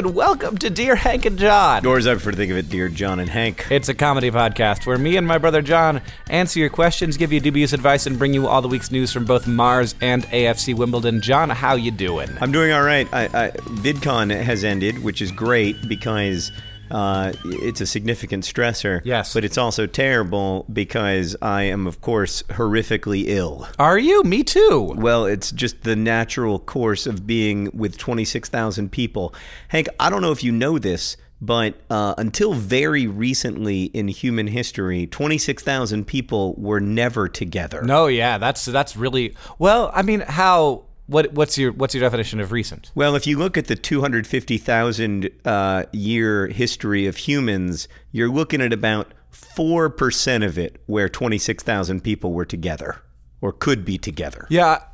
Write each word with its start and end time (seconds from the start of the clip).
And 0.00 0.14
welcome 0.14 0.56
to 0.56 0.70
Dear 0.70 0.96
Hank 0.96 1.26
and 1.26 1.38
John. 1.38 1.84
Or 1.84 1.98
as 1.98 2.06
I 2.06 2.14
prefer 2.14 2.30
to 2.30 2.36
think 2.38 2.50
of 2.50 2.56
it, 2.56 2.70
Dear 2.70 2.88
John 2.88 3.20
and 3.20 3.28
Hank. 3.28 3.66
It's 3.70 3.90
a 3.90 3.94
comedy 3.94 4.30
podcast 4.30 4.86
where 4.86 4.96
me 4.96 5.18
and 5.18 5.26
my 5.26 5.36
brother 5.36 5.60
John 5.60 6.00
answer 6.30 6.58
your 6.58 6.70
questions, 6.70 7.18
give 7.18 7.34
you 7.34 7.38
dubious 7.38 7.74
advice, 7.74 8.06
and 8.06 8.18
bring 8.18 8.32
you 8.32 8.46
all 8.46 8.62
the 8.62 8.68
week's 8.68 8.90
news 8.90 9.12
from 9.12 9.26
both 9.26 9.46
Mars 9.46 9.94
and 10.00 10.24
AFC 10.28 10.74
Wimbledon. 10.74 11.20
John, 11.20 11.50
how 11.50 11.74
you 11.74 11.90
doing? 11.90 12.30
I'm 12.40 12.50
doing 12.50 12.72
all 12.72 12.82
right. 12.82 13.06
I, 13.12 13.24
I, 13.24 13.50
VidCon 13.50 14.42
has 14.42 14.64
ended, 14.64 15.04
which 15.04 15.20
is 15.20 15.30
great 15.32 15.86
because 15.86 16.50
uh, 16.90 17.32
it's 17.44 17.80
a 17.80 17.86
significant 17.86 18.44
stressor. 18.44 19.00
Yes. 19.04 19.34
But 19.34 19.44
it's 19.44 19.58
also 19.58 19.86
terrible 19.86 20.66
because 20.72 21.36
I 21.40 21.64
am, 21.64 21.86
of 21.86 22.00
course, 22.00 22.42
horrifically 22.44 23.24
ill. 23.26 23.68
Are 23.78 23.98
you? 23.98 24.22
Me 24.22 24.42
too. 24.42 24.94
Well, 24.96 25.26
it's 25.26 25.50
just 25.50 25.82
the 25.82 25.96
natural 25.96 26.58
course 26.58 27.06
of 27.06 27.26
being 27.26 27.70
with 27.72 27.98
26,000 27.98 28.90
people. 28.90 29.34
Hank, 29.68 29.88
I 29.98 30.10
don't 30.10 30.22
know 30.22 30.32
if 30.32 30.44
you 30.44 30.52
know 30.52 30.78
this. 30.78 31.16
But 31.42 31.74
uh, 31.88 32.14
until 32.18 32.52
very 32.52 33.06
recently 33.06 33.84
in 33.84 34.08
human 34.08 34.46
history, 34.46 35.06
26,000 35.06 36.06
people 36.06 36.54
were 36.58 36.80
never 36.80 37.28
together. 37.28 37.80
No, 37.82 38.08
yeah, 38.08 38.36
that's 38.36 38.66
that's 38.66 38.94
really 38.94 39.34
well. 39.58 39.90
I 39.94 40.02
mean, 40.02 40.20
how 40.20 40.84
what 41.10 41.32
what's 41.32 41.58
your 41.58 41.72
what's 41.72 41.94
your 41.94 42.02
definition 42.02 42.40
of 42.40 42.52
recent? 42.52 42.92
Well, 42.94 43.16
if 43.16 43.26
you 43.26 43.36
look 43.36 43.58
at 43.58 43.66
the 43.66 43.76
250,000 43.76 45.30
uh, 45.44 45.84
year 45.92 46.46
history 46.46 47.06
of 47.06 47.16
humans, 47.16 47.88
you're 48.12 48.30
looking 48.30 48.60
at 48.62 48.72
about 48.72 49.12
4% 49.32 50.44
of 50.44 50.58
it 50.58 50.80
where 50.86 51.08
26,000 51.08 52.02
people 52.02 52.32
were 52.32 52.44
together 52.44 53.02
or 53.40 53.52
could 53.52 53.84
be 53.84 53.98
together. 53.98 54.46
Yeah. 54.50 54.84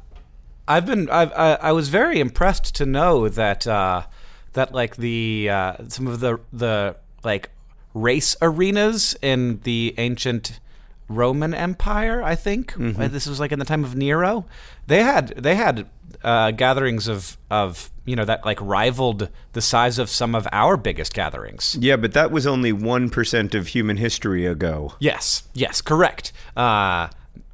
I've 0.68 0.86
been 0.86 1.08
I've, 1.10 1.32
I, 1.32 1.54
I 1.54 1.72
was 1.72 1.90
very 1.90 2.18
impressed 2.18 2.74
to 2.76 2.86
know 2.86 3.28
that 3.28 3.66
uh, 3.66 4.06
that 4.54 4.72
like 4.72 4.96
the 4.96 5.48
uh, 5.50 5.74
some 5.88 6.06
of 6.06 6.20
the 6.20 6.40
the 6.52 6.96
like 7.22 7.50
race 7.94 8.36
arenas 8.42 9.16
in 9.22 9.60
the 9.62 9.94
ancient 9.98 10.58
Roman 11.08 11.54
Empire, 11.54 12.22
I 12.22 12.34
think. 12.34 12.72
Mm-hmm. 12.72 13.12
This 13.12 13.26
was 13.26 13.38
like 13.38 13.52
in 13.52 13.58
the 13.58 13.64
time 13.64 13.84
of 13.84 13.96
Nero. 13.96 14.46
They 14.86 15.02
had 15.02 15.28
they 15.28 15.54
had 15.54 15.88
uh, 16.22 16.50
gatherings 16.50 17.08
of 17.08 17.36
of 17.50 17.90
you 18.04 18.16
know 18.16 18.24
that 18.24 18.44
like 18.44 18.58
rivaled 18.60 19.28
the 19.52 19.60
size 19.60 19.98
of 19.98 20.08
some 20.08 20.34
of 20.34 20.48
our 20.52 20.76
biggest 20.76 21.14
gatherings. 21.14 21.76
Yeah, 21.80 21.96
but 21.96 22.12
that 22.14 22.30
was 22.30 22.46
only 22.46 22.72
one 22.72 23.08
percent 23.10 23.54
of 23.54 23.68
human 23.68 23.98
history 23.98 24.46
ago. 24.46 24.94
Yes, 24.98 25.44
yes, 25.54 25.80
correct. 25.80 26.32
Uh, 26.56 27.08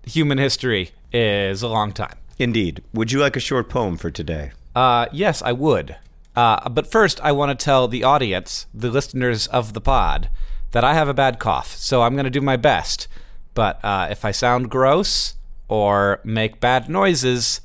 human 0.05 0.39
history 0.39 0.91
is 1.13 1.63
a 1.63 1.69
long 1.69 1.93
time. 1.93 2.17
Indeed. 2.39 2.83
Would 2.95 3.13
you 3.13 3.21
like 3.21 3.37
a 3.37 3.41
short 3.41 3.69
poem 3.69 3.97
for 3.97 4.11
today? 4.11 4.53
Uh, 4.75 5.07
yes, 5.13 5.43
I 5.43 5.53
would. 5.53 5.97
Uh, 6.35 6.69
but 6.71 6.91
first, 6.91 7.21
I 7.21 7.31
want 7.33 7.57
to 7.57 7.65
tell 7.65 7.89
the 7.89 8.05
audience, 8.05 8.67
the 8.73 8.91
listeners 8.91 9.47
of 9.49 9.75
the 9.75 9.81
pod, 9.81 10.31
that 10.71 10.83
I 10.83 10.95
have 10.95 11.09
a 11.09 11.15
bad 11.15 11.39
cough. 11.39 11.77
So 11.77 12.03
I'm 12.03 12.15
going 12.15 12.25
to 12.25 12.31
do 12.31 12.41
my 12.41 12.57
best. 12.57 13.07
But 13.55 13.85
uh, 13.85 14.09
if 14.11 14.25
I 14.25 14.31
sound 14.31 14.71
gross 14.71 15.35
or 15.69 16.21
make 16.25 16.61
bad 16.61 16.89
noises, 16.89 17.61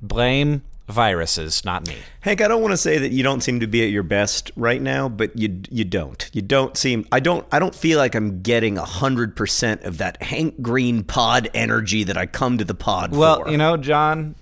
blame 0.00 0.62
viruses, 0.88 1.64
not 1.64 1.86
me. 1.88 1.96
Hank, 2.20 2.40
I 2.40 2.48
don't 2.48 2.62
want 2.62 2.72
to 2.72 2.76
say 2.78 2.98
that 2.98 3.10
you 3.10 3.22
don't 3.22 3.40
seem 3.40 3.60
to 3.60 3.66
be 3.66 3.82
at 3.84 3.90
your 3.90 4.02
best 4.02 4.50
right 4.56 4.80
now, 4.80 5.08
but 5.08 5.36
you 5.38 5.62
you 5.70 5.84
don't. 5.84 6.28
You 6.32 6.42
don't 6.42 6.76
seem. 6.76 7.06
I 7.10 7.20
don't. 7.20 7.46
I 7.50 7.58
don't 7.58 7.74
feel 7.74 7.98
like 7.98 8.14
I'm 8.14 8.42
getting 8.42 8.76
hundred 8.76 9.34
percent 9.36 9.82
of 9.82 9.98
that 9.98 10.22
Hank 10.22 10.62
Green 10.62 11.02
pod 11.04 11.50
energy 11.54 12.04
that 12.04 12.16
I 12.16 12.26
come 12.26 12.58
to 12.58 12.64
the 12.64 12.74
pod 12.74 13.12
well, 13.12 13.36
for. 13.36 13.42
Well, 13.44 13.52
you 13.52 13.58
know, 13.58 13.76
John, 13.76 14.34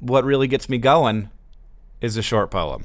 what 0.00 0.24
really 0.24 0.48
gets 0.48 0.68
me 0.68 0.78
going 0.78 1.30
is 2.00 2.16
a 2.16 2.22
short 2.22 2.50
poem. 2.50 2.84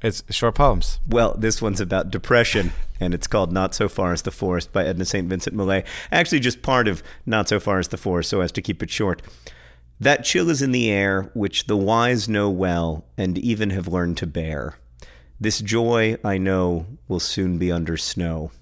It's 0.00 0.22
short 0.30 0.54
poems. 0.54 1.00
Well, 1.08 1.34
this 1.36 1.60
one's 1.60 1.80
about 1.80 2.10
depression, 2.10 2.72
and 3.00 3.12
it's 3.14 3.26
called 3.26 3.52
Not 3.52 3.74
So 3.74 3.88
Far 3.88 4.12
as 4.12 4.22
the 4.22 4.30
Forest 4.30 4.72
by 4.72 4.84
Edna 4.84 5.04
St. 5.04 5.28
Vincent 5.28 5.56
Millay. 5.56 5.84
Actually, 6.12 6.40
just 6.40 6.62
part 6.62 6.86
of 6.86 7.02
Not 7.26 7.48
So 7.48 7.58
Far 7.58 7.80
as 7.80 7.88
the 7.88 7.96
Forest, 7.96 8.30
so 8.30 8.40
as 8.40 8.52
to 8.52 8.62
keep 8.62 8.82
it 8.82 8.90
short. 8.90 9.22
That 9.98 10.24
chill 10.24 10.50
is 10.50 10.62
in 10.62 10.70
the 10.70 10.88
air, 10.88 11.30
which 11.34 11.66
the 11.66 11.76
wise 11.76 12.28
know 12.28 12.48
well 12.48 13.04
and 13.16 13.36
even 13.36 13.70
have 13.70 13.88
learned 13.88 14.16
to 14.18 14.26
bear. 14.28 14.78
This 15.40 15.60
joy, 15.60 16.16
I 16.24 16.38
know, 16.38 16.86
will 17.08 17.20
soon 17.20 17.58
be 17.58 17.72
under 17.72 17.96
snow. 17.96 18.52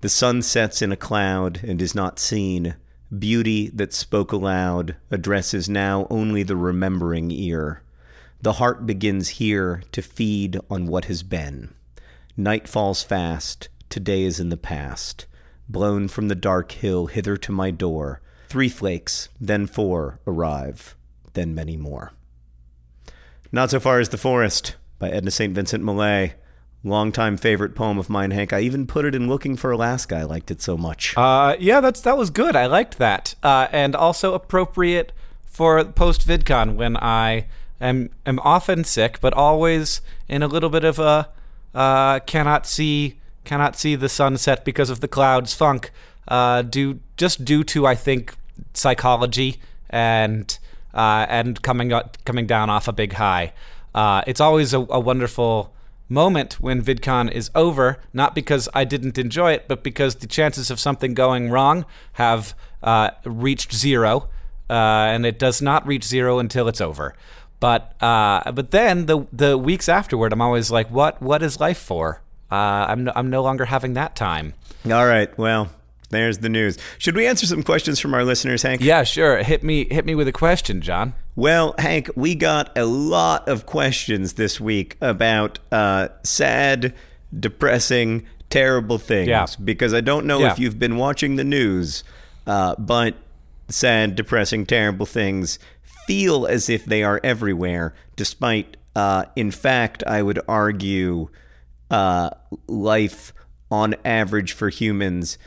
The 0.00 0.08
sun 0.08 0.40
sets 0.40 0.80
in 0.80 0.90
a 0.90 0.96
cloud 0.96 1.60
and 1.62 1.82
is 1.82 1.94
not 1.94 2.18
seen. 2.18 2.76
Beauty 3.16 3.68
that 3.68 3.92
spoke 3.92 4.32
aloud 4.32 4.96
addresses 5.10 5.68
now 5.68 6.06
only 6.08 6.42
the 6.42 6.56
remembering 6.56 7.30
ear. 7.30 7.82
The 8.42 8.54
heart 8.54 8.86
begins 8.86 9.28
here 9.30 9.82
to 9.92 10.02
feed 10.02 10.58
on 10.68 10.86
what 10.86 11.04
has 11.06 11.22
been. 11.22 11.74
Night 12.36 12.66
falls 12.66 13.02
fast, 13.02 13.68
today 13.88 14.24
is 14.24 14.40
in 14.40 14.48
the 14.48 14.56
past. 14.56 15.26
Blown 15.68 16.08
from 16.08 16.28
the 16.28 16.34
dark 16.34 16.72
hill 16.72 17.06
hither 17.06 17.36
to 17.36 17.52
my 17.52 17.70
door, 17.70 18.20
Three 18.52 18.68
flakes, 18.68 19.30
then 19.40 19.66
four 19.66 20.20
arrive, 20.26 20.94
then 21.32 21.54
many 21.54 21.74
more. 21.78 22.12
Not 23.50 23.70
So 23.70 23.80
Far 23.80 23.98
as 23.98 24.10
the 24.10 24.18
Forest 24.18 24.76
by 24.98 25.08
Edna 25.08 25.30
St. 25.30 25.54
Vincent 25.54 25.82
Millay. 25.82 26.34
Longtime 26.84 27.38
favorite 27.38 27.74
poem 27.74 27.96
of 27.96 28.10
mine, 28.10 28.30
Hank. 28.30 28.52
I 28.52 28.60
even 28.60 28.86
put 28.86 29.06
it 29.06 29.14
in 29.14 29.26
Looking 29.26 29.56
for 29.56 29.70
Alaska. 29.70 30.16
I 30.16 30.24
liked 30.24 30.50
it 30.50 30.60
so 30.60 30.76
much. 30.76 31.16
Uh, 31.16 31.56
yeah, 31.58 31.80
that's 31.80 32.02
that 32.02 32.18
was 32.18 32.28
good. 32.28 32.54
I 32.54 32.66
liked 32.66 32.98
that, 32.98 33.36
uh, 33.42 33.68
and 33.72 33.96
also 33.96 34.34
appropriate 34.34 35.12
for 35.46 35.82
post 35.82 36.28
VidCon 36.28 36.74
when 36.74 36.98
I 36.98 37.46
am 37.82 38.10
am 38.24 38.38
often 38.40 38.84
sick, 38.84 39.20
but 39.20 39.34
always 39.34 40.00
in 40.28 40.42
a 40.42 40.46
little 40.46 40.70
bit 40.70 40.84
of 40.84 40.98
a 40.98 41.28
uh, 41.74 42.20
cannot 42.20 42.66
see 42.66 43.18
cannot 43.44 43.76
see 43.76 43.96
the 43.96 44.08
sunset 44.08 44.64
because 44.64 44.90
of 44.90 45.00
the 45.00 45.08
clouds 45.08 45.54
funk. 45.54 45.90
Uh, 46.28 46.62
due 46.62 47.00
just 47.16 47.44
due 47.44 47.64
to 47.64 47.86
I 47.86 47.94
think 47.94 48.34
psychology 48.74 49.60
and 49.90 50.58
uh, 50.94 51.26
and 51.28 51.62
coming 51.62 51.92
up, 51.92 52.18
coming 52.24 52.46
down 52.46 52.70
off 52.70 52.88
a 52.88 52.92
big 52.92 53.14
high. 53.14 53.52
Uh, 53.94 54.22
it's 54.26 54.40
always 54.40 54.72
a, 54.72 54.78
a, 54.78 55.00
wonderful 55.00 55.74
moment 56.08 56.60
when 56.60 56.82
VidCon 56.82 57.30
is 57.30 57.50
over, 57.54 57.98
not 58.12 58.34
because 58.34 58.68
I 58.74 58.84
didn't 58.84 59.18
enjoy 59.18 59.52
it, 59.52 59.68
but 59.68 59.82
because 59.82 60.16
the 60.16 60.26
chances 60.26 60.70
of 60.70 60.80
something 60.80 61.14
going 61.14 61.50
wrong 61.50 61.84
have 62.14 62.54
uh, 62.82 63.10
reached 63.24 63.74
zero, 63.74 64.28
uh, 64.70 64.72
and 64.72 65.26
it 65.26 65.38
does 65.38 65.60
not 65.60 65.86
reach 65.86 66.04
zero 66.04 66.38
until 66.38 66.68
it's 66.68 66.80
over. 66.80 67.14
But 67.62 67.94
uh, 68.02 68.50
but 68.52 68.72
then 68.72 69.06
the 69.06 69.26
the 69.32 69.56
weeks 69.56 69.88
afterward, 69.88 70.32
I'm 70.32 70.42
always 70.42 70.70
like, 70.70 70.90
what 70.90 71.22
what 71.22 71.42
is 71.42 71.60
life 71.60 71.78
for? 71.78 72.20
uh, 72.50 72.54
I'm 72.90 73.04
no, 73.04 73.12
I'm 73.14 73.30
no 73.30 73.42
longer 73.42 73.64
having 73.66 73.94
that 73.94 74.14
time. 74.16 74.52
All 74.84 75.06
right. 75.06 75.30
Well, 75.38 75.68
there's 76.10 76.38
the 76.38 76.48
news. 76.48 76.76
Should 76.98 77.14
we 77.16 77.24
answer 77.26 77.46
some 77.46 77.62
questions 77.62 78.00
from 78.00 78.12
our 78.14 78.24
listeners, 78.24 78.62
Hank? 78.62 78.80
Yeah, 78.82 79.04
sure. 79.04 79.42
Hit 79.44 79.62
me 79.62 79.86
hit 79.88 80.04
me 80.04 80.14
with 80.16 80.26
a 80.28 80.32
question, 80.32 80.80
John. 80.82 81.14
Well, 81.36 81.74
Hank, 81.78 82.10
we 82.16 82.34
got 82.34 82.76
a 82.76 82.84
lot 82.84 83.48
of 83.48 83.64
questions 83.64 84.32
this 84.34 84.60
week 84.60 84.96
about 85.00 85.60
uh, 85.70 86.08
sad, 86.24 86.92
depressing, 87.46 88.26
terrible 88.50 88.98
things. 88.98 89.28
Yeah. 89.28 89.46
Because 89.62 89.94
I 89.94 90.00
don't 90.00 90.26
know 90.26 90.40
Yeah. 90.40 90.52
if 90.52 90.58
you've 90.58 90.78
been 90.78 90.96
watching 90.96 91.36
the 91.36 91.44
news, 91.44 92.02
uh, 92.46 92.74
but 92.76 93.14
sad, 93.68 94.14
depressing, 94.16 94.66
terrible 94.66 95.06
things 95.06 95.58
feel 96.06 96.46
as 96.46 96.68
if 96.68 96.84
they 96.84 97.02
are 97.02 97.20
everywhere, 97.22 97.94
despite, 98.16 98.76
uh, 98.96 99.24
in 99.36 99.50
fact, 99.50 100.02
I 100.06 100.22
would 100.22 100.40
argue, 100.48 101.28
uh, 101.90 102.30
life 102.66 103.32
on 103.70 103.94
average 104.04 104.52
for 104.52 104.68
humans 104.68 105.38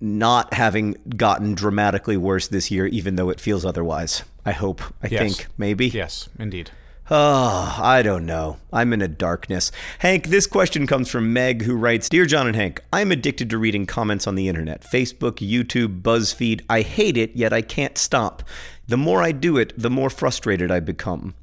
not 0.00 0.52
having 0.54 0.94
gotten 1.16 1.54
dramatically 1.54 2.16
worse 2.16 2.48
this 2.48 2.70
year, 2.70 2.86
even 2.86 3.16
though 3.16 3.30
it 3.30 3.40
feels 3.40 3.64
otherwise. 3.64 4.22
I 4.44 4.52
hope. 4.52 4.82
I 5.02 5.08
Yes. 5.10 5.20
think. 5.36 5.46
Maybe. 5.56 5.88
Yes, 5.88 6.28
indeed. 6.38 6.70
Oh, 7.12 7.76
I 7.82 8.02
don't 8.02 8.24
know. 8.24 8.58
I'm 8.72 8.92
in 8.92 9.02
a 9.02 9.08
darkness. 9.08 9.72
Hank, 9.98 10.28
this 10.28 10.46
question 10.46 10.86
comes 10.86 11.10
from 11.10 11.32
Meg, 11.32 11.62
who 11.62 11.74
writes 11.74 12.08
Dear 12.08 12.24
John 12.24 12.46
and 12.46 12.54
Hank, 12.54 12.80
I'm 12.92 13.10
addicted 13.10 13.50
to 13.50 13.58
reading 13.58 13.84
comments 13.84 14.28
on 14.28 14.36
the 14.36 14.46
internet 14.48 14.82
Facebook, 14.82 15.38
YouTube, 15.38 16.02
BuzzFeed. 16.02 16.60
I 16.70 16.82
hate 16.82 17.16
it, 17.16 17.34
yet 17.34 17.52
I 17.52 17.62
can't 17.62 17.98
stop. 17.98 18.44
The 18.88 18.96
more 18.96 19.22
I 19.22 19.32
do 19.32 19.56
it, 19.56 19.72
the 19.76 19.90
more 19.90 20.10
frustrated 20.10 20.70
I 20.70 20.80
become. 20.80 21.34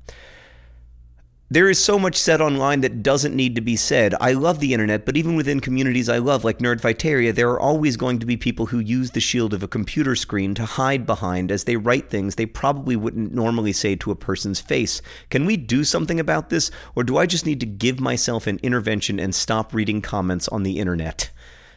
There 1.49 1.69
is 1.69 1.81
so 1.81 1.97
much 1.97 2.17
said 2.17 2.41
online 2.41 2.81
that 2.81 3.01
doesn't 3.01 3.33
need 3.33 3.55
to 3.55 3.61
be 3.61 3.77
said. 3.77 4.13
I 4.19 4.33
love 4.33 4.59
the 4.59 4.73
internet, 4.73 5.05
but 5.05 5.15
even 5.15 5.37
within 5.37 5.61
communities 5.61 6.09
I 6.09 6.17
love, 6.17 6.43
like 6.43 6.57
Nerdfighteria, 6.57 7.33
there 7.33 7.49
are 7.51 7.59
always 7.59 7.95
going 7.95 8.19
to 8.19 8.25
be 8.25 8.35
people 8.35 8.65
who 8.65 8.79
use 8.79 9.11
the 9.11 9.21
shield 9.21 9.53
of 9.53 9.63
a 9.63 9.67
computer 9.67 10.13
screen 10.13 10.53
to 10.55 10.65
hide 10.65 11.05
behind 11.05 11.49
as 11.49 11.63
they 11.63 11.77
write 11.77 12.09
things 12.09 12.35
they 12.35 12.45
probably 12.45 12.97
wouldn't 12.97 13.33
normally 13.33 13.71
say 13.71 13.95
to 13.95 14.11
a 14.11 14.15
person's 14.15 14.59
face. 14.59 15.01
Can 15.29 15.45
we 15.45 15.55
do 15.55 15.85
something 15.85 16.19
about 16.19 16.49
this, 16.49 16.69
or 16.95 17.05
do 17.05 17.15
I 17.15 17.25
just 17.25 17.45
need 17.45 17.61
to 17.61 17.65
give 17.65 18.01
myself 18.01 18.45
an 18.45 18.59
intervention 18.61 19.17
and 19.17 19.33
stop 19.33 19.73
reading 19.73 20.01
comments 20.01 20.49
on 20.49 20.63
the 20.63 20.79
internet? 20.79 21.29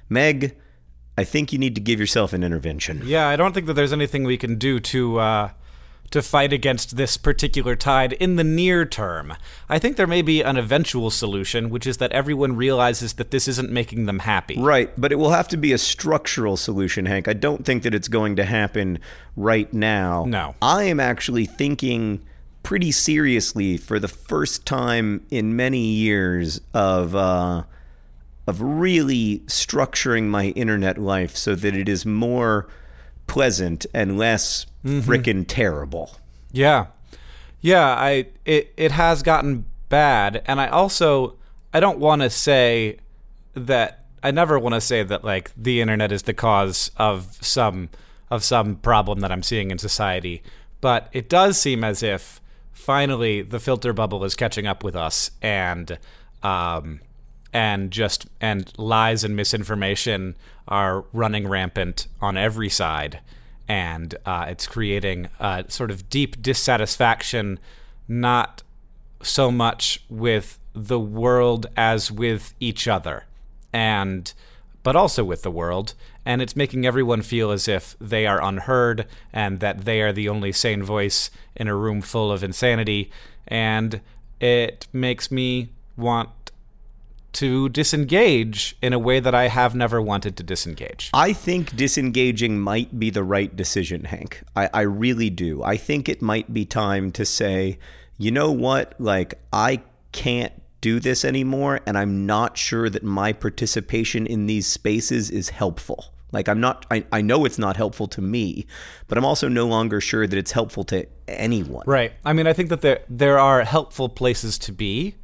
Meg, 0.09 0.57
I 1.21 1.25
think 1.25 1.53
you 1.53 1.59
need 1.59 1.75
to 1.75 1.83
give 1.83 2.01
yourself 2.01 2.33
an 2.33 2.43
intervention. 2.43 3.03
Yeah, 3.05 3.29
I 3.29 3.37
don't 3.37 3.53
think 3.53 3.67
that 3.67 3.75
there's 3.75 3.93
anything 3.93 4.25
we 4.25 4.39
can 4.39 4.57
do 4.57 4.81
to 4.81 5.19
uh, 5.19 5.51
to 6.13 6.23
fight 6.23 6.51
against 6.51 6.97
this 6.97 7.19
particular 7.19 7.77
tide 7.77 8.15
in 8.15 8.37
the 8.37 8.43
near 8.43 8.87
term. 8.87 9.35
I 9.69 9.79
think 9.79 9.99
there 9.99 10.07
may 10.07 10.23
be 10.23 10.41
an 10.41 10.57
eventual 10.57 11.11
solution, 11.11 11.69
which 11.69 11.87
is 11.87 11.99
that 11.99 12.11
everyone 12.13 12.57
realizes 12.57 13.13
that 13.15 13.33
this 13.33 13.47
isn't 13.49 13.71
making 13.71 14.07
them 14.07 14.21
happy. 14.21 14.59
Right, 14.59 14.99
but 14.99 15.13
it 15.13 15.17
will 15.17 15.33
have 15.33 15.47
to 15.49 15.59
be 15.59 15.73
a 15.75 15.79
structural 15.79 16.57
solution, 16.57 17.05
Hank. 17.05 17.29
I 17.29 17.35
don't 17.35 17.67
think 17.67 17.83
that 17.83 17.95
it's 17.95 18.09
going 18.09 18.37
to 18.37 18.45
happen 18.47 18.99
right 19.37 19.71
now. 19.75 20.25
No. 20.25 20.55
I 20.63 20.85
am 20.85 21.01
actually 21.01 21.45
thinking 21.45 22.25
pretty 22.63 22.93
seriously 22.93 23.77
for 23.77 23.99
the 23.99 24.09
first 24.09 24.65
time 24.65 25.27
in 25.31 25.55
many 25.55 25.85
years 25.85 26.63
of 26.73 27.15
uh, 27.15 27.65
of 28.47 28.61
really 28.61 29.41
structuring 29.47 30.25
my 30.25 30.47
internet 30.49 30.99
life 30.99 31.37
so 31.37 31.55
that 31.55 31.75
it 31.75 31.89
is 31.89 32.05
more 32.05 32.69
pleasant 33.27 33.87
and 33.95 34.19
less 34.19 34.67
frickin' 34.85 35.45
terrible. 35.47 36.17
Yeah. 36.53 36.87
Yeah, 37.61 37.87
I 37.87 38.27
it 38.45 38.73
it 38.77 38.93
has 38.93 39.23
gotten 39.23 39.67
bad 39.89 40.43
and 40.47 40.61
I 40.61 40.69
also 40.69 41.37
I 41.73 41.81
don't 41.81 41.99
want 41.99 42.23
to 42.23 42.31
say 42.31 42.99
that 43.55 44.05
I 44.23 44.31
never 44.31 44.59
want 44.59 44.75
to 44.75 44.81
say 44.81 45.03
that 45.03 45.25
like 45.25 45.53
the 45.57 45.81
internet 45.81 46.11
is 46.13 46.23
the 46.23 46.35
cause 46.35 46.91
of 46.97 47.39
some 47.41 47.91
of 48.31 48.43
some 48.43 48.77
problem 48.77 49.21
that 49.21 49.31
I'm 49.33 49.43
seeing 49.43 49.71
in 49.71 49.79
society, 49.79 50.43
but 50.81 51.09
it 51.13 51.29
does 51.29 51.61
seem 51.61 51.85
as 51.85 52.03
if 52.03 52.41
finally 52.73 53.43
the 53.43 53.61
filter 53.61 53.93
bubble 53.93 54.25
is 54.25 54.35
catching 54.35 54.67
up 54.67 54.83
with 54.83 54.97
us 54.97 55.31
and 55.43 55.99
um 56.43 57.01
and 57.53 57.91
just 57.91 58.27
and 58.41 58.73
lies 58.79 59.25
and 59.25 59.35
misinformation 59.35 60.37
are 60.69 61.05
running 61.13 61.49
rampant 61.49 62.07
on 62.21 62.37
every 62.37 62.69
side. 62.69 63.21
And 63.69 64.17
uh, 64.27 64.47
it's 64.49 64.67
creating 64.67 65.29
a 65.39 65.65
sort 65.69 65.91
of 65.91 66.09
deep 66.09 66.43
dissatisfaction 66.43 67.59
not 68.09 68.63
so 69.23 69.51
much 69.51 70.03
with 70.09 70.59
the 70.73 70.99
world 70.99 71.67
as 71.77 72.11
with 72.11 72.55
each 72.61 72.89
other. 72.89 73.27
And 73.73 74.33
but 74.83 74.97
also 74.97 75.25
with 75.25 75.43
the 75.43 75.51
world. 75.51 75.95
And 76.25 76.41
it's 76.43 76.57
making 76.57 76.87
everyone 76.87 77.23
feel 77.23 77.51
as 77.51 77.69
if 77.69 77.97
they 78.01 78.27
are 78.27 78.43
unheard 78.43 79.07
and 79.33 79.61
that 79.61 79.85
they 79.85 80.01
are 80.01 80.13
the 80.13 80.29
only 80.29 80.53
sane 80.53 80.83
voice 80.83 81.31
in 81.57 81.69
a 81.69 81.75
room 81.75 82.01
full 82.01 82.31
of 82.31 82.45
insanity. 82.45 83.11
And 83.47 84.01
it 84.41 84.87
makes 84.93 85.31
me 85.31 85.71
want 85.97 86.31
to 87.35 87.69
disengage 87.69 88.77
in 88.83 88.93
a 88.93 88.99
way 88.99 89.21
that 89.21 89.35
I 89.35 89.49
have 89.49 89.75
never 89.75 90.03
wanted 90.03 90.37
to 90.37 90.43
disengage. 90.43 91.11
I 91.13 91.33
think 91.33 91.77
disengaging 91.77 92.61
might 92.61 92.99
be 92.99 93.11
the 93.11 93.23
right 93.23 93.55
decision, 93.55 94.05
Hank. 94.05 94.43
I, 94.57 94.69
I 94.75 94.81
really 94.83 95.31
do. 95.31 95.63
I 95.63 95.77
think 95.77 96.09
it 96.09 96.21
might 96.21 96.53
be 96.53 96.65
time 96.65 97.13
to 97.13 97.25
say, 97.25 97.79
you 98.19 98.31
know 98.31 98.51
what? 98.53 98.95
Like, 98.99 99.35
I 99.53 99.83
can't 100.13 100.53
do 100.81 100.99
this 100.99 101.25
anymore, 101.25 101.81
and 101.87 101.97
I'm 101.97 102.27
not 102.27 102.57
sure 102.57 102.89
that 102.91 103.03
my 103.03 103.33
participation 103.33 104.27
in 104.27 104.47
these 104.47 104.67
spaces 104.67 105.31
is 105.31 105.51
helpful. 105.51 106.13
Like, 106.33 106.49
I'm 106.49 106.61
not, 106.61 106.87
I, 106.91 107.05
I 107.13 107.23
know 107.23 107.45
it's 107.45 107.59
not 107.59 107.77
helpful 107.77 108.07
to 108.09 108.21
me, 108.21 108.67
but 109.09 109.19
I'm 109.19 109.25
also 109.25 109.49
no 109.49 109.67
longer 109.67 110.01
sure 110.01 110.27
that 110.27 110.37
it's 110.37 110.53
helpful 110.53 110.85
to 110.85 111.07
anyone. 111.29 111.85
Right. 111.87 112.13
I 112.25 112.33
mean, 112.33 112.47
I 112.47 112.53
think 112.53 112.69
that 112.69 112.83
there 112.83 113.01
there 113.09 113.39
are 113.39 113.65
helpful 113.65 114.09
places 114.09 114.59
to 114.61 114.73
be, 114.73 115.17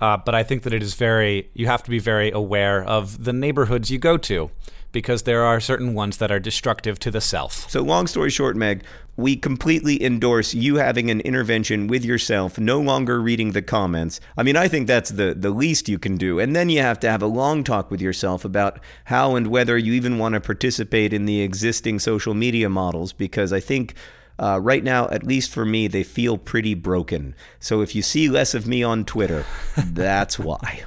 uh, 0.00 0.16
but 0.16 0.34
I 0.34 0.42
think 0.42 0.62
that 0.62 0.72
it 0.72 0.82
is 0.82 0.94
very 0.94 1.50
you 1.54 1.66
have 1.66 1.82
to 1.84 1.90
be 1.90 1.98
very 1.98 2.30
aware 2.30 2.84
of 2.84 3.24
the 3.24 3.32
neighborhoods 3.32 3.90
you 3.90 3.98
go 3.98 4.16
to 4.18 4.50
because 4.92 5.24
there 5.24 5.44
are 5.44 5.60
certain 5.60 5.94
ones 5.94 6.16
that 6.16 6.30
are 6.30 6.40
destructive 6.40 6.98
to 7.00 7.10
the 7.10 7.20
self. 7.20 7.68
So, 7.70 7.82
long 7.82 8.06
story 8.06 8.30
short, 8.30 8.56
Meg, 8.56 8.84
we 9.16 9.36
completely 9.36 10.02
endorse 10.02 10.54
you 10.54 10.76
having 10.76 11.10
an 11.10 11.20
intervention 11.20 11.88
with 11.88 12.04
yourself, 12.04 12.58
no 12.58 12.80
longer 12.80 13.20
reading 13.20 13.52
the 13.52 13.62
comments. 13.62 14.20
I 14.36 14.42
mean, 14.42 14.56
I 14.56 14.68
think 14.68 14.86
that's 14.86 15.10
the, 15.10 15.34
the 15.34 15.50
least 15.50 15.88
you 15.88 15.98
can 15.98 16.16
do. 16.16 16.38
And 16.38 16.54
then 16.54 16.70
you 16.70 16.80
have 16.80 17.00
to 17.00 17.10
have 17.10 17.22
a 17.22 17.26
long 17.26 17.64
talk 17.64 17.90
with 17.90 18.00
yourself 18.00 18.44
about 18.44 18.80
how 19.04 19.36
and 19.36 19.48
whether 19.48 19.76
you 19.76 19.92
even 19.92 20.18
want 20.18 20.34
to 20.34 20.40
participate 20.40 21.12
in 21.12 21.26
the 21.26 21.40
existing 21.42 21.98
social 21.98 22.34
media 22.34 22.68
models, 22.68 23.12
because 23.12 23.52
I 23.52 23.60
think. 23.60 23.94
Uh, 24.38 24.58
right 24.62 24.84
now, 24.84 25.08
at 25.08 25.24
least 25.24 25.52
for 25.52 25.64
me, 25.64 25.88
they 25.88 26.02
feel 26.02 26.38
pretty 26.38 26.74
broken. 26.74 27.34
So 27.58 27.80
if 27.80 27.94
you 27.94 28.02
see 28.02 28.28
less 28.28 28.54
of 28.54 28.66
me 28.66 28.82
on 28.82 29.04
Twitter, 29.04 29.44
that's 29.76 30.38
why. 30.38 30.84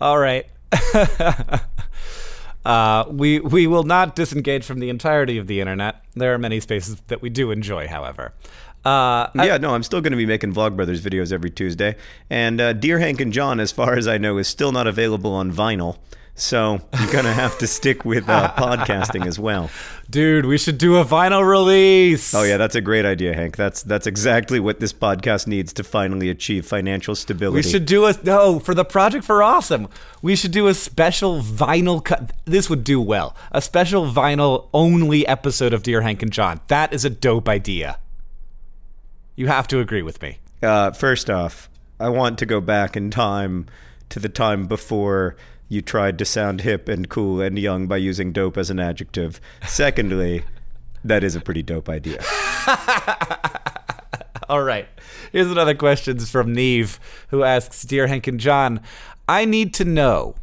All 0.00 0.18
right. 0.18 0.46
Uh, 2.64 3.04
we 3.10 3.40
we 3.40 3.66
will 3.66 3.82
not 3.82 4.16
disengage 4.16 4.64
from 4.64 4.78
the 4.78 4.88
entirety 4.88 5.36
of 5.36 5.46
the 5.46 5.60
internet. 5.60 6.02
There 6.14 6.32
are 6.32 6.38
many 6.38 6.60
spaces 6.60 6.96
that 7.08 7.20
we 7.20 7.28
do 7.28 7.50
enjoy, 7.50 7.88
however. 7.88 8.32
Uh, 8.84 9.28
yeah, 9.34 9.56
no, 9.56 9.74
I'm 9.74 9.82
still 9.82 10.02
going 10.02 10.12
to 10.12 10.16
be 10.16 10.26
making 10.26 10.52
Vlogbrothers 10.52 11.00
videos 11.00 11.32
every 11.32 11.50
Tuesday. 11.50 11.96
And 12.28 12.60
uh, 12.60 12.72
Dear 12.74 12.98
Hank 12.98 13.20
and 13.20 13.32
John, 13.32 13.58
as 13.58 13.72
far 13.72 13.96
as 13.96 14.06
I 14.06 14.18
know, 14.18 14.36
is 14.36 14.46
still 14.46 14.72
not 14.72 14.86
available 14.86 15.32
on 15.32 15.50
vinyl. 15.50 15.98
So 16.36 16.80
you're 16.98 17.12
going 17.12 17.24
to 17.26 17.32
have 17.32 17.58
to 17.58 17.66
stick 17.68 18.04
with 18.04 18.28
uh, 18.28 18.52
podcasting 18.58 19.24
as 19.24 19.38
well. 19.38 19.70
dude, 20.10 20.46
we 20.46 20.58
should 20.58 20.78
do 20.78 20.96
a 20.96 21.04
vinyl 21.04 21.48
release. 21.48 22.34
Oh 22.34 22.42
yeah, 22.42 22.56
that's 22.56 22.74
a 22.74 22.80
great 22.80 23.04
idea, 23.04 23.34
Hank. 23.34 23.56
That's 23.56 23.84
that's 23.84 24.08
exactly 24.08 24.58
what 24.58 24.80
this 24.80 24.92
podcast 24.92 25.46
needs 25.46 25.72
to 25.74 25.84
finally 25.84 26.28
achieve 26.28 26.66
financial 26.66 27.14
stability. 27.14 27.56
We 27.56 27.62
should 27.62 27.86
do 27.86 28.06
a 28.06 28.14
no 28.24 28.58
for 28.58 28.74
the 28.74 28.84
project 28.84 29.24
for 29.24 29.44
awesome. 29.44 29.88
We 30.22 30.34
should 30.34 30.50
do 30.50 30.66
a 30.66 30.74
special 30.74 31.40
vinyl 31.40 32.04
cut. 32.04 32.32
This 32.46 32.68
would 32.68 32.82
do 32.82 33.00
well. 33.00 33.36
A 33.52 33.62
special 33.62 34.10
vinyl 34.10 34.68
only 34.74 35.24
episode 35.28 35.72
of 35.72 35.84
Dear 35.84 36.00
Hank 36.00 36.20
and 36.20 36.32
John. 36.32 36.60
That 36.66 36.92
is 36.92 37.04
a 37.04 37.10
dope 37.10 37.48
idea. 37.48 37.98
You 39.36 39.46
have 39.46 39.68
to 39.68 39.78
agree 39.78 40.02
with 40.02 40.20
me. 40.20 40.38
Uh, 40.62 40.90
first 40.90 41.30
off, 41.30 41.68
I 42.00 42.08
want 42.08 42.38
to 42.40 42.46
go 42.46 42.60
back 42.60 42.96
in 42.96 43.10
time 43.10 43.66
to 44.08 44.18
the 44.18 44.28
time 44.28 44.66
before 44.66 45.36
you 45.74 45.82
tried 45.82 46.18
to 46.18 46.24
sound 46.24 46.60
hip 46.60 46.88
and 46.88 47.08
cool 47.08 47.40
and 47.40 47.58
young 47.58 47.86
by 47.86 47.96
using 47.96 48.32
dope 48.32 48.56
as 48.56 48.70
an 48.70 48.78
adjective. 48.78 49.40
Secondly, 49.66 50.44
that 51.02 51.24
is 51.24 51.34
a 51.34 51.40
pretty 51.40 51.62
dope 51.62 51.88
idea. 51.88 52.22
All 54.48 54.62
right. 54.62 54.88
Here's 55.32 55.50
another 55.50 55.74
question 55.74 56.18
from 56.20 56.54
Neve, 56.54 57.00
who 57.28 57.42
asks 57.42 57.82
Dear 57.82 58.06
Hank 58.06 58.26
and 58.26 58.38
John, 58.38 58.80
I 59.28 59.44
need 59.44 59.74
to 59.74 59.84
know. 59.84 60.36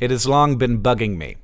It 0.00 0.10
has 0.10 0.26
long 0.26 0.56
been 0.58 0.82
bugging 0.82 1.16
me. 1.16 1.36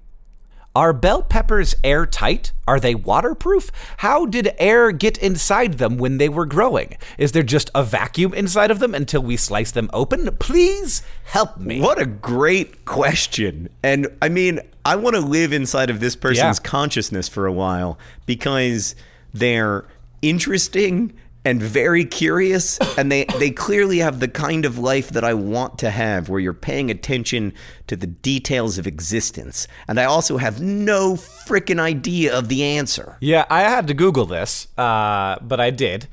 Are 0.79 0.93
bell 0.93 1.23
peppers 1.23 1.75
airtight? 1.83 2.53
Are 2.69 2.79
they 2.79 2.95
waterproof? 2.95 3.73
How 3.97 4.27
did 4.27 4.55
air 4.61 4.93
get 4.93 5.19
inside 5.19 5.79
them 5.79 5.99
when 5.99 6.19
they 6.19 6.29
were 6.29 6.47
growing? 6.47 6.97
Is 7.19 7.33
there 7.33 7.43
just 7.43 7.69
a 7.75 7.83
vacuum 7.83 8.33
inside 8.33 8.71
of 8.71 8.79
them 8.79 8.95
until 8.95 9.21
we 9.21 9.37
slice 9.37 9.73
them 9.73 9.91
open? 9.93 10.31
Please 10.37 11.03
help 11.25 11.59
me. 11.59 11.81
What 11.81 12.01
a 12.01 12.07
great 12.07 12.85
question. 12.85 13.71
And 13.83 14.07
I 14.23 14.29
mean, 14.29 14.61
I 14.85 14.95
want 14.95 15.17
to 15.17 15.21
live 15.21 15.53
inside 15.53 15.91
of 15.91 15.99
this 15.99 16.15
person's 16.15 16.61
Yeah. 16.61 16.71
consciousness 16.71 17.29
for 17.29 17.47
a 17.47 17.53
while 17.53 17.99
because 18.25 18.95
they're 19.35 19.85
interesting 20.23 21.13
and 21.45 21.63
very 21.63 22.05
curious 22.05 22.79
and 22.99 23.11
they 23.11 23.25
they 23.39 23.51
clearly 23.51 23.99
have 23.99 24.21
the 24.21 24.29
kind 24.29 24.65
of 24.65 24.79
life 24.79 25.11
that 25.11 25.25
I 25.25 25.35
want 25.35 25.79
to 25.79 25.91
have 25.91 26.29
where 26.29 26.41
you're 26.41 26.53
paying 26.53 26.91
attention 26.91 27.53
to 27.87 27.97
the 27.97 28.07
details 28.07 28.79
of 28.79 28.87
existence. 28.87 29.69
And 29.87 29.99
I 29.99 30.05
also 30.05 30.37
have 30.37 30.61
no 30.61 31.15
freaking 31.15 31.81
idea 31.81 32.37
of 32.37 32.49
the 32.49 32.63
answer. 32.65 33.17
Yeah, 33.21 33.47
I 33.49 33.63
had 33.63 33.87
to 33.87 33.95
Google 33.95 34.27
this, 34.27 34.69
uh, 34.77 35.39
but 35.41 35.61
I 35.61 35.71
did. 35.71 36.09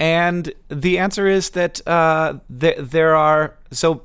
And 0.00 0.52
the 0.68 0.98
answer 0.98 1.26
is 1.26 1.50
that 1.50 1.86
uh, 1.86 2.38
there, 2.50 2.80
there 2.80 3.14
are. 3.14 3.56
So 3.70 4.02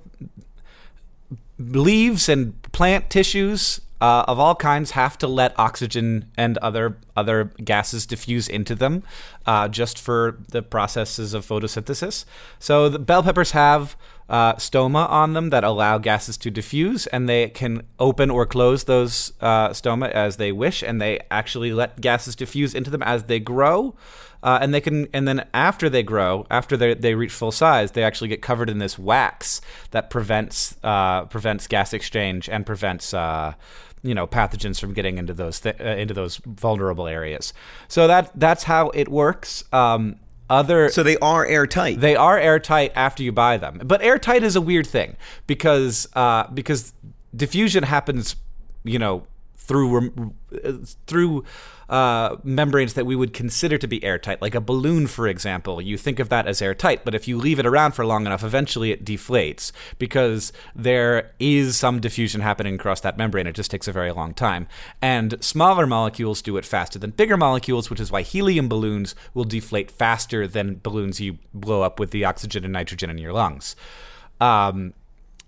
leaves 1.58 2.30
and 2.30 2.60
plant 2.72 3.10
tissues 3.10 3.82
uh, 4.01 4.24
of 4.27 4.39
all 4.39 4.56
kinds 4.56 4.91
have 4.91 5.18
to 5.18 5.27
let 5.27 5.58
oxygen 5.60 6.32
and 6.38 6.58
other 6.60 6.98
other 7.15 7.51
gases 7.63 8.06
diffuse 8.06 8.48
into 8.48 8.75
them, 8.75 9.03
uh, 9.46 9.68
just 9.68 10.00
for 10.00 10.39
the 10.50 10.62
processes 10.62 11.34
of 11.34 11.46
photosynthesis. 11.46 12.25
So 12.60 12.88
the 12.88 13.00
bell 13.00 13.24
peppers 13.24 13.51
have 13.51 13.98
uh, 14.29 14.53
stoma 14.56 15.10
on 15.10 15.34
them 15.34 15.50
that 15.50 15.63
allow 15.63 15.98
gases 15.98 16.38
to 16.38 16.51
diffuse, 16.51 17.08
and 17.08 17.27
they 17.27 17.50
can 17.50 17.82
open 18.00 18.29
or 18.29 18.46
close 18.46 18.84
those 18.86 19.34
uh, 19.41 19.70
stoma 19.70 20.10
as 20.12 20.38
they 20.38 20.51
wish, 20.51 20.84
and 20.84 21.01
they 21.01 21.20
actually 21.32 21.74
let 21.74 22.00
gases 22.00 22.36
diffuse 22.36 22.74
into 22.74 22.89
them 22.89 23.03
as 23.03 23.24
they 23.24 23.39
grow. 23.39 23.96
Uh, 24.41 24.58
and 24.62 24.74
they 24.74 24.79
can, 24.79 25.06
and 25.13 25.27
then 25.27 25.46
after 25.53 25.89
they 25.89 26.01
grow, 26.01 26.48
after 26.50 26.77
they 26.77 26.94
they 26.94 27.13
reach 27.13 27.32
full 27.32 27.51
size, 27.51 27.91
they 27.91 28.03
actually 28.03 28.29
get 28.29 28.41
covered 28.41 28.70
in 28.70 28.77
this 28.77 28.98
wax 28.98 29.60
that 29.91 30.10
prevents 30.10 30.77
uh, 30.82 31.25
prevents 31.25 31.68
gas 31.68 31.91
exchange 31.91 32.48
and 32.48 32.65
prevents 32.65 33.13
you 34.03 34.13
know 34.15 34.25
pathogens 34.27 34.79
from 34.79 34.94
getting 34.94 35.18
into 35.18 35.34
those 35.34 35.60
th- 35.60 35.79
uh, 35.79 35.84
into 35.84 36.13
those 36.13 36.38
vulnerable 36.46 37.08
areas. 37.08 37.53
So 37.88 38.08
that 38.08 38.32
that's 38.36 38.63
how 38.63 38.89
it 38.89 39.08
works. 39.10 39.63
Um, 39.74 40.18
other 40.50 40.89
So 40.89 41.03
they 41.03 41.18
are 41.18 41.46
airtight. 41.46 42.00
they 42.00 42.15
are 42.15 42.39
airtight 42.39 42.91
after 42.96 43.22
you 43.22 43.32
buy 43.32 43.58
them, 43.58 43.82
but 43.86 44.01
airtight 44.01 44.44
is 44.44 44.56
a 44.56 44.62
weird 44.62 44.88
thing 44.88 45.15
because 45.46 46.08
uh, 46.15 46.48
because 46.51 46.94
diffusion 47.36 47.84
happens, 47.84 48.36
you 48.84 48.98
know, 48.98 49.27
through 49.70 50.34
through 51.06 51.44
uh, 51.90 52.38
membranes 52.44 52.96
that 52.96 53.06
we 53.06 53.16
would 53.16 53.34
consider 53.34 53.78
to 53.78 53.88
be 53.88 54.04
airtight, 54.04 54.42
like 54.42 54.56
a 54.56 54.62
balloon, 54.62 55.06
for 55.06 55.28
example. 55.28 55.80
You 55.80 55.96
think 55.96 56.18
of 56.20 56.30
that 56.30 56.48
as 56.48 56.60
airtight, 56.60 57.06
but 57.06 57.14
if 57.14 57.28
you 57.28 57.38
leave 57.38 57.60
it 57.60 57.68
around 57.68 57.92
for 57.92 58.04
long 58.04 58.26
enough, 58.26 58.44
eventually 58.44 58.92
it 58.92 59.06
deflates 59.06 59.72
because 60.00 60.52
there 60.76 61.32
is 61.40 61.78
some 61.78 62.00
diffusion 62.00 62.42
happening 62.42 62.74
across 62.74 63.00
that 63.02 63.16
membrane. 63.16 63.46
It 63.46 63.54
just 63.54 63.70
takes 63.70 63.88
a 63.88 63.92
very 63.92 64.12
long 64.12 64.34
time, 64.34 64.68
and 65.04 65.36
smaller 65.40 65.86
molecules 65.86 66.42
do 66.42 66.58
it 66.58 66.66
faster 66.66 66.98
than 66.98 67.12
bigger 67.12 67.38
molecules, 67.38 67.92
which 67.92 68.00
is 68.00 68.12
why 68.12 68.24
helium 68.24 68.68
balloons 68.68 69.14
will 69.36 69.46
deflate 69.46 69.92
faster 69.92 70.48
than 70.48 70.80
balloons 70.82 71.22
you 71.22 71.38
blow 71.54 71.84
up 71.84 72.00
with 72.00 72.10
the 72.10 72.26
oxygen 72.26 72.64
and 72.64 72.74
nitrogen 72.74 73.12
in 73.12 73.20
your 73.20 73.34
lungs. 73.34 73.76
Um, 74.42 74.96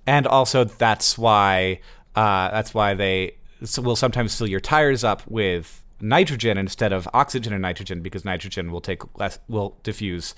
and 0.06 0.28
also 0.28 0.64
that's 0.64 1.18
why 1.18 1.80
uh, 2.16 2.52
that's 2.52 2.74
why 2.74 2.94
they 2.94 3.36
will 3.82 3.96
sometimes 3.96 4.38
fill 4.38 4.48
your 4.48 4.60
tires 4.60 5.04
up 5.04 5.22
with 5.28 5.84
nitrogen 6.00 6.58
instead 6.58 6.92
of 6.92 7.08
oxygen 7.14 7.54
and 7.54 7.62
nitrogen 7.62 8.02
because 8.02 8.26
nitrogen 8.26 8.72
will 8.72 8.82
take 8.82 9.02
less 9.20 9.40
will 9.48 9.78
diffuse 9.84 10.34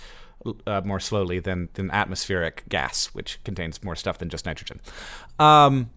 uh, 0.68 0.82
more 0.84 1.00
slowly 1.00 1.40
than 1.40 1.70
than 1.74 1.90
atmospheric 1.92 2.64
gas, 2.70 3.08
which 3.08 3.40
contains 3.44 3.84
more 3.84 3.96
stuff 3.96 4.18
than 4.18 4.30
just 4.30 4.46
nitrogen. 4.46 4.80
Um, 5.40 5.90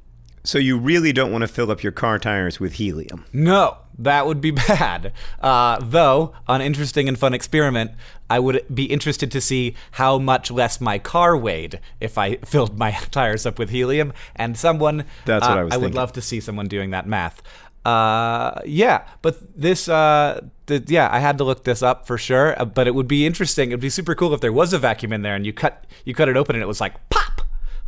so 0.44 0.58
you 0.58 0.78
really 0.78 1.12
don't 1.12 1.32
want 1.32 1.42
to 1.42 1.48
fill 1.48 1.72
up 1.72 1.82
your 1.82 1.90
car 1.92 2.20
tires 2.20 2.60
with 2.60 2.74
helium. 2.74 3.24
no, 3.32 3.78
that 3.98 4.26
would 4.26 4.40
be 4.40 4.50
bad. 4.68 5.12
Uh, 5.40 5.78
though, 5.82 6.34
an 6.48 6.60
interesting 6.60 7.08
and 7.08 7.18
fun 7.18 7.34
experiment, 7.34 7.92
I 8.28 8.38
would 8.38 8.64
be 8.72 8.84
interested 8.84 9.30
to 9.32 9.40
see 9.40 9.74
how 9.92 10.18
much 10.18 10.50
less 10.50 10.80
my 10.80 10.98
car 10.98 11.36
weighed 11.36 11.80
if 12.00 12.18
I 12.18 12.36
filled 12.44 12.78
my 12.78 12.90
tires 13.10 13.46
up 13.46 13.58
with 13.58 13.70
helium. 13.70 14.12
And 14.34 14.56
someone, 14.58 15.04
That's 15.24 15.46
what 15.46 15.56
uh, 15.56 15.60
I 15.60 15.64
was 15.64 15.72
I 15.74 15.76
would 15.76 15.82
thinking. 15.84 15.96
love 15.96 16.12
to 16.14 16.20
see 16.22 16.40
someone 16.40 16.66
doing 16.68 16.90
that 16.90 17.06
math. 17.06 17.42
Uh, 17.84 18.60
yeah, 18.64 19.06
but 19.22 19.38
this, 19.56 19.88
uh, 19.88 20.40
th- 20.66 20.90
yeah, 20.90 21.08
I 21.12 21.20
had 21.20 21.38
to 21.38 21.44
look 21.44 21.62
this 21.62 21.84
up 21.84 22.04
for 22.06 22.18
sure. 22.18 22.60
uh, 22.60 22.64
But 22.64 22.88
it 22.88 22.96
would 22.96 23.06
be 23.06 23.24
interesting. 23.24 23.70
It'd 23.70 23.78
be 23.80 23.90
super 23.90 24.16
cool 24.16 24.34
if 24.34 24.40
there 24.40 24.52
was 24.52 24.72
a 24.72 24.78
vacuum 24.78 25.12
in 25.12 25.22
there 25.22 25.36
and 25.36 25.46
you 25.46 25.52
cut 25.52 25.84
you 26.04 26.12
cut 26.12 26.28
it 26.28 26.36
open 26.36 26.56
and 26.56 26.62
it 26.64 26.66
was 26.66 26.80
like 26.80 26.94
pop, 27.10 27.42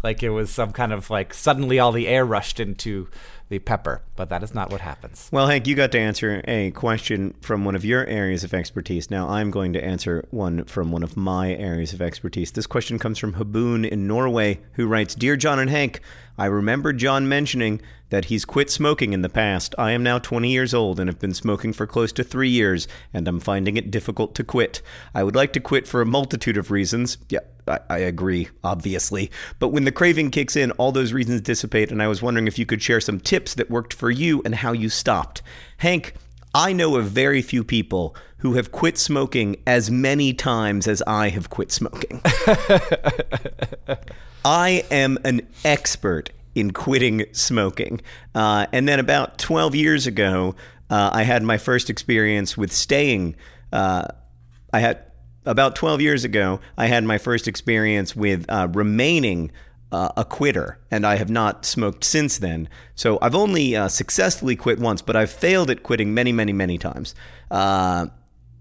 like 0.04 0.22
it 0.22 0.30
was 0.30 0.50
some 0.50 0.70
kind 0.70 0.92
of 0.92 1.10
like 1.10 1.34
suddenly 1.34 1.80
all 1.80 1.90
the 1.90 2.06
air 2.06 2.24
rushed 2.24 2.60
into 2.60 3.08
the 3.48 3.58
pepper. 3.58 4.02
But 4.16 4.28
that 4.28 4.42
is 4.42 4.54
not 4.54 4.70
what 4.70 4.80
happens. 4.80 5.28
Well, 5.32 5.46
Hank, 5.46 5.66
you 5.66 5.74
got 5.74 5.92
to 5.92 5.98
answer 5.98 6.42
a 6.46 6.70
question 6.72 7.34
from 7.40 7.64
one 7.64 7.74
of 7.74 7.84
your 7.84 8.06
areas 8.06 8.44
of 8.44 8.54
expertise. 8.54 9.10
Now, 9.10 9.28
I'm 9.28 9.50
going 9.50 9.72
to 9.72 9.84
answer 9.84 10.24
one 10.30 10.64
from 10.64 10.92
one 10.92 11.02
of 11.02 11.16
my 11.16 11.54
areas 11.54 11.92
of 11.92 12.02
expertise. 12.02 12.52
This 12.52 12.66
question 12.66 12.98
comes 12.98 13.18
from 13.18 13.34
Haboon 13.34 13.84
in 13.84 14.06
Norway, 14.06 14.60
who 14.72 14.86
writes 14.86 15.14
Dear 15.14 15.36
John 15.36 15.58
and 15.58 15.70
Hank, 15.70 16.00
I 16.38 16.46
remember 16.46 16.92
John 16.92 17.28
mentioning 17.28 17.82
that 18.10 18.26
he's 18.26 18.44
quit 18.44 18.70
smoking 18.70 19.12
in 19.12 19.22
the 19.22 19.28
past. 19.28 19.74
I 19.78 19.92
am 19.92 20.02
now 20.02 20.18
20 20.18 20.50
years 20.50 20.72
old 20.72 20.98
and 20.98 21.08
have 21.08 21.18
been 21.18 21.34
smoking 21.34 21.72
for 21.72 21.86
close 21.86 22.12
to 22.12 22.24
three 22.24 22.48
years, 22.48 22.88
and 23.12 23.28
I'm 23.28 23.40
finding 23.40 23.76
it 23.76 23.90
difficult 23.90 24.34
to 24.36 24.44
quit. 24.44 24.82
I 25.14 25.24
would 25.24 25.36
like 25.36 25.52
to 25.54 25.60
quit 25.60 25.86
for 25.86 26.00
a 26.00 26.06
multitude 26.06 26.56
of 26.56 26.70
reasons. 26.70 27.18
Yeah, 27.28 27.40
I, 27.66 27.80
I 27.90 27.98
agree, 27.98 28.48
obviously. 28.64 29.30
But 29.58 29.68
when 29.68 29.84
the 29.84 29.92
craving 29.92 30.30
kicks 30.30 30.56
in, 30.56 30.70
all 30.72 30.92
those 30.92 31.12
reasons 31.12 31.40
dissipate, 31.40 31.90
and 31.92 32.02
I 32.02 32.08
was 32.08 32.22
wondering 32.22 32.46
if 32.46 32.58
you 32.58 32.66
could 32.66 32.82
share 32.82 33.00
some 33.00 33.20
tips 33.20 33.54
that 33.54 33.70
worked 33.70 33.92
for 33.92 34.10
you 34.10 34.42
and 34.44 34.54
how 34.54 34.72
you 34.72 34.88
stopped. 34.88 35.42
Hank, 35.78 36.14
I 36.54 36.72
know 36.72 36.96
of 36.96 37.06
very 37.06 37.42
few 37.42 37.62
people 37.62 38.16
who 38.38 38.54
have 38.54 38.72
quit 38.72 38.96
smoking 38.96 39.56
as 39.66 39.90
many 39.90 40.32
times 40.32 40.88
as 40.88 41.02
I 41.06 41.28
have 41.28 41.50
quit 41.50 41.70
smoking. 41.72 42.22
I 44.44 44.84
am 44.90 45.18
an 45.24 45.46
expert 45.64 46.30
in 46.58 46.72
quitting 46.72 47.24
smoking. 47.32 48.00
Uh, 48.34 48.66
and 48.72 48.88
then 48.88 48.98
about 48.98 49.38
12 49.38 49.74
years 49.74 50.06
ago, 50.06 50.54
uh, 50.90 51.10
I 51.12 51.22
had 51.22 51.42
my 51.42 51.58
first 51.58 51.90
experience 51.90 52.56
with 52.56 52.72
staying. 52.72 53.36
Uh, 53.72 54.08
I 54.72 54.80
had 54.80 55.04
about 55.44 55.76
12 55.76 56.00
years 56.00 56.24
ago, 56.24 56.60
I 56.76 56.86
had 56.86 57.04
my 57.04 57.16
first 57.18 57.48
experience 57.48 58.14
with 58.14 58.44
uh, 58.48 58.68
remaining 58.72 59.50
uh, 59.90 60.10
a 60.16 60.24
quitter, 60.24 60.78
and 60.90 61.06
I 61.06 61.16
have 61.16 61.30
not 61.30 61.64
smoked 61.64 62.04
since 62.04 62.38
then. 62.38 62.68
So 62.94 63.18
I've 63.22 63.34
only 63.34 63.74
uh, 63.74 63.88
successfully 63.88 64.56
quit 64.56 64.78
once, 64.78 65.00
but 65.00 65.16
I've 65.16 65.30
failed 65.30 65.70
at 65.70 65.82
quitting 65.82 66.12
many, 66.12 66.32
many, 66.32 66.52
many 66.52 66.76
times. 66.76 67.14
Uh, 67.50 68.08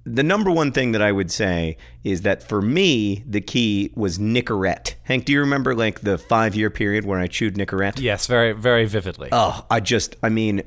the 0.08 0.24
number 0.24 0.50
one 0.50 0.72
thing 0.72 0.94
that 0.94 1.02
I 1.02 1.12
would 1.12 1.32
say 1.32 1.78
is 2.04 2.22
that 2.22 2.42
for 2.42 2.62
me, 2.62 3.24
the 3.28 3.42
key 3.42 3.92
was 3.96 4.18
Nicorette. 4.18 4.96
Hank, 5.04 5.26
do 5.26 5.34
you 5.34 5.40
remember 5.40 5.76
like 5.76 6.02
the 6.02 6.18
five 6.18 6.56
year 6.56 6.70
period 6.70 7.06
where 7.06 7.20
I 7.20 7.28
chewed 7.28 7.56
Nicorette? 7.56 8.00
Yes, 8.00 8.28
very 8.28 8.54
very 8.54 8.86
vividly. 8.86 9.30
Oh, 9.32 9.66
I 9.70 9.80
just, 9.80 10.16
I 10.24 10.30
mean, 10.30 10.64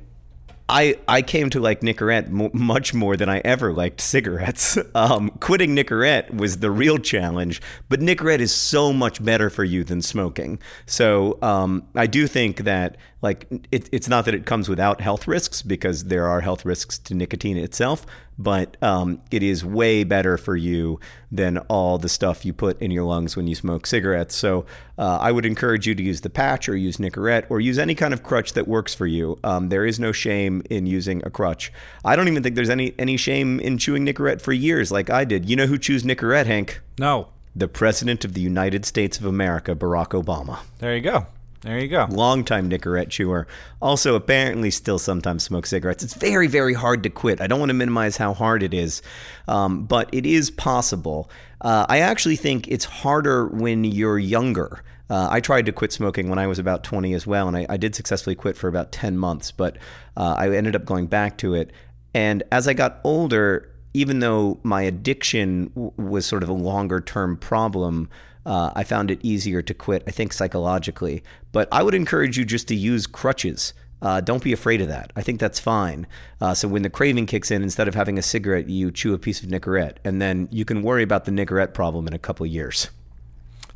I 0.70 0.96
I 1.08 1.22
came 1.22 1.50
to 1.50 1.60
like 1.60 1.80
Nicorette 1.80 2.28
mo- 2.28 2.50
much 2.52 2.94
more 2.94 3.16
than 3.16 3.28
I 3.28 3.38
ever 3.40 3.72
liked 3.72 4.00
cigarettes. 4.00 4.78
Um, 4.92 5.30
quitting 5.40 5.74
Nicorette 5.74 6.34
was 6.34 6.58
the 6.58 6.70
real 6.70 6.98
challenge, 6.98 7.62
but 7.88 8.00
Nicorette 8.00 8.40
is 8.40 8.52
so 8.52 8.92
much 8.92 9.24
better 9.24 9.48
for 9.48 9.64
you 9.64 9.82
than 9.82 10.02
smoking. 10.02 10.58
So 10.84 11.38
um, 11.42 11.84
I 11.94 12.06
do 12.06 12.26
think 12.26 12.64
that 12.64 12.96
like 13.22 13.46
it, 13.70 13.88
it's 13.92 14.08
not 14.08 14.24
that 14.26 14.34
it 14.34 14.46
comes 14.46 14.68
without 14.68 15.00
health 15.00 15.26
risks 15.26 15.62
because 15.62 16.04
there 16.04 16.26
are 16.26 16.40
health 16.40 16.64
risks 16.64 16.98
to 16.98 17.14
nicotine 17.14 17.56
itself, 17.56 18.04
but 18.38 18.76
um, 18.82 19.20
it 19.30 19.42
is 19.42 19.64
way 19.64 20.04
better 20.04 20.36
for 20.36 20.56
you 20.56 20.98
than 21.30 21.58
all 21.68 21.98
the 21.98 22.08
stuff 22.08 22.44
you 22.44 22.52
put 22.52 22.80
in 22.80 22.90
your 22.90 23.04
lungs 23.04 23.36
when 23.36 23.46
you 23.46 23.54
smoke 23.54 23.86
cigarettes. 23.86 24.34
So 24.34 24.66
uh, 25.00 25.18
I 25.20 25.32
would 25.32 25.46
encourage 25.46 25.86
you 25.88 25.94
to 25.96 26.02
use 26.02 26.20
the 26.20 26.30
patch 26.30 26.68
or 26.68 26.76
use 26.76 26.98
Nicorette 26.98 27.46
or 27.50 27.58
use 27.58 27.78
any 27.78 27.94
kind 27.96 28.12
of 28.14 28.22
crutch 28.22 28.52
that 28.52 28.68
works 28.68 28.94
for 28.94 29.06
you. 29.06 29.38
Um, 29.42 29.68
there 29.70 29.84
is 29.86 29.98
no 29.98 30.12
shame 30.12 30.62
in 30.70 30.86
using 30.86 31.22
a 31.24 31.30
crutch. 31.30 31.72
I 32.04 32.14
don't 32.14 32.28
even 32.28 32.42
think 32.42 32.54
there's 32.54 32.70
any 32.70 32.94
any 32.98 33.16
shame 33.16 33.58
in 33.60 33.78
chewing 33.78 34.04
Nicorette 34.06 34.40
for 34.40 34.52
years 34.52 34.92
like 34.92 35.08
I 35.10 35.24
did. 35.24 35.48
You 35.48 35.56
know 35.56 35.66
who 35.66 35.78
chews 35.78 36.04
Nicorette, 36.04 36.46
Hank? 36.46 36.80
no, 36.98 37.28
The 37.56 37.66
President 37.68 38.24
of 38.24 38.34
the 38.34 38.40
United 38.42 38.84
States 38.84 39.18
of 39.18 39.24
America, 39.24 39.74
Barack 39.74 40.10
Obama. 40.22 40.60
there 40.78 40.94
you 40.94 41.00
go. 41.02 41.26
There 41.62 41.78
you 41.78 41.88
go. 41.88 42.06
Longtime 42.10 42.70
Nicorette 42.70 43.10
chewer. 43.10 43.46
Also, 43.82 44.14
apparently, 44.14 44.70
still 44.70 44.98
sometimes 44.98 45.42
smokes 45.42 45.68
cigarettes. 45.68 46.02
It's 46.02 46.14
very, 46.14 46.46
very 46.46 46.72
hard 46.72 47.02
to 47.02 47.10
quit. 47.10 47.40
I 47.40 47.46
don't 47.46 47.58
want 47.58 47.68
to 47.68 47.74
minimize 47.74 48.16
how 48.16 48.32
hard 48.32 48.62
it 48.62 48.72
is, 48.72 49.02
um, 49.46 49.84
but 49.84 50.08
it 50.10 50.24
is 50.24 50.50
possible. 50.50 51.30
Uh, 51.60 51.84
I 51.86 51.98
actually 51.98 52.36
think 52.36 52.66
it's 52.68 52.86
harder 52.86 53.46
when 53.46 53.84
you're 53.84 54.18
younger. 54.18 54.82
Uh, 55.10 55.28
I 55.30 55.40
tried 55.40 55.66
to 55.66 55.72
quit 55.72 55.92
smoking 55.92 56.30
when 56.30 56.38
I 56.38 56.46
was 56.46 56.58
about 56.58 56.82
20 56.82 57.12
as 57.12 57.26
well, 57.26 57.46
and 57.46 57.56
I, 57.56 57.66
I 57.68 57.76
did 57.76 57.94
successfully 57.94 58.36
quit 58.36 58.56
for 58.56 58.68
about 58.68 58.90
10 58.90 59.18
months, 59.18 59.50
but 59.50 59.76
uh, 60.16 60.36
I 60.38 60.48
ended 60.50 60.74
up 60.74 60.86
going 60.86 61.08
back 61.08 61.36
to 61.38 61.52
it. 61.54 61.72
And 62.14 62.42
as 62.50 62.68
I 62.68 62.72
got 62.72 63.00
older, 63.04 63.70
even 63.92 64.20
though 64.20 64.60
my 64.62 64.82
addiction 64.82 65.66
w- 65.74 65.92
was 65.96 66.24
sort 66.24 66.42
of 66.42 66.48
a 66.48 66.54
longer 66.54 67.00
term 67.00 67.36
problem, 67.36 68.08
uh, 68.46 68.70
I 68.74 68.84
found 68.84 69.10
it 69.10 69.20
easier 69.22 69.62
to 69.62 69.74
quit, 69.74 70.02
I 70.06 70.10
think 70.10 70.32
psychologically. 70.32 71.22
But 71.52 71.68
I 71.72 71.82
would 71.82 71.94
encourage 71.94 72.38
you 72.38 72.44
just 72.44 72.68
to 72.68 72.74
use 72.74 73.06
crutches. 73.06 73.74
Uh, 74.02 74.20
don't 74.20 74.42
be 74.42 74.52
afraid 74.52 74.80
of 74.80 74.88
that. 74.88 75.12
I 75.14 75.22
think 75.22 75.40
that's 75.40 75.60
fine. 75.60 76.06
Uh, 76.40 76.54
so 76.54 76.68
when 76.68 76.82
the 76.82 76.90
craving 76.90 77.26
kicks 77.26 77.50
in, 77.50 77.62
instead 77.62 77.86
of 77.86 77.94
having 77.94 78.18
a 78.18 78.22
cigarette, 78.22 78.68
you 78.68 78.90
chew 78.90 79.12
a 79.12 79.18
piece 79.18 79.42
of 79.42 79.50
Nicorette, 79.50 79.96
and 80.04 80.22
then 80.22 80.48
you 80.50 80.64
can 80.64 80.82
worry 80.82 81.02
about 81.02 81.26
the 81.26 81.30
Nicorette 81.30 81.74
problem 81.74 82.06
in 82.06 82.14
a 82.14 82.18
couple 82.18 82.46
years. 82.46 82.88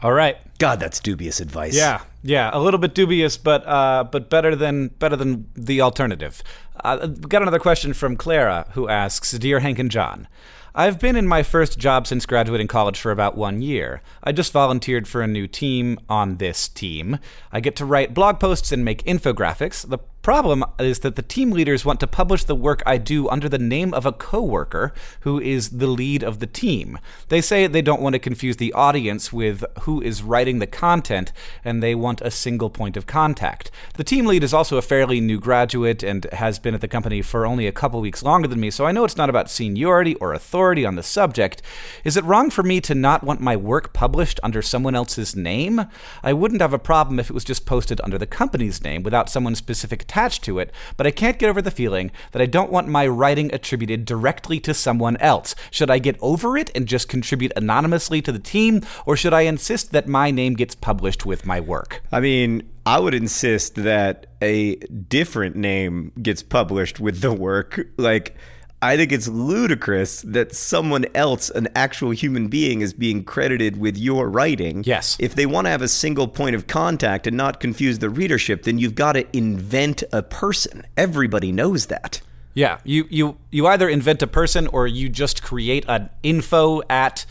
All 0.02 0.12
right. 0.12 0.37
God, 0.59 0.80
that's 0.80 1.00
dubious 1.00 1.40
advice. 1.40 1.75
Yeah, 1.75 2.02
yeah, 2.23 2.50
a 2.52 2.61
little 2.61 2.78
bit 2.78 2.94
dubious, 2.94 3.37
but 3.37 3.66
uh, 3.66 4.04
but 4.04 4.30
better 4.30 4.54
than 4.54 4.88
better 4.88 5.16
than 5.16 5.49
the 5.54 5.80
alternative. 5.80 6.42
Uh, 6.83 7.06
got 7.06 7.42
another 7.42 7.59
question 7.59 7.92
from 7.92 8.16
Clara, 8.16 8.66
who 8.73 8.88
asks, 8.88 9.33
"Dear 9.33 9.61
Hank 9.61 9.78
and 9.78 9.90
John." 9.90 10.28
I've 10.76 10.99
been 10.99 11.14
in 11.14 11.28
my 11.28 11.45
first 11.45 11.78
job 11.78 12.04
since 12.09 12.26
graduating 12.26 12.66
college 12.66 12.99
for 12.99 13.12
about 13.12 13.37
one 13.37 13.62
year. 13.62 14.02
I 14.25 14.33
just 14.33 14.52
volunteered 14.52 15.07
for 15.07 15.23
a 15.23 15.26
new 15.28 15.47
team 15.47 16.00
on 16.09 16.38
this 16.38 16.69
team. 16.69 17.21
I 17.52 17.61
get 17.61 17.76
to 17.76 17.85
write 17.85 18.12
blog 18.12 18.40
posts 18.40 18.73
and 18.73 18.85
make 18.85 19.04
infographics. 19.04 19.88
The 19.88 20.00
problem 20.25 20.64
is 20.78 21.00
that 21.00 21.16
the 21.16 21.23
team 21.23 21.50
leaders 21.50 21.85
want 21.85 22.00
to 22.00 22.07
publish 22.07 22.45
the 22.45 22.54
work 22.54 22.83
I 22.87 22.97
do 22.97 23.28
under 23.28 23.47
the 23.47 23.59
name 23.59 23.93
of 23.93 24.07
a 24.07 24.12
coworker 24.12 24.95
who 25.21 25.38
is 25.38 25.69
the 25.69 25.87
lead 25.87 26.25
of 26.25 26.38
the 26.38 26.47
team. 26.47 26.99
They 27.28 27.43
say 27.43 27.66
they 27.66 27.83
don't 27.83 28.00
want 28.00 28.14
to 28.14 28.19
confuse 28.19 28.57
the 28.57 28.73
audience 28.73 29.35
with 29.35 29.62
who 29.83 30.00
is 30.00 30.23
writing 30.23 30.61
the 30.61 30.66
content 30.66 31.31
and 31.62 31.83
they 31.83 31.95
want 31.95 32.23
a 32.23 32.31
single 32.31 32.71
point 32.71 32.97
of 32.97 33.07
contact. 33.07 33.71
The 33.99 34.02
team 34.02 34.25
lead 34.25 34.43
is 34.43 34.54
also 34.54 34.78
a 34.78 34.83
fairly 34.83 35.21
new 35.21 35.38
graduate 35.38 36.02
and 36.02 36.25
has 36.33 36.59
been 36.59 36.75
at 36.75 36.81
the 36.81 36.88
company 36.88 37.21
for 37.21 37.45
only 37.45 37.66
a 37.66 37.73
couple 37.73 38.00
weeks 38.00 38.23
longer 38.23 38.49
than 38.49 38.61
me, 38.61 38.71
so 38.71 38.87
I 38.87 38.93
know 38.93 39.04
it's 39.04 39.19
not 39.19 39.28
about 39.28 39.50
seniority 39.50 40.14
or 40.14 40.33
authority 40.33 40.87
on 40.87 40.95
the 40.95 41.02
subject. 41.02 41.61
Is 42.02 42.16
it 42.16 42.25
wrong 42.25 42.49
for 42.49 42.62
me 42.62 42.81
to 42.81 42.95
not 42.95 43.25
want 43.25 43.43
my 43.43 43.57
work 43.57 43.93
published 43.93 44.40
under 44.43 44.62
someone 44.62 44.95
else's 44.95 45.37
name? 45.37 45.85
I 46.23 46.33
wouldn't 46.33 46.62
have 46.62 46.73
a 46.73 46.78
problem 46.78 47.19
if 47.19 47.28
it 47.28 47.35
was 47.35 47.45
just 47.45 47.66
posted 47.66 48.00
under 48.00 48.16
the 48.16 48.26
company's 48.26 48.83
name 48.83 49.02
without 49.02 49.28
someone 49.28 49.54
specific 49.54 50.07
attached 50.14 50.44
to 50.44 50.61
it, 50.61 50.71
but 50.97 51.09
I 51.09 51.11
can't 51.11 51.40
get 51.40 51.50
over 51.50 51.61
the 51.61 51.73
feeling 51.73 52.12
that 52.30 52.40
I 52.40 52.47
don't 52.47 52.71
want 52.71 52.87
my 52.87 53.04
writing 53.04 53.52
attributed 53.52 54.04
directly 54.04 54.61
to 54.61 54.73
someone 54.73 55.16
else. 55.16 55.56
Should 55.73 55.90
I 55.90 55.99
get 55.99 56.16
over 56.21 56.56
it 56.56 56.71
and 56.73 56.87
just 56.87 57.09
contribute 57.09 57.52
anonymously 57.56 58.23
to 58.23 58.30
the 58.30 58.38
team, 58.38 58.83
or 59.06 59.16
should 59.16 59.35
I 59.35 59.42
insist 59.42 59.90
that 59.90 60.06
my 60.06 60.30
name 60.30 60.54
gets 60.54 60.76
published 60.76 61.26
with 61.26 61.44
my 61.44 61.59
work? 61.59 62.02
I 62.12 62.21
mean, 62.21 62.71
I 62.87 63.00
would 63.00 63.14
insist 63.14 63.75
that 63.76 64.26
a 64.40 64.76
different 64.76 65.56
name 65.56 66.12
gets 66.23 66.44
published 66.44 67.00
with 67.00 67.21
the 67.21 67.33
work. 67.33 67.88
Like, 67.97 68.37
I 68.85 68.99
think 68.99 69.12
it's 69.12 69.29
ludicrous 69.29 70.21
that 70.23 70.55
someone 70.55 71.07
else, 71.14 71.49
an 71.49 71.69
actual 71.75 72.11
human 72.11 72.49
being, 72.49 72.83
is 72.83 72.93
being 72.93 73.25
credited 73.25 73.79
with 73.79 73.97
your 73.97 74.29
writing. 74.29 74.85
Yes. 74.85 75.17
If 75.19 75.35
they 75.35 75.47
want 75.47 75.64
to 75.67 75.71
have 75.71 75.81
a 75.81 75.88
single 75.88 76.29
point 76.29 76.55
of 76.55 76.67
contact 76.67 77.26
and 77.26 77.35
not 77.35 77.61
confuse 77.61 78.00
the 78.00 78.11
readership, 78.11 78.64
then 78.64 78.79
you've 78.79 78.95
got 78.95 79.12
to 79.12 79.26
invent 79.35 80.03
a 80.12 80.23
person. 80.23 80.83
Everybody 80.99 81.50
knows 81.50 81.87
that. 81.87 82.21
Yeah, 82.53 82.79
you 82.85 83.07
you 83.09 83.38
you 83.50 83.67
either 83.67 83.88
invent 83.88 84.23
a 84.23 84.26
person 84.26 84.67
or 84.67 84.87
you 84.87 85.09
just 85.09 85.43
create 85.43 85.87
an 85.88 86.11
info 86.23 86.83
at 86.91 87.25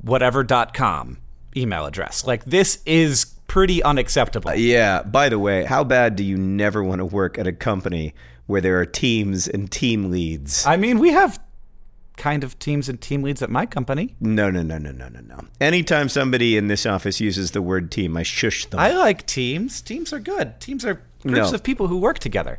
whatever.com 0.00 1.18
email 1.54 1.84
address. 1.84 2.26
Like 2.26 2.46
this 2.46 2.82
is 2.86 3.26
pretty 3.46 3.82
unacceptable. 3.82 4.50
Uh, 4.50 4.54
yeah. 4.54 5.02
By 5.02 5.28
the 5.28 5.38
way, 5.38 5.64
how 5.64 5.84
bad 5.84 6.16
do 6.16 6.24
you 6.24 6.38
never 6.38 6.82
want 6.82 7.00
to 7.00 7.04
work 7.04 7.36
at 7.36 7.46
a 7.46 7.52
company 7.52 8.14
where 8.46 8.60
there 8.60 8.78
are 8.80 8.86
teams 8.86 9.48
and 9.48 9.70
team 9.70 10.10
leads? 10.10 10.66
I 10.66 10.76
mean, 10.76 10.98
we 10.98 11.10
have 11.12 11.40
kind 12.16 12.44
of 12.44 12.58
teams 12.58 12.88
and 12.88 13.00
team 13.00 13.22
leads 13.22 13.42
at 13.42 13.50
my 13.50 13.64
company. 13.66 14.14
No, 14.20 14.50
no, 14.50 14.62
no, 14.62 14.78
no, 14.78 14.92
no, 14.92 15.08
no, 15.08 15.20
no. 15.20 15.40
Anytime 15.60 16.08
somebody 16.08 16.56
in 16.56 16.68
this 16.68 16.84
office 16.86 17.20
uses 17.20 17.52
the 17.52 17.62
word 17.62 17.90
team, 17.90 18.16
I 18.16 18.22
shush 18.22 18.66
them. 18.66 18.78
I 18.78 18.92
like 18.92 19.26
teams. 19.26 19.80
Teams 19.80 20.12
are 20.12 20.20
good. 20.20 20.60
Teams 20.60 20.84
are 20.84 21.00
groups 21.22 21.50
No. 21.50 21.54
of 21.54 21.62
people 21.62 21.86
who 21.88 21.96
work 21.98 22.18
together. 22.18 22.58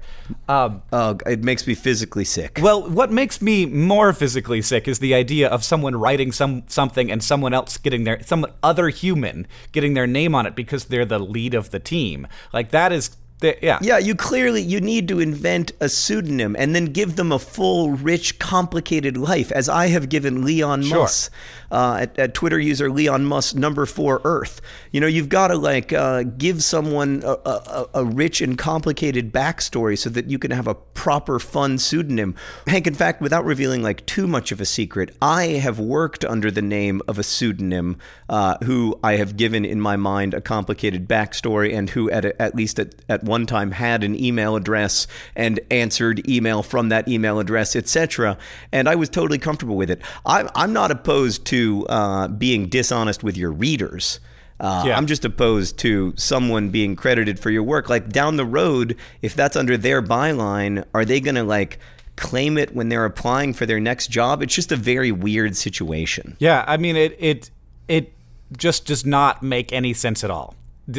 Um, 0.50 0.82
oh, 0.92 1.18
it 1.28 1.44
makes 1.44 1.68
me 1.68 1.76
physically 1.76 2.26
sick. 2.26 2.60
well, 2.64 2.90
what 2.90 3.12
makes 3.12 3.42
me 3.42 3.66
more 3.66 4.12
physically 4.12 4.62
sick 4.62 4.88
is 4.88 5.00
the 5.00 5.14
idea 5.14 5.48
of 5.50 5.64
someone 5.64 5.96
writing 5.96 6.32
some 6.32 6.64
something 6.68 7.12
and 7.12 7.24
someone 7.24 7.54
else 7.54 7.78
getting 7.78 8.06
their 8.06 8.24
some 8.24 8.46
other 8.64 8.90
human 8.90 9.46
getting 9.72 9.94
their 9.94 10.08
name 10.08 10.34
on 10.34 10.46
it 10.46 10.56
because 10.56 10.86
they're 10.86 11.06
the 11.06 11.20
lead 11.20 11.54
of 11.54 11.70
the 11.70 11.80
team. 11.80 12.26
Like 12.54 12.72
that 12.72 12.92
is 12.92 13.16
the, 13.40 13.58
yeah. 13.62 13.78
Yeah, 13.82 13.98
you 13.98 14.16
clearly 14.16 14.62
you 14.62 14.80
need 14.80 15.08
to 15.10 15.20
invent 15.20 15.74
a 15.82 15.90
pseudonym 15.90 16.56
and 16.58 16.74
then 16.74 16.86
give 16.86 17.18
them 17.18 17.32
a 17.32 17.40
full, 17.40 17.92
rich, 17.92 18.40
complicated 18.40 19.18
life, 19.18 19.52
as 19.52 19.68
I 19.68 19.88
have 19.88 20.08
given 20.08 20.46
Leon 20.46 20.84
Sure. 20.84 21.00
Muss, 21.00 21.30
uh, 21.70 21.98
at, 22.02 22.18
at 22.18 22.34
Twitter 22.34 22.58
user 22.58 22.90
Leon 22.90 23.26
Muss 23.26 23.54
number 23.54 23.86
four 23.86 24.22
Earth. 24.24 24.62
You 24.92 25.02
know, 25.02 25.08
you've 25.08 25.28
got 25.30 25.50
to 25.50 25.58
like 25.58 25.92
uh, 25.92 26.24
give 26.24 26.64
someone 26.64 27.22
a, 27.26 27.38
a, 27.46 27.90
a 27.96 28.06
rich 28.06 28.40
and 28.40 28.58
complicated 28.58 29.34
backstory 29.34 29.98
so 29.98 30.10
that 30.12 30.30
you 30.30 30.40
can 30.40 30.52
have 30.52 30.68
a 30.68 30.76
proper, 30.76 31.38
fun 31.38 31.80
pseudonym. 31.80 32.36
Hank, 32.68 32.88
in 32.88 32.94
fact, 32.94 33.22
without 33.22 33.44
revealing 33.44 33.84
like 33.84 34.06
too 34.06 34.26
much 34.26 34.54
of 34.54 34.62
a 34.62 34.66
secret, 34.66 35.16
I 35.22 35.48
have 35.48 35.80
worked 35.80 36.24
under 36.24 36.50
the 36.50 36.62
name 36.62 37.02
of 37.10 37.20
a 37.20 37.24
pseudonym 37.24 37.98
uh, 38.30 38.58
who 38.64 38.98
I 39.04 39.18
have 39.18 39.36
given 39.36 39.66
in 39.66 39.82
my 39.82 39.98
mind 39.98 40.34
a 40.34 40.40
complicated 40.40 41.10
backstory 41.10 41.76
and 41.76 41.90
who 41.90 42.10
at, 42.10 42.24
a, 42.24 42.42
at 42.42 42.56
least 42.56 42.80
at, 42.80 42.96
at 43.10 43.24
one 43.24 43.33
time 43.46 43.72
had 43.72 44.04
an 44.04 44.16
email 44.20 44.56
address 44.56 45.08
and 45.36 45.60
answered 45.72 46.28
email 46.30 46.64
from 46.64 46.90
that 46.90 47.08
email 47.08 47.40
address, 47.40 47.76
etc. 47.76 48.38
And 48.72 48.88
I 48.88 48.96
was 48.96 49.10
totally 49.10 49.40
comfortable 49.40 49.76
with 49.76 49.90
it. 49.90 50.02
I, 50.26 50.48
I'm 50.56 50.74
not 50.74 50.92
opposed 50.92 51.46
to 51.48 51.86
uh, 51.90 52.28
being 52.28 52.68
dishonest 52.68 53.24
with 53.24 53.36
your 53.38 53.52
readers. 53.52 54.20
Uh, 54.60 54.84
Yeah. 54.86 54.98
I'm 54.98 55.08
just 55.08 55.26
opposed 55.26 55.80
to 55.80 56.14
someone 56.16 56.70
being 56.70 56.96
credited 56.96 57.40
for 57.40 57.50
your 57.50 57.64
work. 57.64 57.90
Like 57.90 58.10
down 58.10 58.38
the 58.38 58.46
road, 58.46 58.96
if 59.22 59.34
that's 59.36 59.56
under 59.58 59.76
their 59.78 60.02
byline, 60.02 60.86
are 60.94 61.04
they 61.04 61.20
going 61.20 61.36
to 61.36 61.44
like 61.44 61.80
claim 62.16 62.58
it 62.60 62.74
when 62.76 62.90
they're 62.90 63.06
applying 63.06 63.54
for 63.54 63.66
their 63.66 63.80
next 63.80 64.08
job? 64.10 64.44
It's 64.44 64.54
just 64.54 64.72
a 64.72 64.76
very 64.78 65.12
weird 65.12 65.58
situation. 65.58 66.38
Yeah, 66.40 66.64
I 66.68 66.78
mean 66.78 66.96
it 66.96 67.16
it 67.20 67.50
it 67.88 68.14
just 68.56 68.86
does 68.86 69.04
not 69.06 69.42
make 69.42 69.74
any 69.74 69.94
sense 69.94 70.24
at 70.24 70.30
all. 70.30 70.54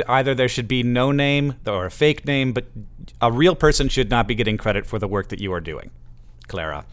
Either 0.09 0.35
there 0.35 0.49
should 0.49 0.69
be 0.69 0.83
no 0.83 1.13
name 1.13 1.57
or 1.67 1.87
a 1.87 1.91
fake 1.91 2.27
name, 2.27 2.53
but 2.53 2.67
a 3.21 3.31
real 3.31 3.55
person 3.55 3.89
should 3.89 4.11
not 4.11 4.27
be 4.27 4.35
getting 4.35 4.57
credit 4.57 4.87
for 4.87 4.99
the 4.99 5.09
work 5.09 5.29
that 5.29 5.41
you 5.41 5.53
are 5.53 5.61
doing, 5.61 5.91
Clara. 6.49 6.87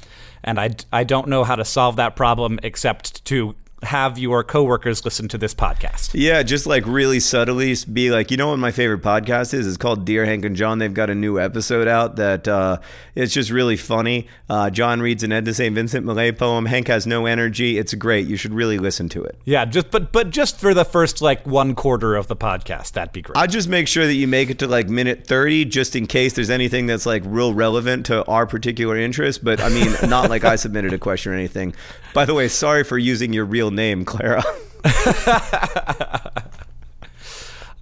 And 0.43 0.59
I, 0.59 0.71
I 0.91 1.03
don't 1.03 1.27
know 1.27 1.43
how 1.43 1.55
to 1.55 1.63
solve 1.63 1.95
that 1.95 2.15
problem 2.15 2.59
except 2.63 3.23
to 3.25 3.55
have 3.83 4.17
your 4.19 4.43
coworkers 4.43 5.03
listen 5.03 5.27
to 5.29 5.37
this 5.37 5.53
podcast. 5.53 6.11
Yeah, 6.13 6.43
just 6.43 6.67
like 6.67 6.85
really 6.85 7.19
subtly 7.19 7.75
be 7.91 8.11
like, 8.11 8.29
you 8.29 8.37
know 8.37 8.49
what 8.49 8.59
my 8.59 8.71
favorite 8.71 9.01
podcast 9.01 9.53
is? 9.53 9.67
It's 9.67 9.77
called 9.77 10.05
Dear 10.05 10.25
Hank 10.25 10.45
and 10.45 10.55
John. 10.55 10.77
They've 10.79 10.93
got 10.93 11.09
a 11.09 11.15
new 11.15 11.39
episode 11.39 11.87
out 11.87 12.15
that 12.17 12.47
uh, 12.47 12.79
it's 13.15 13.33
just 13.33 13.49
really 13.49 13.77
funny. 13.77 14.27
Uh, 14.49 14.69
John 14.69 15.01
reads 15.01 15.23
an 15.23 15.31
Edna 15.31 15.53
St. 15.53 15.73
Vincent 15.73 16.05
Millay 16.05 16.31
poem. 16.31 16.65
Hank 16.65 16.87
has 16.87 17.07
no 17.07 17.25
energy. 17.25 17.77
It's 17.77 17.93
great. 17.95 18.27
You 18.27 18.35
should 18.35 18.53
really 18.53 18.77
listen 18.77 19.09
to 19.09 19.23
it. 19.23 19.39
Yeah, 19.45 19.65
just 19.65 19.89
but 19.89 20.11
but 20.11 20.29
just 20.29 20.59
for 20.59 20.73
the 20.73 20.85
first 20.85 21.21
like 21.21 21.45
one 21.47 21.73
quarter 21.73 22.15
of 22.15 22.27
the 22.27 22.35
podcast, 22.35 22.91
that'd 22.93 23.13
be 23.13 23.21
great. 23.21 23.37
I 23.37 23.47
just 23.47 23.67
make 23.67 23.87
sure 23.87 24.05
that 24.05 24.13
you 24.13 24.27
make 24.27 24.49
it 24.49 24.59
to 24.59 24.67
like 24.67 24.89
minute 24.89 25.25
30 25.25 25.65
just 25.65 25.95
in 25.95 26.05
case 26.05 26.33
there's 26.33 26.49
anything 26.49 26.85
that's 26.85 27.05
like 27.05 27.23
real 27.25 27.53
relevant 27.53 28.05
to 28.07 28.23
our 28.25 28.45
particular 28.45 28.97
interest. 28.97 29.43
But 29.43 29.59
I 29.59 29.69
mean, 29.69 29.95
not 30.07 30.29
like 30.29 30.43
I 30.43 30.55
submitted 30.57 30.93
a 30.93 30.99
question 30.99 31.31
or 31.31 31.35
anything. 31.35 31.73
By 32.13 32.25
the 32.25 32.33
way, 32.33 32.47
sorry 32.49 32.83
for 32.83 32.97
using 32.97 33.31
your 33.31 33.45
real 33.45 33.70
name, 33.71 34.05
Clara. 34.05 34.43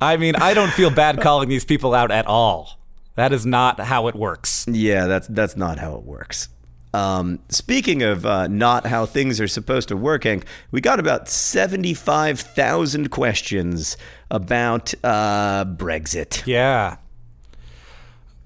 I 0.01 0.15
mean, 0.17 0.35
I 0.35 0.53
don't 0.53 0.71
feel 0.71 0.89
bad 0.89 1.19
calling 1.21 1.49
these 1.49 1.65
people 1.65 1.93
out 1.93 2.11
at 2.11 2.25
all. 2.25 2.79
That 3.15 3.33
is 3.33 3.45
not 3.45 3.79
how 3.81 4.07
it 4.07 4.15
works. 4.15 4.65
yeah, 4.69 5.07
that's 5.07 5.27
that's 5.27 5.57
not 5.57 5.77
how 5.79 5.95
it 5.95 6.03
works. 6.03 6.47
Um, 6.93 7.39
speaking 7.49 8.01
of 8.01 8.25
uh, 8.25 8.47
not 8.47 8.87
how 8.87 9.05
things 9.05 9.39
are 9.41 9.47
supposed 9.47 9.89
to 9.89 9.97
work, 9.97 10.23
Hank, 10.23 10.45
we 10.71 10.81
got 10.81 10.99
about 10.99 11.29
75,000 11.29 13.11
questions 13.11 13.95
about 14.31 14.93
uh, 15.03 15.65
Brexit. 15.65 16.47
Yeah. 16.47 16.95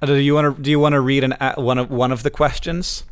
Uh, 0.01 0.07
Do 0.07 0.15
you 0.15 0.33
want 0.33 0.57
to 0.57 0.61
do 0.61 0.69
you 0.71 0.79
want 0.79 0.93
to 0.93 0.99
read 1.01 1.23
an 1.23 1.33
uh, 1.33 1.53
one 1.55 1.77
of 1.77 1.89
one 1.91 2.11
of 2.11 2.23
the 2.23 2.31
questions? 2.31 3.03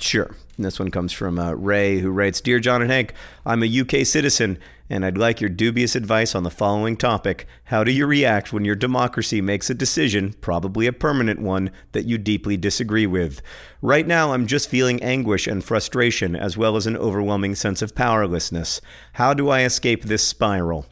Sure. 0.00 0.34
And 0.58 0.64
this 0.64 0.80
one 0.80 0.90
comes 0.90 1.12
from 1.12 1.38
uh, 1.38 1.52
Ray, 1.52 2.00
who 2.00 2.10
writes 2.10 2.40
Dear 2.40 2.58
John 2.58 2.82
and 2.82 2.90
Hank, 2.90 3.14
I'm 3.46 3.62
a 3.62 3.80
UK 3.80 4.04
citizen, 4.04 4.58
and 4.90 5.06
I'd 5.06 5.16
like 5.16 5.40
your 5.40 5.50
dubious 5.50 5.94
advice 5.94 6.34
on 6.34 6.42
the 6.42 6.50
following 6.50 6.96
topic. 6.96 7.46
How 7.66 7.84
do 7.84 7.92
you 7.92 8.06
react 8.06 8.52
when 8.52 8.64
your 8.64 8.74
democracy 8.74 9.40
makes 9.40 9.70
a 9.70 9.74
decision, 9.74 10.32
probably 10.40 10.88
a 10.88 10.92
permanent 10.92 11.40
one, 11.40 11.70
that 11.92 12.06
you 12.06 12.18
deeply 12.18 12.56
disagree 12.56 13.06
with? 13.06 13.40
Right 13.80 14.04
now, 14.04 14.32
I'm 14.32 14.48
just 14.48 14.68
feeling 14.68 15.00
anguish 15.00 15.46
and 15.46 15.62
frustration, 15.62 16.34
as 16.34 16.56
well 16.56 16.74
as 16.74 16.88
an 16.88 16.96
overwhelming 16.96 17.54
sense 17.54 17.80
of 17.80 17.94
powerlessness. 17.94 18.80
How 19.12 19.34
do 19.34 19.50
I 19.50 19.62
escape 19.62 20.02
this 20.02 20.26
spiral? 20.26 20.86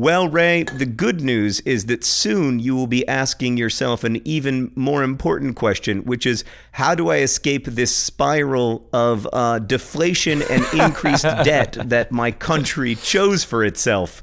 Well, 0.00 0.28
Ray, 0.28 0.62
the 0.62 0.86
good 0.86 1.20
news 1.20 1.60
is 1.66 1.84
that 1.84 2.04
soon 2.04 2.58
you 2.58 2.74
will 2.74 2.86
be 2.86 3.06
asking 3.06 3.58
yourself 3.58 4.02
an 4.02 4.26
even 4.26 4.72
more 4.74 5.02
important 5.02 5.56
question, 5.56 6.06
which 6.06 6.24
is 6.24 6.42
how 6.72 6.94
do 6.94 7.10
I 7.10 7.18
escape 7.18 7.66
this 7.66 7.94
spiral 7.94 8.88
of 8.94 9.28
uh, 9.30 9.58
deflation 9.58 10.40
and 10.40 10.64
increased 10.72 11.24
debt 11.24 11.76
that 11.84 12.12
my 12.12 12.30
country 12.30 12.94
chose 12.94 13.44
for 13.44 13.62
itself? 13.62 14.22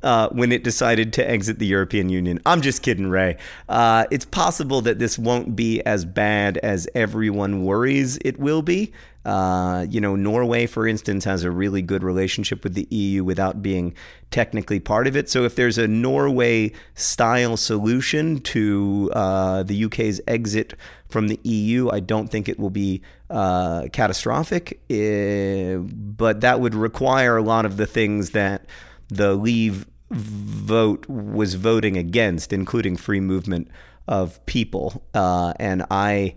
Uh, 0.00 0.28
when 0.28 0.52
it 0.52 0.62
decided 0.62 1.12
to 1.12 1.28
exit 1.28 1.58
the 1.58 1.66
European 1.66 2.08
Union. 2.08 2.38
I'm 2.46 2.60
just 2.60 2.84
kidding, 2.84 3.08
Ray. 3.08 3.36
Uh, 3.68 4.06
it's 4.12 4.24
possible 4.24 4.80
that 4.82 5.00
this 5.00 5.18
won't 5.18 5.56
be 5.56 5.82
as 5.82 6.04
bad 6.04 6.56
as 6.58 6.86
everyone 6.94 7.64
worries 7.64 8.16
it 8.24 8.38
will 8.38 8.62
be. 8.62 8.92
Uh, 9.28 9.84
you 9.90 10.00
know, 10.00 10.16
Norway, 10.16 10.64
for 10.64 10.88
instance, 10.88 11.24
has 11.24 11.44
a 11.44 11.50
really 11.50 11.82
good 11.82 12.02
relationship 12.02 12.64
with 12.64 12.72
the 12.72 12.88
EU 12.90 13.22
without 13.22 13.60
being 13.60 13.92
technically 14.30 14.80
part 14.80 15.06
of 15.06 15.18
it. 15.18 15.28
So 15.28 15.44
if 15.44 15.54
there's 15.54 15.76
a 15.76 15.86
Norway 15.86 16.72
style 16.94 17.58
solution 17.58 18.40
to 18.40 19.10
uh, 19.12 19.64
the 19.64 19.84
UK's 19.84 20.22
exit 20.26 20.72
from 21.10 21.28
the 21.28 21.38
EU, 21.42 21.90
I 21.90 22.00
don't 22.00 22.28
think 22.28 22.48
it 22.48 22.58
will 22.58 22.70
be 22.70 23.02
uh, 23.28 23.88
catastrophic. 23.92 24.80
Uh, 24.90 25.76
but 25.76 26.40
that 26.40 26.60
would 26.60 26.74
require 26.74 27.36
a 27.36 27.42
lot 27.42 27.66
of 27.66 27.76
the 27.76 27.86
things 27.86 28.30
that 28.30 28.64
the 29.08 29.34
Leave 29.34 29.86
vote 30.10 31.06
was 31.06 31.52
voting 31.52 31.98
against, 31.98 32.50
including 32.50 32.96
free 32.96 33.20
movement 33.20 33.68
of 34.06 34.44
people. 34.46 35.02
Uh, 35.12 35.52
and 35.60 35.84
I 35.90 36.36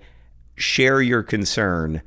share 0.57 1.01
your 1.01 1.23
concern 1.23 2.01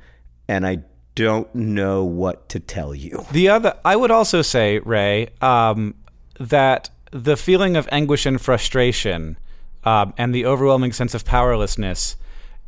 and 0.47 0.65
I 0.65 0.79
don't 1.15 1.53
know 1.55 2.03
what 2.03 2.49
to 2.49 2.59
tell 2.59 2.93
you. 2.93 3.25
The 3.31 3.49
other, 3.49 3.77
I 3.83 3.95
would 3.95 4.11
also 4.11 4.41
say, 4.41 4.79
Ray, 4.79 5.29
um, 5.41 5.95
that 6.39 6.89
the 7.11 7.37
feeling 7.37 7.77
of 7.77 7.87
anguish 7.91 8.25
and 8.25 8.39
frustration 8.39 9.37
um, 9.85 10.13
and 10.17 10.35
the 10.35 10.45
overwhelming 10.45 10.91
sense 10.91 11.13
of 11.13 11.23
powerlessness 11.23 12.17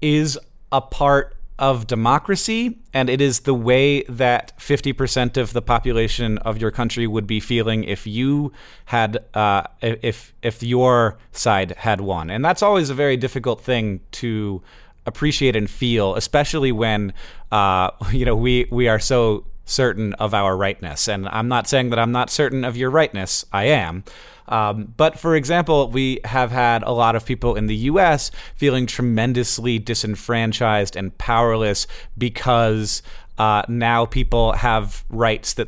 is 0.02 0.40
a 0.72 0.82
part 0.82 1.36
of 1.60 1.88
democracy, 1.88 2.78
and 2.94 3.10
it 3.10 3.20
is 3.20 3.42
the 3.42 3.54
way 3.54 4.04
that 4.04 4.58
50% 4.60 5.38
of 5.38 5.54
the 5.54 5.62
population 5.62 6.38
of 6.40 6.62
your 6.62 6.70
country 6.70 7.08
would 7.08 7.26
be 7.26 7.40
feeling 7.40 7.84
if 7.84 8.06
you 8.06 8.52
had, 8.86 9.26
uh, 9.34 9.64
if 9.82 10.34
if 10.44 10.62
your 10.62 11.18
side 11.32 11.72
had 11.78 12.00
won, 12.00 12.30
and 12.30 12.46
that's 12.46 12.62
always 12.62 12.92
a 12.92 12.94
very 12.94 13.18
difficult 13.18 13.60
thing 13.62 14.02
to 14.12 14.62
appreciate 15.08 15.56
and 15.56 15.70
feel, 15.70 16.16
especially 16.16 16.72
when 16.72 17.14
uh, 17.52 17.90
you 18.12 18.26
know 18.26 18.36
we 18.36 18.68
we 18.70 18.88
are 18.88 19.00
so 19.00 19.46
certain 19.66 20.14
of 20.14 20.34
our 20.34 20.56
rightness. 20.56 21.08
And 21.08 21.28
I'm 21.30 21.48
not 21.48 21.68
saying 21.68 21.90
that 21.90 22.00
I'm 22.00 22.12
not 22.12 22.30
certain 22.30 22.64
of 22.64 22.78
your 22.78 22.90
rightness. 22.90 23.46
I 23.52 23.66
am. 23.66 24.04
Um, 24.48 24.94
but 24.96 25.20
for 25.20 25.36
example, 25.36 25.90
we 25.90 26.22
have 26.24 26.52
had 26.52 26.84
a 26.84 26.92
lot 26.92 27.18
of 27.18 27.26
people 27.26 27.56
in 27.56 27.68
the 27.68 27.76
US 27.76 28.32
feeling 28.56 28.86
tremendously 28.86 29.78
disenfranchised 29.78 30.96
and 30.96 31.18
powerless 31.18 31.86
because 32.18 33.04
uh, 33.38 33.64
now 33.68 34.06
people 34.06 34.54
have 34.54 35.04
rights 35.10 35.54
that 35.56 35.68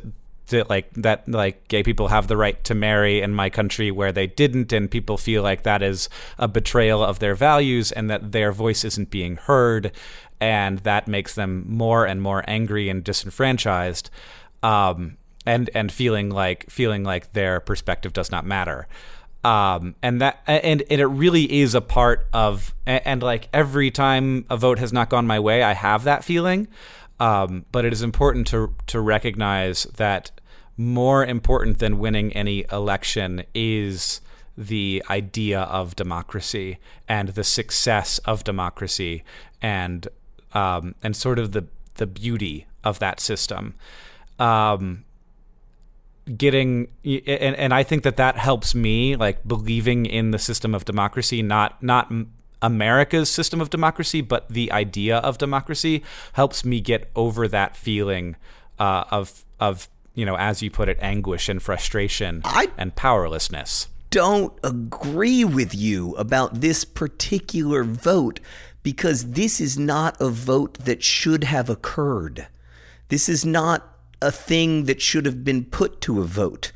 like 0.68 0.92
that 0.94 1.28
like 1.28 1.66
gay 1.68 1.82
people 1.82 2.08
have 2.08 2.28
the 2.28 2.36
right 2.36 2.62
to 2.64 2.74
marry 2.74 3.20
in 3.20 3.34
my 3.34 3.50
country 3.50 3.90
where 3.90 4.12
they 4.12 4.26
didn't 4.26 4.72
and 4.72 4.90
people 4.90 5.16
feel 5.16 5.42
like 5.42 5.62
that 5.62 5.82
is 5.82 6.08
a 6.38 6.48
betrayal 6.48 7.02
of 7.02 7.18
their 7.18 7.34
values 7.34 7.92
and 7.92 8.10
that 8.10 8.32
their 8.32 8.52
voice 8.52 8.84
isn't 8.84 9.10
being 9.10 9.36
heard 9.36 9.92
and 10.40 10.78
that 10.80 11.06
makes 11.06 11.34
them 11.34 11.64
more 11.68 12.06
and 12.06 12.22
more 12.22 12.42
angry 12.46 12.88
and 12.88 13.04
disenfranchised 13.04 14.10
um, 14.62 15.16
and 15.46 15.70
and 15.74 15.92
feeling 15.92 16.30
like 16.30 16.68
feeling 16.70 17.04
like 17.04 17.32
their 17.32 17.60
perspective 17.60 18.12
does 18.12 18.30
not 18.30 18.44
matter. 18.44 18.88
Um, 19.42 19.94
and 20.02 20.20
that 20.20 20.40
and, 20.46 20.82
and 20.82 21.00
it 21.00 21.06
really 21.06 21.60
is 21.60 21.74
a 21.74 21.80
part 21.80 22.28
of 22.32 22.74
and, 22.86 23.06
and 23.06 23.22
like 23.22 23.48
every 23.52 23.90
time 23.90 24.44
a 24.50 24.56
vote 24.56 24.78
has 24.78 24.92
not 24.92 25.08
gone 25.08 25.26
my 25.26 25.40
way 25.40 25.62
I 25.62 25.72
have 25.72 26.04
that 26.04 26.24
feeling. 26.24 26.68
Um, 27.18 27.66
but 27.70 27.84
it 27.84 27.92
is 27.92 28.02
important 28.02 28.46
to 28.48 28.74
to 28.88 29.00
recognize 29.00 29.84
that 29.96 30.30
more 30.76 31.24
important 31.24 31.78
than 31.78 31.98
winning 31.98 32.32
any 32.32 32.64
election 32.72 33.44
is 33.54 34.20
the 34.56 35.02
idea 35.08 35.60
of 35.60 35.96
democracy 35.96 36.78
and 37.08 37.30
the 37.30 37.44
success 37.44 38.18
of 38.20 38.44
democracy 38.44 39.24
and 39.62 40.08
um, 40.52 40.94
and 41.02 41.16
sort 41.16 41.38
of 41.38 41.52
the 41.52 41.66
the 41.94 42.06
beauty 42.06 42.66
of 42.84 42.98
that 42.98 43.20
system. 43.20 43.74
Um, 44.38 45.04
getting 46.36 46.88
and, 47.04 47.56
and 47.56 47.74
I 47.74 47.82
think 47.82 48.02
that 48.02 48.16
that 48.16 48.36
helps 48.36 48.74
me 48.74 49.16
like 49.16 49.46
believing 49.46 50.06
in 50.06 50.30
the 50.30 50.38
system 50.38 50.74
of 50.74 50.84
democracy, 50.84 51.42
not 51.42 51.82
not 51.82 52.12
America's 52.62 53.30
system 53.30 53.60
of 53.60 53.70
democracy, 53.70 54.20
but 54.20 54.48
the 54.48 54.70
idea 54.72 55.18
of 55.18 55.38
democracy 55.38 56.02
helps 56.34 56.64
me 56.64 56.80
get 56.80 57.10
over 57.16 57.48
that 57.48 57.76
feeling 57.76 58.36
uh, 58.78 59.04
of 59.10 59.44
of 59.58 59.88
you 60.20 60.26
know, 60.26 60.36
as 60.36 60.60
you 60.60 60.70
put 60.70 60.90
it, 60.90 60.98
anguish 61.00 61.48
and 61.48 61.62
frustration 61.62 62.42
I 62.44 62.68
and 62.76 62.94
powerlessness. 62.94 63.88
Don't 64.10 64.52
agree 64.62 65.46
with 65.46 65.74
you 65.74 66.14
about 66.16 66.60
this 66.60 66.84
particular 66.84 67.84
vote 67.84 68.38
because 68.82 69.30
this 69.30 69.62
is 69.62 69.78
not 69.78 70.20
a 70.20 70.28
vote 70.28 70.74
that 70.80 71.02
should 71.02 71.44
have 71.44 71.70
occurred. 71.70 72.48
This 73.08 73.30
is 73.30 73.46
not 73.46 73.96
a 74.20 74.30
thing 74.30 74.84
that 74.84 75.00
should 75.00 75.24
have 75.24 75.42
been 75.42 75.64
put 75.64 76.02
to 76.02 76.20
a 76.20 76.24
vote. 76.24 76.70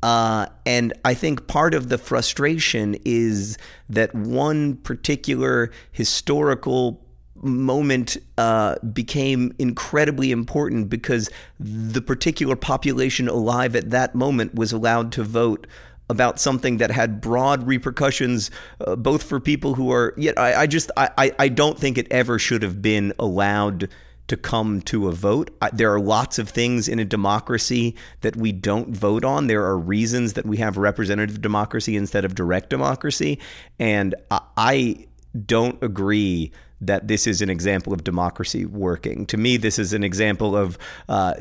Uh, 0.00 0.46
and 0.64 0.92
I 1.04 1.14
think 1.14 1.48
part 1.48 1.74
of 1.74 1.88
the 1.88 1.98
frustration 1.98 2.96
is 3.04 3.58
that 3.88 4.14
one 4.14 4.76
particular 4.76 5.72
historical 5.90 7.04
moment 7.42 8.16
uh, 8.38 8.76
became 8.92 9.54
incredibly 9.58 10.30
important 10.30 10.88
because 10.88 11.30
the 11.58 12.02
particular 12.02 12.56
population 12.56 13.28
alive 13.28 13.76
at 13.76 13.90
that 13.90 14.14
moment 14.14 14.54
was 14.54 14.72
allowed 14.72 15.12
to 15.12 15.24
vote 15.24 15.66
about 16.08 16.38
something 16.38 16.76
that 16.76 16.90
had 16.90 17.20
broad 17.20 17.66
repercussions, 17.66 18.50
uh, 18.86 18.96
both 18.96 19.22
for 19.22 19.40
people 19.40 19.74
who 19.74 19.90
are. 19.92 20.14
Yet, 20.16 20.38
I, 20.38 20.62
I 20.62 20.66
just 20.66 20.90
I, 20.96 21.32
I 21.38 21.48
don't 21.48 21.78
think 21.78 21.98
it 21.98 22.06
ever 22.10 22.38
should 22.38 22.62
have 22.62 22.80
been 22.80 23.12
allowed 23.18 23.88
to 24.28 24.36
come 24.36 24.80
to 24.82 25.08
a 25.08 25.12
vote. 25.12 25.50
I, 25.62 25.70
there 25.70 25.92
are 25.92 26.00
lots 26.00 26.38
of 26.38 26.48
things 26.48 26.88
in 26.88 26.98
a 26.98 27.04
democracy 27.04 27.94
that 28.22 28.36
we 28.36 28.52
don't 28.52 28.94
vote 28.94 29.24
on. 29.24 29.46
There 29.46 29.64
are 29.64 29.78
reasons 29.78 30.32
that 30.34 30.46
we 30.46 30.56
have 30.58 30.76
representative 30.76 31.40
democracy 31.40 31.96
instead 31.96 32.24
of 32.24 32.34
direct 32.34 32.70
democracy, 32.70 33.38
and 33.78 34.14
I, 34.30 34.40
I 34.56 35.06
don't 35.44 35.82
agree 35.82 36.52
that 36.80 37.08
this 37.08 37.26
is 37.26 37.42
an 37.42 37.50
example 37.50 37.92
of 37.92 38.04
democracy 38.04 38.64
working. 38.66 39.26
To 39.26 39.36
me, 39.36 39.56
this 39.56 39.78
is 39.78 39.92
an 39.92 40.04
example 40.04 40.56
of, 40.56 40.78
uh, 41.08 41.34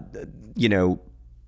you 0.55 0.69
know, 0.69 0.99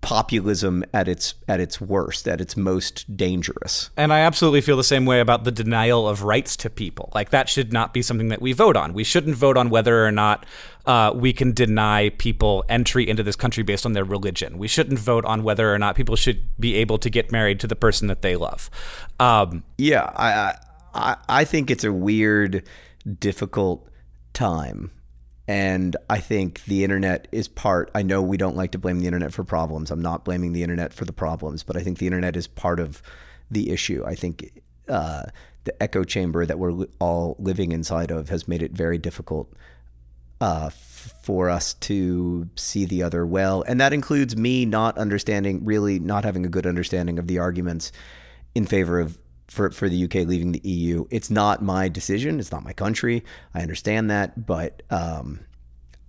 populism 0.02 0.86
at 0.94 1.08
its 1.08 1.34
at 1.48 1.60
its 1.60 1.82
worst, 1.82 2.28
at 2.28 2.40
its 2.40 2.56
most 2.56 3.18
dangerous. 3.18 3.90
And 3.98 4.14
I 4.14 4.20
absolutely 4.20 4.62
feel 4.62 4.78
the 4.78 4.84
same 4.84 5.06
way 5.06 5.20
about 5.20 5.44
the 5.44 5.52
denial 5.52 6.08
of 6.08 6.24
rights 6.24 6.56
to 6.58 6.70
people. 6.70 7.12
Like 7.14 7.32
that 7.32 7.50
should 7.50 7.74
not 7.74 7.94
be 7.94 8.02
something 8.02 8.30
that 8.30 8.42
we 8.42 8.54
vote 8.54 8.78
on. 8.78 8.94
We 8.94 9.04
shouldn't 9.04 9.36
vote 9.36 9.58
on 9.58 9.70
whether 9.70 10.06
or 10.06 10.12
not 10.12 10.46
uh, 10.86 11.12
we 11.16 11.34
can 11.34 11.52
deny 11.52 12.10
people 12.18 12.64
entry 12.70 13.10
into 13.10 13.24
this 13.24 13.36
country 13.36 13.64
based 13.64 13.86
on 13.86 13.94
their 13.94 14.06
religion. 14.06 14.58
We 14.58 14.68
shouldn't 14.68 15.00
vote 15.00 15.26
on 15.26 15.44
whether 15.44 15.74
or 15.74 15.80
not 15.80 15.96
people 15.96 16.16
should 16.16 16.48
be 16.60 16.76
able 16.76 17.00
to 17.00 17.10
get 17.10 17.32
married 17.32 17.60
to 17.62 17.68
the 17.68 17.76
person 17.76 18.08
that 18.08 18.22
they 18.22 18.36
love. 18.36 18.70
Um, 19.20 19.64
yeah, 19.78 20.12
I, 20.16 20.56
I 20.94 21.18
I 21.28 21.44
think 21.44 21.70
it's 21.70 21.84
a 21.84 21.92
weird 21.92 22.64
difficult 23.14 23.90
time. 24.34 24.92
And 25.48 25.96
I 26.10 26.20
think 26.20 26.66
the 26.66 26.84
internet 26.84 27.28
is 27.32 27.48
part. 27.48 27.90
I 27.96 28.02
know 28.02 28.22
we 28.22 28.36
don't 28.36 28.58
like 28.58 28.72
to 28.72 28.78
blame 28.78 29.00
the 29.00 29.06
internet 29.06 29.34
for 29.34 29.46
problems. 29.46 29.92
I'm 29.92 30.02
not 30.02 30.26
blaming 30.26 30.52
the 30.52 30.62
internet 30.62 30.92
for 30.92 31.06
the 31.06 31.14
problems, 31.14 31.64
but 31.64 31.78
I 31.78 31.82
think 31.82 32.00
the 32.00 32.06
internet 32.06 32.36
is 32.36 32.48
part 32.48 32.80
of 32.80 33.02
the 33.50 33.70
issue. 33.70 34.04
I 34.06 34.16
think 34.16 34.62
uh, 34.90 35.24
the 35.64 35.82
echo 35.82 36.04
chamber 36.04 36.46
that 36.46 36.60
we're 36.60 36.86
all 37.00 37.38
living 37.40 37.72
inside 37.72 38.12
of 38.12 38.28
has 38.30 38.48
made 38.48 38.62
it 38.62 38.72
very 38.74 38.98
difficult 38.98 39.54
uh, 40.42 40.66
f- 40.68 41.14
for 41.24 41.50
us 41.50 41.74
to 41.76 42.50
see 42.56 42.86
the 42.86 43.04
other 43.04 43.26
well. 43.26 43.64
And 43.68 43.80
that 43.80 43.94
includes 43.94 44.36
me 44.36 44.66
not 44.66 44.98
understanding, 44.98 45.64
really 45.64 45.98
not 45.98 46.26
having 46.26 46.46
a 46.46 46.50
good 46.50 46.68
understanding 46.68 47.18
of 47.20 47.28
the 47.28 47.40
arguments 47.40 47.92
in 48.54 48.66
favor 48.66 49.00
of 49.00 49.18
for 49.48 49.72
for 49.72 49.90
the 49.90 50.04
UK 50.04 50.16
leaving 50.28 50.52
the 50.52 50.62
EU. 50.68 51.06
It's 51.10 51.30
not 51.30 51.62
my 51.62 51.90
decision. 51.90 52.40
It's 52.40 52.52
not 52.52 52.64
my 52.64 52.74
country. 52.74 53.24
I 53.54 53.62
understand 53.62 54.10
that, 54.10 54.46
but 54.46 54.84
um, 54.90 55.42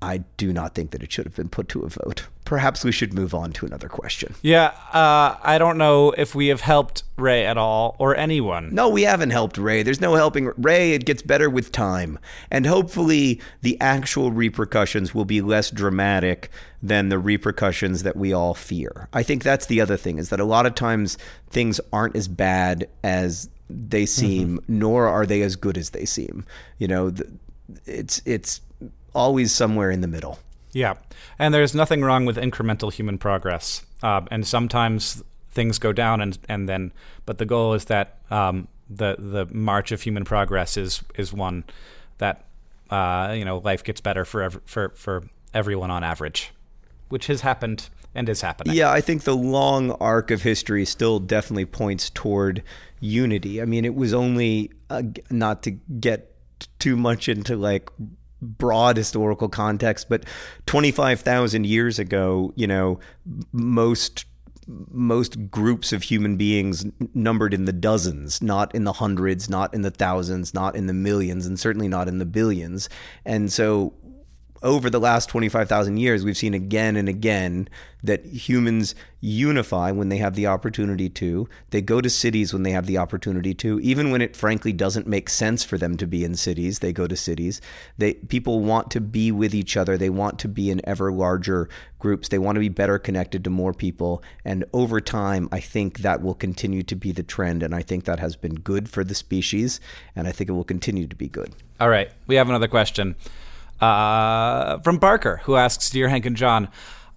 I 0.01 0.19
do 0.37 0.53
not 0.53 0.75
think 0.75 0.91
that 0.93 1.03
it 1.03 1.13
should 1.13 1.27
have 1.27 1.37
been 1.37 1.49
put 1.49 1.69
to 1.71 1.83
a 1.83 1.89
vote. 1.89 2.27
Perhaps 2.49 2.83
we 2.83 2.91
should 2.91 3.13
move 3.13 3.35
on 3.35 3.53
to 3.53 3.67
another 3.67 3.91
question. 3.91 4.35
Yeah, 4.41 4.69
uh, 4.95 5.37
I 5.43 5.59
don't 5.59 5.77
know 5.77 6.13
if 6.13 6.35
we 6.35 6.47
have 6.47 6.63
helped 6.63 7.03
Ray 7.19 7.45
at 7.45 7.59
all 7.59 7.95
or 7.99 8.17
anyone. 8.17 8.75
No, 8.75 8.89
we 8.89 9.03
haven't 9.03 9.31
helped 9.31 9.59
Ray. 9.59 9.83
There's 9.83 10.01
no 10.01 10.15
helping 10.15 10.51
Ray. 10.57 10.95
It 10.95 11.05
gets 11.05 11.21
better 11.21 11.51
with 11.51 11.73
time. 11.73 12.19
And 12.51 12.65
hopefully, 12.65 13.39
the 13.61 13.79
actual 13.83 14.33
repercussions 14.33 15.15
will 15.15 15.27
be 15.27 15.43
less 15.43 15.71
dramatic 15.71 16.51
than 16.83 17.11
the 17.11 17.19
repercussions 17.19 18.03
that 18.05 18.17
we 18.17 18.33
all 18.33 18.55
fear. 18.55 19.11
I 19.13 19.23
think 19.23 19.43
that's 19.43 19.67
the 19.67 19.83
other 19.83 19.99
thing 19.99 20.17
is 20.17 20.31
that 20.31 20.41
a 20.41 20.45
lot 20.45 20.65
of 20.65 20.75
times 20.75 21.19
things 21.51 21.83
aren't 21.93 22.17
as 22.17 22.29
bad 22.29 22.89
as 23.05 23.51
they 23.69 24.07
seem, 24.07 24.61
mm-hmm. 24.61 24.79
nor 24.79 25.07
are 25.07 25.27
they 25.27 25.43
as 25.43 25.55
good 25.55 25.77
as 25.77 25.91
they 25.91 26.07
seem. 26.07 26.47
You 26.79 26.89
know, 26.89 27.13
it's 27.85 28.23
it's 28.25 28.63
always 29.15 29.53
somewhere 29.53 29.91
in 29.91 30.01
the 30.01 30.09
middle. 30.09 30.39
Yeah, 30.73 30.95
and 31.39 31.53
there's 31.55 31.75
nothing 31.75 32.03
wrong 32.03 32.27
with 32.27 32.37
incremental 32.37 32.93
human 32.93 33.19
progress. 33.19 33.85
Uh, 34.03 34.23
and 34.31 34.47
sometimes 34.47 35.23
things 35.51 35.79
go 35.79 35.93
down, 35.93 36.21
and 36.21 36.39
and 36.49 36.69
then, 36.69 36.93
but 37.27 37.39
the 37.39 37.47
goal 37.47 37.75
is 37.75 37.87
that 37.87 38.19
um, 38.31 38.69
the 38.89 39.17
the 39.19 39.47
march 39.53 39.93
of 39.93 40.03
human 40.03 40.25
progress 40.25 40.77
is 40.77 41.03
is 41.17 41.33
one 41.33 41.65
that 42.19 42.45
uh, 42.91 43.35
you 43.37 43.45
know 43.45 43.59
life 43.59 43.83
gets 43.83 44.01
better 44.01 44.25
for 44.25 44.43
ev- 44.43 44.61
for 44.65 44.91
for 44.91 45.25
everyone 45.55 45.91
on 45.91 46.05
average, 46.05 46.53
which 47.09 47.27
has 47.27 47.41
happened 47.41 47.89
and 48.15 48.29
is 48.29 48.41
happening. 48.41 48.75
Yeah, 48.75 48.91
I 48.91 49.01
think 49.01 49.25
the 49.25 49.37
long 49.37 49.93
arc 49.93 50.31
of 50.31 50.43
history 50.43 50.85
still 50.85 51.19
definitely 51.19 51.67
points 51.67 52.11
toward 52.11 52.63
unity. 53.01 53.63
I 53.63 53.65
mean, 53.65 53.85
it 53.85 53.95
was 53.95 54.13
only 54.15 54.73
uh, 54.91 55.03
not 55.31 55.63
to 55.65 55.73
get 55.73 56.35
too 56.79 56.97
much 56.97 57.29
into 57.29 57.57
like 57.57 57.91
broad 58.41 58.97
historical 58.97 59.49
context, 59.49 60.09
but 60.09 60.25
25,000 60.67 61.67
years 61.67 61.99
ago, 61.99 62.53
you 62.57 62.67
know, 62.67 63.01
most 63.53 64.25
most 64.91 65.51
groups 65.51 65.95
of 65.95 66.03
human 66.03 66.37
beings 66.37 66.85
numbered 67.15 67.55
in 67.55 67.65
the 67.65 67.73
dozens, 67.73 68.43
not 68.43 68.75
in 68.75 68.85
the 68.85 68.93
hundreds, 68.93 69.49
not 69.49 69.73
in 69.73 69.81
the 69.81 69.91
thousands, 69.91 70.53
not 70.53 70.77
in 70.77 70.87
the 70.87 70.93
millions, 70.93 71.47
and 71.47 71.59
certainly 71.59 71.89
not 71.89 72.07
in 72.07 72.19
the 72.19 72.27
billions. 72.27 72.89
And 73.25 73.51
so 73.51 73.95
over 74.63 74.91
the 74.91 75.01
last 75.01 75.29
25,000 75.29 75.97
years, 75.97 76.25
we've 76.25 76.37
seen 76.37 76.55
again 76.55 76.97
and 76.97 77.09
again 77.09 77.69
that 78.03 78.25
humans 78.25 78.95
unify 79.21 79.91
when 79.91 80.09
they 80.09 80.19
have 80.19 80.35
the 80.35 80.47
opportunity 80.47 81.09
to. 81.09 81.49
They 81.71 81.83
go 81.83 82.01
to 82.01 82.09
cities 82.09 82.53
when 82.53 82.63
they 82.63 82.71
have 82.71 82.87
the 82.87 82.99
opportunity 82.99 83.55
to. 83.55 83.81
Even 83.81 84.11
when 84.11 84.23
it 84.23 84.37
frankly 84.37 84.73
doesn't 84.73 85.07
make 85.07 85.29
sense 85.29 85.65
for 85.65 85.79
them 85.79 85.97
to 85.97 86.07
be 86.07 86.25
in 86.25 86.35
cities, 86.35 86.79
they 86.79 86.93
go 86.93 87.07
to 87.07 87.17
cities. 87.17 87.61
They 87.97 88.15
people 88.15 88.61
want 88.61 88.91
to 88.93 89.01
be 89.01 89.33
with 89.33 89.55
each 89.55 89.77
other. 89.77 89.97
They 89.97 90.11
want 90.11 90.39
to 90.41 90.49
be 90.49 90.71
in 90.71 90.81
ever 90.85 91.11
larger 91.11 91.69
groups. 91.99 92.29
They 92.29 92.39
want 92.39 92.57
to 92.57 92.61
be 92.61 92.69
better 92.69 92.99
connected 92.99 93.43
to 93.45 93.51
more 93.51 93.73
people. 93.73 94.23
And 94.45 94.65
over 94.73 95.01
time, 95.01 95.49
I 95.51 95.61
think 95.61 95.99
that 95.99 96.23
will 96.23 96.35
continue 96.35 96.85
to 96.85 96.95
be 96.95 97.11
the 97.11 97.25
trend. 97.25 97.63
And 97.65 97.75
I 97.75 97.83
think 97.83 98.05
that 98.05 98.21
has 98.21 98.37
been 98.37 98.55
good 98.55 98.89
for 98.89 99.03
the 99.03 99.15
species. 99.15 99.81
And 100.15 100.29
I 100.29 100.33
think 100.33 100.49
it 100.49 100.53
will 100.53 100.65
continue 100.65 101.09
to 101.09 101.17
be 101.17 101.29
good. 101.29 101.53
All 101.81 101.89
right. 101.89 102.11
We 102.29 102.37
have 102.37 102.49
another 102.49 102.69
question 102.69 103.17
uh, 103.81 104.79
from 104.81 104.99
Parker, 104.99 105.41
who 105.45 105.57
asks 105.57 105.91
Dear 105.91 106.09
Hank 106.09 106.27
and 106.27 106.37
John, 106.37 106.69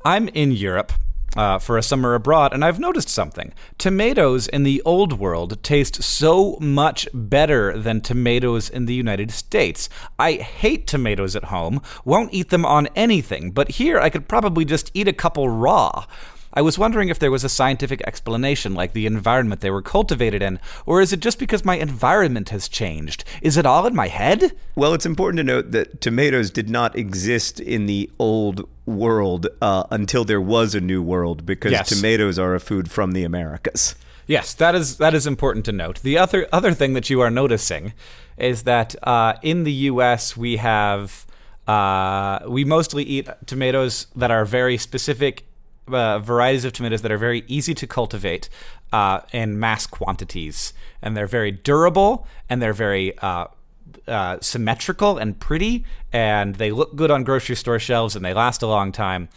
I'm 0.04 0.28
in 0.30 0.52
Europe. 0.52 0.94
Uh, 1.34 1.58
for 1.58 1.78
a 1.78 1.82
summer 1.82 2.14
abroad, 2.14 2.52
and 2.52 2.62
I've 2.62 2.78
noticed 2.78 3.08
something. 3.08 3.54
Tomatoes 3.78 4.50
in 4.50 4.64
the 4.64 4.82
old 4.84 5.18
world 5.18 5.64
taste 5.64 6.04
so 6.04 6.58
much 6.60 7.08
better 7.14 7.78
than 7.78 8.02
tomatoes 8.02 8.70
in 8.70 8.86
the 8.86 8.94
United 8.94 9.32
States. 9.32 9.88
I 10.20 10.34
hate 10.34 10.88
tomatoes 10.88 11.38
at 11.38 11.46
home, 11.46 11.82
won't 12.04 12.34
eat 12.34 12.50
them 12.50 12.66
on 12.66 12.90
anything, 12.98 13.52
but 13.52 13.70
here 13.70 13.98
I 13.98 14.10
could 14.10 14.28
probably 14.28 14.66
just 14.66 14.92
eat 14.94 15.08
a 15.08 15.14
couple 15.14 15.48
raw. 15.48 16.06
I 16.54 16.62
was 16.62 16.78
wondering 16.78 17.10
if 17.10 17.20
there 17.20 17.32
was 17.32 17.44
a 17.44 17.50
scientific 17.50 18.02
explanation, 18.06 18.74
like 18.74 18.94
the 18.94 19.06
environment 19.06 19.62
they 19.62 19.72
were 19.72 19.82
cultivated 19.82 20.42
in, 20.42 20.60
or 20.86 21.02
is 21.02 21.14
it 21.14 21.22
just 21.22 21.40
because 21.40 21.64
my 21.64 21.78
environment 21.78 22.50
has 22.50 22.68
changed? 22.68 23.24
Is 23.42 23.56
it 23.58 23.66
all 23.66 23.86
in 23.88 23.96
my 23.96 24.08
head? 24.08 24.52
Well, 24.76 24.94
it's 24.94 25.06
important 25.06 25.38
to 25.38 25.44
note 25.44 25.72
that 25.72 26.02
tomatoes 26.02 26.52
did 26.52 26.70
not 26.70 26.96
exist 26.96 27.60
in 27.60 27.86
the 27.86 28.10
old 28.20 28.68
world 28.86 29.48
uh, 29.62 29.86
until 29.92 30.26
there 30.26 30.42
was 30.42 30.76
a 30.76 30.82
new 30.82 31.02
world, 31.02 31.46
because 31.46 31.72
yes. 31.72 31.88
tomatoes 31.88 32.38
are 32.38 32.54
a 32.54 32.60
food 32.60 32.92
from 32.92 33.14
the 33.14 33.24
Americas. 33.24 33.96
Yes, 34.28 34.54
that 34.56 34.76
is 34.76 34.98
that 34.98 35.14
is 35.14 35.28
important 35.28 35.66
to 35.66 35.72
note. 35.72 36.02
The 36.02 36.18
other 36.18 36.48
other 36.54 36.74
thing 36.74 36.94
that 36.94 37.10
you 37.10 37.20
are 37.22 37.30
noticing 37.30 37.94
is 38.38 38.64
that 38.64 38.96
uh, 39.04 39.34
in 39.42 39.64
the 39.64 39.72
U.S. 39.72 40.38
we 40.38 40.58
have 40.58 41.26
uh, 41.68 42.40
we 42.48 42.64
mostly 42.64 43.04
eat 43.04 43.28
tomatoes 43.46 44.08
that 44.16 44.32
are 44.32 44.46
very 44.46 44.78
specific 44.78 45.46
uh, 45.88 46.20
varieties 46.20 46.66
of 46.66 46.74
tomatoes 46.74 47.02
that 47.02 47.12
are 47.12 47.18
very 47.18 47.44
easy 47.48 47.74
to 47.74 47.88
cultivate 47.88 48.50
uh, 48.92 49.22
in 49.32 49.60
mass 49.60 49.86
quantities, 49.88 50.74
and 51.02 51.16
they're 51.16 51.28
very 51.28 51.52
durable 51.52 52.28
and 52.50 52.62
they're 52.62 52.74
very 52.74 53.18
uh, 53.20 53.48
uh, 54.08 54.38
symmetrical 54.42 55.18
and 55.18 55.40
pretty, 55.40 55.86
and 56.12 56.56
they 56.56 56.72
look 56.72 56.96
good 56.96 57.12
on 57.12 57.24
grocery 57.24 57.56
store 57.56 57.80
shelves 57.80 58.16
and 58.16 58.24
they 58.24 58.34
last 58.34 58.62
a 58.62 58.68
long 58.68 58.92
time. 58.92 59.30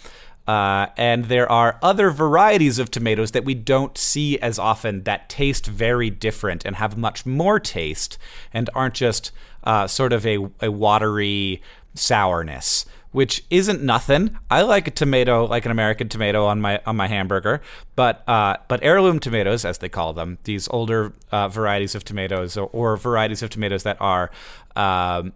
Uh, 0.46 0.88
and 0.98 1.26
there 1.26 1.50
are 1.50 1.78
other 1.82 2.10
varieties 2.10 2.78
of 2.78 2.90
tomatoes 2.90 3.30
that 3.30 3.46
we 3.46 3.54
don't 3.54 3.96
see 3.96 4.38
as 4.40 4.58
often 4.58 5.02
that 5.04 5.28
taste 5.30 5.66
very 5.66 6.10
different 6.10 6.66
and 6.66 6.76
have 6.76 6.98
much 6.98 7.24
more 7.24 7.58
taste 7.58 8.18
and 8.52 8.68
aren't 8.74 8.94
just 8.94 9.32
uh, 9.64 9.86
sort 9.86 10.12
of 10.12 10.26
a, 10.26 10.38
a 10.60 10.70
watery 10.70 11.62
sourness 11.94 12.84
which 13.14 13.44
isn't 13.48 13.80
nothing. 13.80 14.36
I 14.50 14.62
like 14.62 14.88
a 14.88 14.90
tomato, 14.90 15.46
like 15.46 15.64
an 15.64 15.70
American 15.70 16.08
tomato, 16.08 16.46
on 16.46 16.60
my 16.60 16.80
on 16.84 16.96
my 16.96 17.06
hamburger. 17.06 17.62
But 17.94 18.28
uh, 18.28 18.56
but 18.66 18.80
heirloom 18.82 19.20
tomatoes, 19.20 19.64
as 19.64 19.78
they 19.78 19.88
call 19.88 20.12
them, 20.12 20.38
these 20.42 20.66
older 20.72 21.12
uh, 21.30 21.46
varieties 21.48 21.94
of 21.94 22.04
tomatoes 22.04 22.56
or, 22.56 22.68
or, 22.72 22.96
varieties 22.96 23.40
of 23.40 23.50
tomatoes 23.50 23.84
that 23.84 23.98
are. 24.00 24.32
Um, 24.74 25.32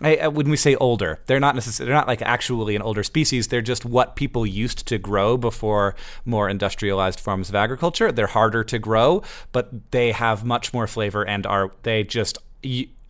when 0.00 0.50
we 0.50 0.56
say 0.56 0.74
older, 0.76 1.20
they're 1.26 1.40
not 1.40 1.54
necessarily 1.54 1.88
they're 1.88 1.98
not 1.98 2.06
like 2.06 2.20
actually 2.20 2.76
an 2.76 2.82
older 2.82 3.02
species. 3.02 3.48
They're 3.48 3.62
just 3.62 3.86
what 3.86 4.14
people 4.14 4.44
used 4.44 4.86
to 4.88 4.98
grow 4.98 5.38
before 5.38 5.94
more 6.26 6.50
industrialized 6.50 7.18
forms 7.18 7.48
of 7.48 7.54
agriculture. 7.54 8.12
They're 8.12 8.26
harder 8.26 8.62
to 8.64 8.78
grow, 8.78 9.22
but 9.52 9.90
they 9.90 10.12
have 10.12 10.44
much 10.44 10.74
more 10.74 10.86
flavor 10.86 11.26
and 11.26 11.46
are 11.46 11.70
they 11.82 12.04
just 12.04 12.36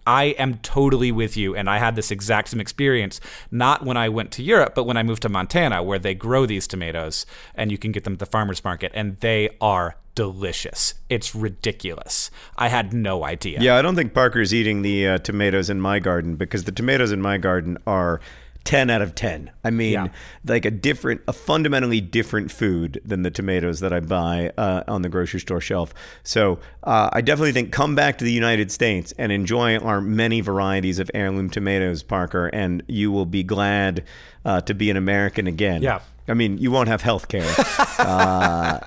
I 0.07 0.25
am 0.25 0.59
totally 0.59 1.13
with 1.13 1.37
you. 1.37 1.55
And 1.55 1.69
I 1.69 1.79
had 1.79 1.97
this 1.97 2.11
exact 2.11 2.49
same 2.49 2.61
experience, 2.61 3.21
not 3.51 3.85
when 3.85 3.97
I 3.97 4.09
went 4.09 4.31
to 4.33 4.43
Europe, 4.43 4.75
but 4.75 4.85
when 4.85 4.97
I 4.97 5.03
moved 5.03 5.23
to 5.23 5.29
Montana, 5.29 5.83
where 5.83 5.99
they 5.99 6.15
grow 6.15 6.47
these 6.47 6.67
tomatoes 6.67 7.27
and 7.55 7.71
you 7.71 7.79
can 7.79 7.93
get 7.93 8.05
them 8.05 8.15
at 8.15 8.19
the 8.19 8.27
farmer's 8.27 8.65
market, 8.65 8.93
and 8.95 9.17
they 9.19 9.51
are 9.61 9.97
delicious. 10.15 10.95
It's 11.09 11.35
ridiculous. 11.35 12.31
I 12.57 12.69
had 12.69 12.93
no 12.93 13.25
idea. 13.25 13.61
Yeah, 13.61 13.77
I 13.77 13.83
don't 13.83 13.97
think 13.97 14.13
Parker's 14.13 14.53
eating 14.53 14.83
the 14.83 15.09
uh, 15.09 15.19
tomatoes 15.19 15.71
in 15.71 15.81
my 15.81 15.99
garden 15.99 16.37
because 16.37 16.65
the 16.65 16.73
tomatoes 16.73 17.13
in 17.13 17.23
my 17.23 17.39
garden 17.39 17.79
are 17.87 18.21
10 18.65 18.91
out 18.91 19.03
of 19.03 19.15
10. 19.15 19.51
I 19.65 19.71
mean, 19.71 19.93
yeah. 19.93 20.09
like 20.45 20.65
a 20.65 20.71
different, 20.71 21.23
a 21.27 21.33
fundamentally 21.33 22.01
different 22.01 22.51
food 22.51 23.01
than 23.05 23.23
the 23.23 23.31
tomatoes 23.31 23.81
that 23.81 23.93
I 23.93 24.01
buy 24.01 24.53
uh, 24.57 24.85
on 24.87 25.03
the 25.03 25.09
grocery 25.09 25.41
store 25.41 25.61
shelf. 25.61 25.93
So 26.23 26.59
uh, 26.85 27.11
I 27.13 27.21
definitely 27.21 27.53
think 27.53 27.73
come 27.73 27.95
back 27.95 28.19
to 28.19 28.25
the 28.25 28.33
United 28.33 28.71
States 28.71 29.13
and 29.19 29.33
enjoy 29.33 29.79
our 29.79 30.01
many 30.01 30.41
varieties 30.41 30.99
of 30.99 31.11
heirloom 31.15 31.51
tomatoes, 31.51 32.03
Parker, 32.03 32.47
and 32.49 32.83
you 32.87 33.11
will 33.11 33.27
be 33.27 33.43
glad 33.43 34.05
uh, 34.45 34.61
to 34.63 34.75
be 34.75 34.91
an 34.91 34.97
American 34.97 35.47
again. 35.47 35.83
Yeah. 35.83 36.01
I 36.29 36.35
mean, 36.35 36.59
you 36.59 36.71
won't 36.71 36.89
have 36.89 37.03
health 37.03 37.29
care. 37.29 37.53
Uh, 37.99 38.79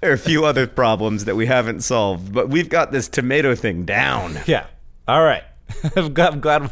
there 0.00 0.10
are 0.10 0.14
a 0.14 0.18
few 0.18 0.44
other 0.44 0.66
problems 0.66 1.24
that 1.24 1.36
we 1.36 1.46
haven't 1.46 1.80
solved, 1.80 2.32
but 2.32 2.48
we've 2.48 2.68
got 2.68 2.92
this 2.92 3.08
tomato 3.08 3.54
thing 3.54 3.84
down. 3.84 4.38
Yeah. 4.46 4.66
All 5.06 5.22
right. 5.22 5.44
I'm 5.96 6.12
glad, 6.12 6.70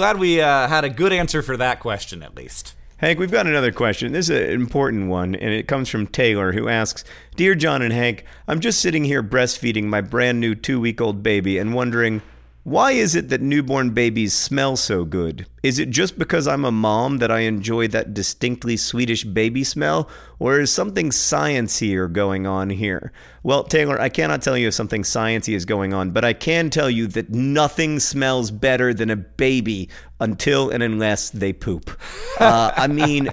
glad 0.00 0.18
we 0.18 0.40
uh, 0.40 0.66
had 0.66 0.82
a 0.82 0.88
good 0.88 1.12
answer 1.12 1.42
for 1.42 1.58
that 1.58 1.78
question 1.78 2.22
at 2.22 2.34
least. 2.34 2.74
Hank, 2.96 3.18
we've 3.18 3.30
got 3.30 3.46
another 3.46 3.70
question. 3.70 4.12
This 4.12 4.30
is 4.30 4.48
an 4.48 4.50
important 4.50 5.10
one, 5.10 5.34
and 5.34 5.52
it 5.52 5.68
comes 5.68 5.90
from 5.90 6.06
Taylor, 6.06 6.52
who 6.52 6.70
asks 6.70 7.04
Dear 7.36 7.54
John 7.54 7.82
and 7.82 7.92
Hank, 7.92 8.24
I'm 8.48 8.60
just 8.60 8.80
sitting 8.80 9.04
here 9.04 9.22
breastfeeding 9.22 9.84
my 9.84 10.00
brand 10.00 10.40
new 10.40 10.54
two 10.54 10.80
week 10.80 11.02
old 11.02 11.22
baby 11.22 11.58
and 11.58 11.74
wondering 11.74 12.22
why 12.62 12.92
is 12.92 13.14
it 13.14 13.30
that 13.30 13.40
newborn 13.40 13.90
babies 13.90 14.34
smell 14.34 14.76
so 14.76 15.04
good? 15.04 15.46
Is 15.62 15.78
it 15.78 15.88
just 15.88 16.18
because 16.18 16.46
I'm 16.46 16.64
a 16.64 16.70
mom 16.70 17.16
that 17.18 17.30
I 17.30 17.40
enjoy 17.40 17.88
that 17.88 18.12
distinctly 18.12 18.76
Swedish 18.76 19.24
baby 19.24 19.64
smell? 19.64 20.10
Or 20.38 20.60
is 20.60 20.70
something 20.70 21.08
sciencier 21.08 22.12
going 22.12 22.46
on 22.46 22.68
here? 22.68 23.12
Well, 23.42 23.64
Taylor, 23.64 23.98
I 23.98 24.10
cannot 24.10 24.42
tell 24.42 24.58
you 24.58 24.68
if 24.68 24.74
something 24.74 25.02
sciencey 25.02 25.54
is 25.54 25.64
going 25.64 25.94
on, 25.94 26.10
but 26.10 26.24
I 26.24 26.34
can 26.34 26.68
tell 26.68 26.90
you 26.90 27.06
that 27.08 27.30
nothing 27.30 27.98
smells 27.98 28.50
better 28.50 28.92
than 28.92 29.08
a 29.08 29.16
baby 29.16 29.88
until 30.20 30.68
and 30.68 30.82
unless 30.82 31.30
they 31.30 31.54
poop. 31.54 31.98
Uh, 32.38 32.72
I 32.76 32.88
mean, 32.88 33.30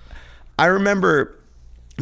I 0.58 0.66
remember 0.66 1.41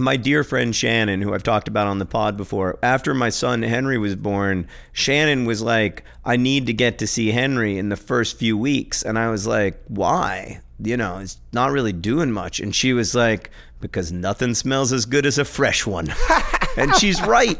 my 0.00 0.16
dear 0.16 0.42
friend 0.42 0.74
Shannon, 0.74 1.22
who 1.22 1.34
I've 1.34 1.42
talked 1.42 1.68
about 1.68 1.86
on 1.86 1.98
the 1.98 2.06
pod 2.06 2.36
before, 2.36 2.78
after 2.82 3.14
my 3.14 3.28
son 3.28 3.62
Henry 3.62 3.98
was 3.98 4.16
born, 4.16 4.66
Shannon 4.92 5.44
was 5.44 5.62
like, 5.62 6.04
I 6.24 6.36
need 6.36 6.66
to 6.66 6.72
get 6.72 6.98
to 6.98 7.06
see 7.06 7.30
Henry 7.30 7.78
in 7.78 7.88
the 7.88 7.96
first 7.96 8.38
few 8.38 8.56
weeks. 8.56 9.02
And 9.02 9.18
I 9.18 9.30
was 9.30 9.46
like, 9.46 9.82
why? 9.88 10.60
You 10.82 10.96
know, 10.96 11.18
it's 11.18 11.38
not 11.52 11.70
really 11.70 11.92
doing 11.92 12.32
much. 12.32 12.60
And 12.60 12.74
she 12.74 12.92
was 12.92 13.14
like, 13.14 13.50
because 13.80 14.12
nothing 14.12 14.54
smells 14.54 14.92
as 14.92 15.06
good 15.06 15.26
as 15.26 15.38
a 15.38 15.44
fresh 15.44 15.86
one. 15.86 16.12
and 16.76 16.94
she's 16.96 17.20
right. 17.22 17.58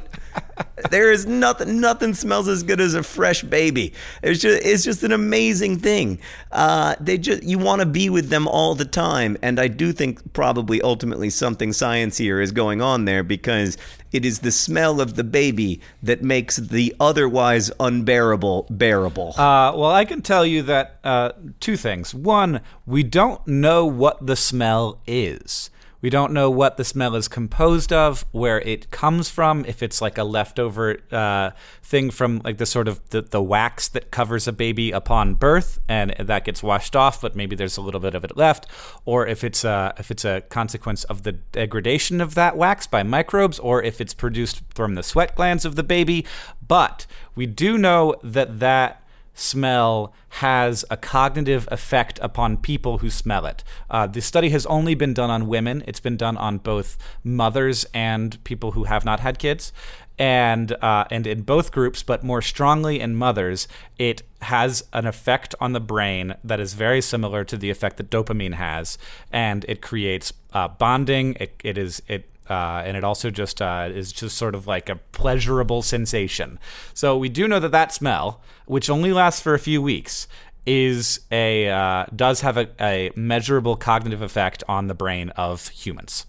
There 0.91 1.13
is 1.13 1.27
nothing. 1.27 1.81
Nothing 1.81 2.15
smells 2.15 2.49
as 2.49 2.63
good 2.63 2.81
as 2.81 2.95
a 2.95 3.03
fresh 3.03 3.43
baby. 3.43 3.93
It's 4.23 4.41
just. 4.41 4.65
It's 4.65 4.85
just 4.85 5.03
an 5.03 5.13
amazing 5.13 5.79
thing. 5.79 6.21
Uh, 6.51 6.95
they 6.99 7.19
just. 7.19 7.43
You 7.43 7.59
want 7.59 7.81
to 7.81 7.87
be 7.87 8.09
with 8.09 8.29
them 8.29 8.49
all 8.49 8.75
the 8.75 8.85
time, 8.85 9.37
and 9.43 9.61
I 9.61 9.69
do 9.69 9.93
think 9.93 10.33
probably 10.33 10.81
ultimately 10.81 11.31
something 11.31 11.71
sciencier 11.71 12.43
is 12.43 12.53
going 12.53 12.81
on 12.81 13.05
there 13.05 13.23
because 13.23 13.77
it 14.13 14.25
is 14.25 14.41
the 14.41 14.51
smell 14.51 15.01
of 15.01 15.17
the 15.17 15.25
baby 15.25 15.81
that 16.03 16.23
makes 16.23 16.57
the 16.57 16.95
otherwise 16.99 17.71
unbearable 17.79 18.67
bearable. 18.71 19.35
Uh, 19.39 19.73
well, 19.77 19.91
I 19.91 20.05
can 20.05 20.23
tell 20.23 20.47
you 20.47 20.63
that 20.63 20.99
uh, 21.05 21.33
two 21.61 21.77
things. 21.77 22.15
One, 22.15 22.61
we 22.87 23.03
don't 23.03 23.47
know 23.47 23.87
what 23.87 24.27
the 24.27 24.37
smell 24.37 25.01
is. 25.07 25.71
We 26.03 26.11
don't 26.11 26.33
know 26.33 26.51
what 26.51 26.77
the 26.77 26.85
smell 26.85 27.15
is 27.15 27.29
composed 27.29 27.93
of, 27.93 28.25
where 28.33 28.61
it 28.61 28.91
comes 28.91 29.29
from, 29.29 29.65
if 29.67 29.83
it's 29.83 30.01
like 30.01 30.17
a 30.17 30.25
leftover 30.25 30.99
uh, 31.13 31.51
thing 31.83 32.11
from 32.11 32.41
like 32.45 32.59
the 32.59 32.67
sort 32.67 32.89
of 32.89 33.07
the, 33.11 33.23
the 33.23 33.43
wax 33.43 33.89
that 33.89 34.11
covers 34.11 34.49
a 34.49 34.53
baby 34.53 34.91
upon 34.91 35.35
birth, 35.35 35.79
and 35.89 36.15
that 36.19 36.45
gets 36.45 36.63
washed 36.63 36.97
off, 36.97 37.21
but 37.21 37.37
maybe 37.37 37.55
there's 37.55 37.77
a 37.77 37.83
little 37.83 38.01
bit 38.01 38.15
of 38.15 38.25
it 38.25 38.37
left, 38.37 38.67
or 39.05 39.27
if 39.27 39.45
it's 39.45 39.65
a 39.65 39.95
if 39.99 40.11
it's 40.11 40.25
a 40.25 40.41
consequence 40.43 41.05
of 41.05 41.23
the 41.23 41.33
degradation 41.33 42.21
of 42.21 42.35
that 42.35 42.57
wax 42.57 42.87
by 42.87 43.03
microbes, 43.03 43.59
or 43.59 43.83
if 43.83 44.01
it's 44.01 44.15
produced 44.15 44.63
from 44.75 44.95
the 44.95 45.03
sweat 45.03 45.35
glands 45.35 45.65
of 45.65 45.77
the 45.77 45.83
baby. 45.83 46.25
But 46.67 47.07
we 47.35 47.47
do 47.47 47.77
know 47.77 48.15
that 48.23 48.61
that 48.61 49.00
smell 49.41 50.13
has 50.29 50.85
a 50.91 50.97
cognitive 50.97 51.67
effect 51.71 52.19
upon 52.23 52.57
people 52.57 52.99
who 52.99 53.11
smell 53.11 53.47
it. 53.47 53.65
Uh, 53.89 54.07
the 54.07 54.21
study 54.21 54.51
has 54.51 54.67
only 54.67 54.95
been 54.95 55.15
done 55.15 55.31
on 55.31 55.49
women. 55.49 55.83
It's 55.87 56.01
been 56.01 56.17
done 56.17 56.37
on 56.37 56.59
both 56.59 56.99
mothers 57.25 57.87
and 57.95 58.43
people 58.45 58.73
who 58.73 58.85
have 58.85 59.05
not 59.05 59.21
had 59.21 59.39
kids. 59.39 59.73
And 60.19 60.73
uh, 60.83 61.07
and 61.11 61.27
in 61.27 61.43
both 61.43 61.73
groups, 61.73 62.03
but 62.03 62.23
more 62.23 62.43
strongly 62.43 63.01
in 63.01 63.17
mothers, 63.17 63.67
it 63.99 64.23
has 64.43 64.85
an 64.93 65.07
effect 65.07 65.55
on 65.61 65.73
the 65.73 65.81
brain 65.81 66.35
that 66.45 66.61
is 66.61 66.75
very 66.75 67.01
similar 67.01 67.43
to 67.45 67.57
the 67.57 67.71
effect 67.71 67.97
that 67.97 68.11
dopamine 68.11 68.53
has, 68.53 68.99
and 69.33 69.65
it 69.67 69.81
creates 69.81 70.35
uh, 70.53 70.69
bonding. 70.69 71.39
It, 71.41 71.55
it 71.65 71.79
is 71.79 72.03
it 72.07 72.30
uh, 72.51 72.83
and 72.85 72.97
it 72.97 73.05
also 73.05 73.31
just 73.31 73.63
uh, 73.63 73.89
is 73.93 74.13
just 74.13 74.37
sort 74.37 74.55
of 74.55 74.67
like 74.67 74.89
a 74.89 74.97
pleasurable 74.97 75.83
sensation. 75.83 76.59
So 76.93 77.17
we 77.17 77.29
do 77.29 77.47
know 77.47 77.61
that 77.61 77.73
that 77.73 77.93
smell, 77.93 78.41
which 78.67 78.91
only 78.91 79.13
lasts 79.13 79.41
for 79.41 79.55
a 79.55 79.59
few 79.59 79.81
weeks, 79.81 80.27
is 80.67 81.21
a 81.31 81.69
uh, 81.69 82.07
does 82.15 82.41
have 82.43 82.57
a, 82.57 82.69
a 82.81 83.11
measurable 83.17 83.77
cognitive 83.77 84.23
effect 84.23 84.63
on 84.69 84.89
the 84.89 84.95
brain 84.95 85.31
of 85.31 85.69
humans. 85.69 86.27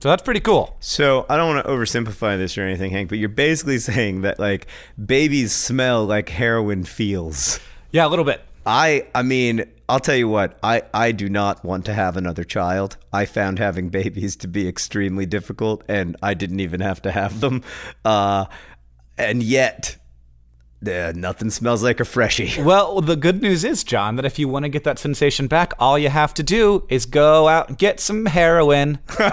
So 0.00 0.10
that's 0.10 0.22
pretty 0.22 0.40
cool. 0.40 0.76
So 0.80 1.24
I 1.28 1.36
don't 1.36 1.54
want 1.54 1.66
to 1.66 1.72
oversimplify 1.72 2.36
this 2.36 2.58
or 2.58 2.62
anything, 2.62 2.90
Hank, 2.90 3.08
but 3.08 3.18
you're 3.18 3.28
basically 3.28 3.78
saying 3.90 4.22
that 4.22 4.38
like 4.38 4.66
babies 5.04 5.52
smell 5.52 6.04
like 6.04 6.28
heroin 6.28 6.84
feels. 6.84 7.60
Yeah, 7.92 8.06
a 8.06 8.08
little 8.08 8.24
bit. 8.24 8.42
I 8.66 9.06
I 9.14 9.22
mean, 9.22 9.64
I'll 9.88 10.00
tell 10.00 10.16
you 10.16 10.28
what, 10.28 10.58
I, 10.62 10.82
I 10.92 11.12
do 11.12 11.28
not 11.28 11.64
want 11.64 11.84
to 11.84 11.94
have 11.94 12.16
another 12.16 12.42
child. 12.42 12.96
I 13.12 13.24
found 13.24 13.58
having 13.58 13.88
babies 13.88 14.34
to 14.36 14.48
be 14.48 14.66
extremely 14.66 15.26
difficult 15.26 15.84
and 15.88 16.16
I 16.22 16.34
didn't 16.34 16.60
even 16.60 16.80
have 16.80 17.00
to 17.02 17.12
have 17.12 17.40
them. 17.40 17.62
Uh, 18.04 18.46
and 19.16 19.42
yet 19.42 19.96
uh, 20.86 21.12
nothing 21.14 21.50
smells 21.50 21.82
like 21.82 22.00
a 22.00 22.04
freshie. 22.04 22.62
Well, 22.66 23.00
the 23.00 23.14
good 23.14 23.42
news 23.42 23.62
is, 23.62 23.84
John, 23.84 24.16
that 24.16 24.24
if 24.24 24.40
you 24.40 24.48
want 24.48 24.64
to 24.64 24.68
get 24.68 24.82
that 24.84 24.98
sensation 24.98 25.46
back, 25.46 25.72
all 25.78 25.96
you 25.96 26.08
have 26.08 26.34
to 26.34 26.42
do 26.42 26.84
is 26.88 27.06
go 27.06 27.46
out 27.46 27.68
and 27.68 27.78
get 27.78 28.00
some 28.00 28.26
heroin. 28.26 28.98
all 29.20 29.30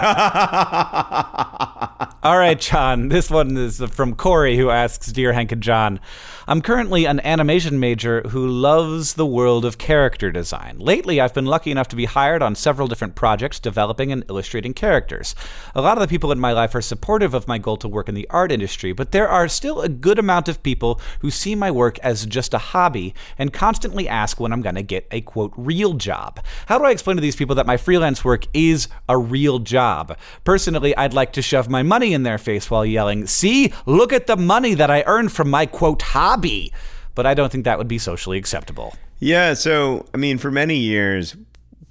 right, 2.38 2.60
John. 2.60 3.08
This 3.08 3.28
one 3.30 3.56
is 3.56 3.82
from 3.90 4.14
Corey, 4.14 4.56
who 4.56 4.70
asks 4.70 5.10
Dear 5.10 5.32
Hank 5.32 5.50
and 5.50 5.62
John, 5.62 5.98
I'm 6.46 6.60
currently 6.60 7.06
an 7.06 7.20
animation 7.20 7.80
major 7.80 8.20
who 8.28 8.46
loves 8.46 9.14
the 9.14 9.24
world 9.24 9.64
of 9.64 9.78
character 9.78 10.30
design. 10.30 10.78
Lately, 10.78 11.18
I've 11.18 11.32
been 11.32 11.46
lucky 11.46 11.70
enough 11.70 11.88
to 11.88 11.96
be 11.96 12.04
hired 12.04 12.42
on 12.42 12.54
several 12.54 12.86
different 12.86 13.14
projects 13.14 13.58
developing 13.58 14.12
and 14.12 14.24
illustrating 14.28 14.74
characters. 14.74 15.34
A 15.74 15.80
lot 15.80 15.96
of 15.96 16.02
the 16.02 16.08
people 16.08 16.30
in 16.32 16.38
my 16.38 16.52
life 16.52 16.74
are 16.74 16.82
supportive 16.82 17.32
of 17.32 17.48
my 17.48 17.56
goal 17.56 17.78
to 17.78 17.88
work 17.88 18.10
in 18.10 18.14
the 18.14 18.28
art 18.28 18.52
industry, 18.52 18.92
but 18.92 19.10
there 19.10 19.28
are 19.28 19.48
still 19.48 19.80
a 19.80 19.88
good 19.88 20.18
amount 20.18 20.50
of 20.50 20.62
people 20.62 21.00
who 21.20 21.30
see 21.34 21.54
my 21.54 21.70
work 21.70 21.98
as 21.98 22.24
just 22.26 22.54
a 22.54 22.58
hobby 22.58 23.14
and 23.38 23.52
constantly 23.52 24.08
ask 24.08 24.40
when 24.40 24.52
I'm 24.52 24.62
going 24.62 24.74
to 24.76 24.82
get 24.82 25.06
a 25.10 25.20
quote 25.20 25.52
real 25.56 25.94
job. 25.94 26.40
How 26.66 26.78
do 26.78 26.84
I 26.84 26.90
explain 26.90 27.16
to 27.16 27.20
these 27.20 27.36
people 27.36 27.54
that 27.56 27.66
my 27.66 27.76
freelance 27.76 28.24
work 28.24 28.46
is 28.54 28.88
a 29.08 29.18
real 29.18 29.58
job? 29.58 30.16
Personally, 30.44 30.96
I'd 30.96 31.14
like 31.14 31.32
to 31.34 31.42
shove 31.42 31.68
my 31.68 31.82
money 31.82 32.14
in 32.14 32.22
their 32.22 32.38
face 32.38 32.70
while 32.70 32.86
yelling, 32.86 33.26
See, 33.26 33.72
look 33.86 34.12
at 34.12 34.26
the 34.26 34.36
money 34.36 34.74
that 34.74 34.90
I 34.90 35.02
earned 35.06 35.32
from 35.32 35.50
my 35.50 35.66
quote 35.66 36.02
hobby. 36.02 36.72
But 37.14 37.26
I 37.26 37.34
don't 37.34 37.50
think 37.52 37.64
that 37.64 37.78
would 37.78 37.88
be 37.88 37.98
socially 37.98 38.38
acceptable. 38.38 38.94
Yeah. 39.20 39.54
So, 39.54 40.06
I 40.12 40.16
mean, 40.16 40.38
for 40.38 40.50
many 40.50 40.76
years, 40.76 41.36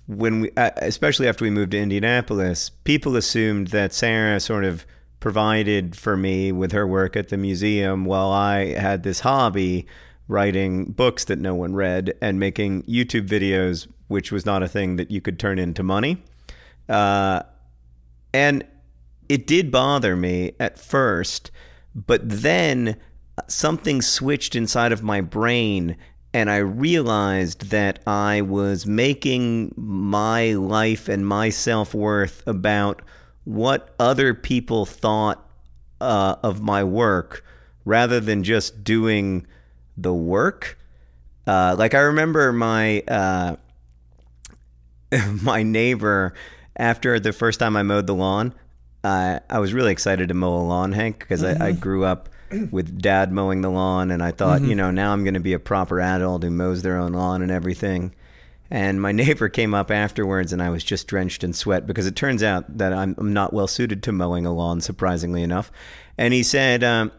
when 0.08 0.42
we, 0.42 0.52
uh, 0.58 0.72
especially 0.78 1.28
after 1.28 1.46
we 1.46 1.50
moved 1.50 1.72
to 1.72 1.80
Indianapolis, 1.80 2.70
people 2.84 3.16
assumed 3.16 3.68
that 3.70 3.94
Sarah 3.94 4.40
sort 4.40 4.66
of 4.66 4.86
provided 5.24 5.96
for 5.96 6.18
me 6.18 6.52
with 6.52 6.74
her 6.74 6.86
work 6.86 7.16
at 7.16 7.30
the 7.30 7.38
museum 7.38 8.04
while 8.04 8.30
I 8.30 8.74
had 8.74 9.04
this 9.04 9.22
hobby 9.22 9.88
writing 10.28 10.92
books 10.92 11.24
that 11.24 11.40
no 11.40 11.56
one 11.56 11.74
read 11.74 12.14
and 12.22 12.42
making 12.42 12.84
YouTube 12.84 13.30
videos, 13.30 13.88
which 14.10 14.34
was 14.34 14.46
not 14.46 14.62
a 14.62 14.68
thing 14.68 14.98
that 14.98 15.12
you 15.12 15.22
could 15.22 15.40
turn 15.40 15.60
into 15.60 15.82
money. 15.82 16.22
Uh, 16.90 17.42
and 18.34 18.66
it 19.30 19.48
did 19.48 19.72
bother 19.72 20.18
me 20.18 20.56
at 20.60 20.78
first, 20.78 21.52
but 21.96 22.20
then 22.26 22.98
something 23.48 24.02
switched 24.02 24.58
inside 24.58 24.92
of 24.92 25.04
my 25.04 25.22
brain 25.22 25.96
and 26.34 26.52
I 26.52 26.58
realized 26.58 27.70
that 27.70 28.00
I 28.06 28.42
was 28.42 28.86
making 28.86 29.74
my 29.78 30.52
life 30.52 31.08
and 31.08 31.26
my 31.26 31.50
self 31.50 31.94
worth 31.94 32.46
about 32.46 33.02
what 33.46 33.94
other 34.00 34.34
people 34.34 34.86
thought 34.86 35.48
uh, 36.00 36.36
of 36.44 36.62
my 36.62 36.84
work 36.84 37.44
rather 37.86 38.20
than 38.20 38.44
just 38.44 38.84
doing 38.84 39.46
the 39.98 40.14
work. 40.14 40.78
Uh, 41.46 41.76
like 41.78 41.94
I 41.94 42.00
remember 42.00 42.52
my 42.54 43.02
uh, 43.02 43.56
my 45.42 45.64
neighbor 45.64 46.34
after 46.78 47.20
the 47.20 47.34
first 47.34 47.60
time 47.60 47.76
I 47.76 47.84
mowed 47.84 48.08
the 48.08 48.16
lawn. 48.16 48.54
I 49.06 49.60
was 49.60 49.74
really 49.74 49.92
excited 49.92 50.30
to 50.30 50.34
mow 50.34 50.56
a 50.56 50.64
lawn, 50.64 50.94
Hank, 50.94 51.20
because 51.20 51.44
mm-hmm. 51.44 51.62
I, 51.62 51.68
I 51.68 51.72
grew 51.74 52.06
up 52.06 52.30
with 52.72 53.02
dad 53.02 53.34
mowing 53.34 53.60
the 53.62 53.70
lawn, 53.70 54.12
and 54.12 54.24
I 54.24 54.32
thought, 54.32 54.62
mm-hmm. 54.62 54.70
you 54.70 54.76
know, 54.76 54.92
now 54.92 55.12
I'm 55.12 55.26
going 55.26 55.34
to 55.34 55.42
be 55.42 55.52
a 55.52 55.60
proper 55.60 56.00
adult 56.00 56.44
who 56.44 56.50
mows 56.50 56.84
their 56.84 56.98
own 56.98 57.12
lawn 57.12 57.42
and 57.42 57.52
everything. 57.52 58.16
And 58.74 59.00
my 59.00 59.12
neighbor 59.14 59.48
came 59.48 59.74
up 59.74 59.92
afterwards, 59.92 60.52
and 60.52 60.62
I 60.62 60.70
was 60.70 60.84
just 60.84 61.08
drenched 61.08 61.44
in 61.44 61.54
sweat 61.54 61.86
because 61.88 62.08
it 62.08 62.16
turns 62.16 62.44
out 62.44 62.78
that 62.80 62.92
I'm, 62.92 63.16
I'm 63.18 63.32
not 63.32 63.54
well 63.54 63.68
suited 63.68 64.04
to 64.04 64.12
mowing 64.12 64.46
a 64.46 64.52
lawn, 64.52 64.82
surprisingly 64.82 65.44
enough. 65.44 65.72
And 66.18 66.34
he 66.34 66.44
said, 66.44 66.84
um, 66.84 67.12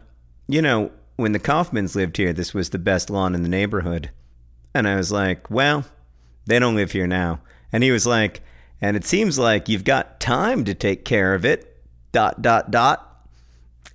you 0.47 0.61
know, 0.61 0.91
when 1.15 1.31
the 1.31 1.39
Kaufmans 1.39 1.95
lived 1.95 2.17
here, 2.17 2.33
this 2.33 2.53
was 2.53 2.69
the 2.69 2.77
best 2.77 3.09
lawn 3.09 3.33
in 3.33 3.41
the 3.41 3.49
neighborhood. 3.49 4.11
And 4.73 4.87
I 4.87 4.97
was 4.97 5.11
like, 5.11 5.49
well, 5.49 5.85
they 6.45 6.59
don't 6.59 6.75
live 6.75 6.91
here 6.91 7.07
now. 7.07 7.39
And 7.71 7.83
he 7.83 7.91
was 7.91 8.05
like, 8.05 8.41
and 8.81 8.97
it 8.97 9.05
seems 9.05 9.39
like 9.39 9.69
you've 9.69 9.85
got 9.85 10.19
time 10.19 10.65
to 10.65 10.73
take 10.73 11.05
care 11.05 11.33
of 11.33 11.45
it. 11.45 11.71
Dot 12.11 12.41
dot 12.41 12.71
dot. 12.71 13.27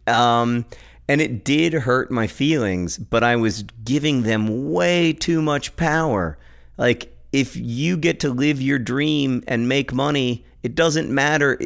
Um, 0.07 0.64
and 1.07 1.20
it 1.20 1.44
did 1.44 1.75
hurt 1.75 2.11
my 2.11 2.27
feelings, 2.27 2.96
but 2.96 3.23
I 3.23 3.37
was 3.37 3.64
giving 3.85 4.23
them 4.23 4.73
way 4.73 5.12
too 5.12 5.42
much 5.42 5.77
power. 5.77 6.38
Like, 6.79 7.14
if 7.33 7.57
you 7.57 7.97
get 7.97 8.21
to 8.21 8.31
live 8.31 8.61
your 8.61 8.79
dream 8.79 9.43
and 9.47 9.69
make 9.69 9.93
money, 9.93 10.45
it 10.62 10.75
doesn't 10.75 11.11
matter. 11.11 11.59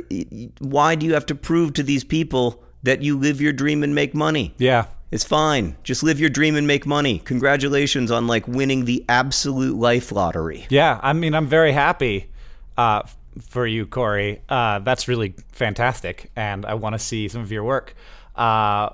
Why 0.58 0.94
do 0.94 1.06
you 1.06 1.14
have 1.14 1.26
to 1.26 1.34
prove 1.34 1.72
to 1.74 1.82
these 1.82 2.04
people 2.04 2.62
that 2.82 3.02
you 3.02 3.18
live 3.18 3.40
your 3.40 3.52
dream 3.52 3.82
and 3.82 3.94
make 3.94 4.14
money? 4.14 4.54
Yeah. 4.58 4.86
It's 5.10 5.24
fine. 5.24 5.76
Just 5.84 6.02
live 6.02 6.18
your 6.18 6.28
dream 6.30 6.56
and 6.56 6.66
make 6.66 6.86
money. 6.86 7.20
Congratulations 7.20 8.10
on 8.10 8.26
like 8.26 8.48
winning 8.48 8.84
the 8.84 9.04
absolute 9.08 9.76
life 9.76 10.10
lottery. 10.10 10.66
Yeah, 10.70 10.98
I 11.02 11.12
mean, 11.12 11.34
I'm 11.34 11.46
very 11.46 11.70
happy 11.70 12.30
uh, 12.76 13.02
for 13.40 13.64
you, 13.64 13.86
Corey. 13.86 14.42
Uh, 14.48 14.80
that's 14.80 15.06
really 15.06 15.34
fantastic, 15.52 16.32
and 16.34 16.66
I 16.66 16.74
want 16.74 16.94
to 16.94 16.98
see 16.98 17.28
some 17.28 17.42
of 17.42 17.52
your 17.52 17.62
work. 17.62 17.94
Uh, 18.34 18.90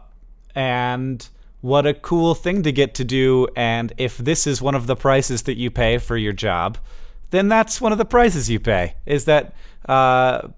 and 0.54 1.26
what 1.60 1.86
a 1.86 1.94
cool 1.94 2.34
thing 2.34 2.62
to 2.62 2.72
get 2.72 2.94
to 2.94 3.04
do. 3.04 3.48
And 3.56 3.92
if 3.98 4.18
this 4.18 4.46
is 4.46 4.62
one 4.62 4.74
of 4.74 4.86
the 4.86 4.96
prices 4.96 5.42
that 5.42 5.56
you 5.56 5.70
pay 5.70 5.98
for 5.98 6.16
your 6.16 6.32
job, 6.32 6.78
then 7.30 7.48
that's 7.48 7.80
one 7.80 7.92
of 7.92 7.98
the 7.98 8.04
prices 8.04 8.50
you 8.50 8.60
pay. 8.60 8.94
Is 9.06 9.24
that 9.26 9.54
uh, 9.88 10.48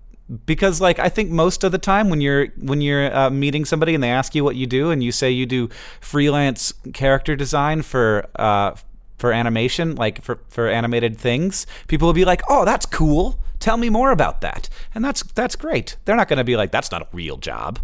because 0.47 0.81
like 0.81 0.99
I 0.99 1.09
think 1.09 1.31
most 1.31 1.65
of 1.65 1.73
the 1.73 1.79
time 1.79 2.09
when 2.09 2.21
you're 2.21 2.47
when 2.59 2.81
you're 2.81 3.15
uh, 3.15 3.31
meeting 3.31 3.65
somebody 3.65 3.95
and 3.95 4.03
they 4.03 4.11
ask 4.11 4.35
you 4.35 4.45
what 4.45 4.57
you 4.57 4.67
do 4.67 4.91
and 4.91 5.03
you 5.03 5.13
say 5.13 5.31
you 5.31 5.47
do 5.47 5.69
freelance 6.01 6.73
character 6.95 7.37
design 7.37 7.83
for 7.83 8.27
uh, 8.37 8.75
for 9.19 9.33
animation, 9.33 9.95
like 9.95 10.23
for 10.23 10.41
for 10.49 10.69
animated 10.69 11.19
things, 11.19 11.67
people 11.89 12.07
will 12.07 12.13
be 12.13 12.25
like, 12.25 12.43
"Oh, 12.49 12.65
that's 12.65 12.87
cool. 12.87 13.39
Tell 13.61 13.77
me 13.77 13.89
more 13.91 14.11
about 14.11 14.41
that." 14.41 14.69
And 14.95 15.05
that's 15.05 15.23
that's 15.23 15.57
great. 15.57 15.97
They're 16.05 16.17
not 16.17 16.29
going 16.29 16.39
to 16.39 16.45
be 16.45 16.57
like, 16.57 16.73
"That's 16.73 16.91
not 16.91 17.03
a 17.03 17.09
real 17.13 17.37
job." 17.37 17.79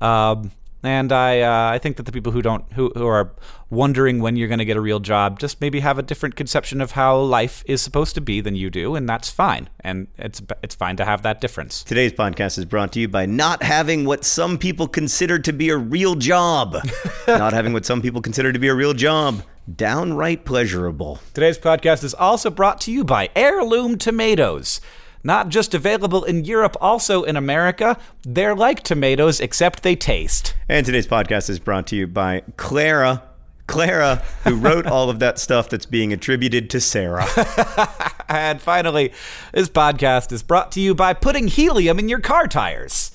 Um, 0.00 0.52
and 0.82 1.12
I 1.12 1.40
uh, 1.40 1.74
I 1.74 1.78
think 1.78 1.96
that 1.96 2.04
the 2.04 2.12
people 2.12 2.32
who 2.32 2.42
don't 2.42 2.64
who, 2.72 2.90
who 2.94 3.06
are 3.06 3.32
wondering 3.68 4.20
when 4.20 4.36
you're 4.36 4.48
going 4.48 4.58
to 4.58 4.64
get 4.64 4.76
a 4.76 4.80
real 4.80 5.00
job 5.00 5.38
just 5.38 5.60
maybe 5.60 5.80
have 5.80 5.98
a 5.98 6.02
different 6.02 6.36
conception 6.36 6.80
of 6.80 6.92
how 6.92 7.18
life 7.18 7.62
is 7.66 7.82
supposed 7.82 8.14
to 8.14 8.20
be 8.20 8.40
than 8.40 8.56
you 8.56 8.70
do, 8.70 8.94
and 8.94 9.08
that's 9.08 9.30
fine. 9.30 9.68
And 9.80 10.08
it's 10.16 10.42
it's 10.62 10.74
fine 10.74 10.96
to 10.96 11.04
have 11.04 11.22
that 11.22 11.40
difference. 11.40 11.82
Today's 11.82 12.12
podcast 12.12 12.58
is 12.58 12.64
brought 12.64 12.92
to 12.92 13.00
you 13.00 13.08
by 13.08 13.26
not 13.26 13.62
having 13.62 14.04
what 14.04 14.24
some 14.24 14.56
people 14.58 14.88
consider 14.88 15.38
to 15.38 15.52
be 15.52 15.68
a 15.68 15.76
real 15.76 16.14
job. 16.14 16.76
not 17.28 17.52
having 17.52 17.72
what 17.72 17.84
some 17.84 18.00
people 18.00 18.22
consider 18.22 18.52
to 18.52 18.58
be 18.58 18.68
a 18.68 18.74
real 18.74 18.94
job. 18.94 19.42
Downright 19.72 20.44
pleasurable. 20.44 21.20
Today's 21.34 21.58
podcast 21.58 22.02
is 22.02 22.14
also 22.14 22.50
brought 22.50 22.80
to 22.82 22.92
you 22.92 23.04
by 23.04 23.28
Heirloom 23.36 23.98
Tomatoes. 23.98 24.80
Not 25.22 25.48
just 25.48 25.74
available 25.74 26.24
in 26.24 26.44
Europe, 26.44 26.76
also 26.80 27.22
in 27.22 27.36
America. 27.36 27.98
They're 28.22 28.54
like 28.54 28.82
tomatoes, 28.82 29.40
except 29.40 29.82
they 29.82 29.96
taste. 29.96 30.54
And 30.68 30.86
today's 30.86 31.06
podcast 31.06 31.50
is 31.50 31.58
brought 31.58 31.86
to 31.88 31.96
you 31.96 32.06
by 32.06 32.42
Clara. 32.56 33.22
Clara, 33.66 34.16
who 34.44 34.56
wrote 34.56 34.86
all 34.86 35.10
of 35.10 35.20
that 35.20 35.38
stuff 35.38 35.68
that's 35.68 35.86
being 35.86 36.12
attributed 36.12 36.70
to 36.70 36.80
Sarah. 36.80 37.26
And 38.30 38.62
finally, 38.62 39.12
this 39.52 39.68
podcast 39.68 40.30
is 40.30 40.44
brought 40.44 40.70
to 40.72 40.80
you 40.80 40.94
by 40.94 41.14
putting 41.14 41.48
helium 41.48 41.98
in 41.98 42.08
your 42.08 42.20
car 42.20 42.46
tires. 42.46 43.10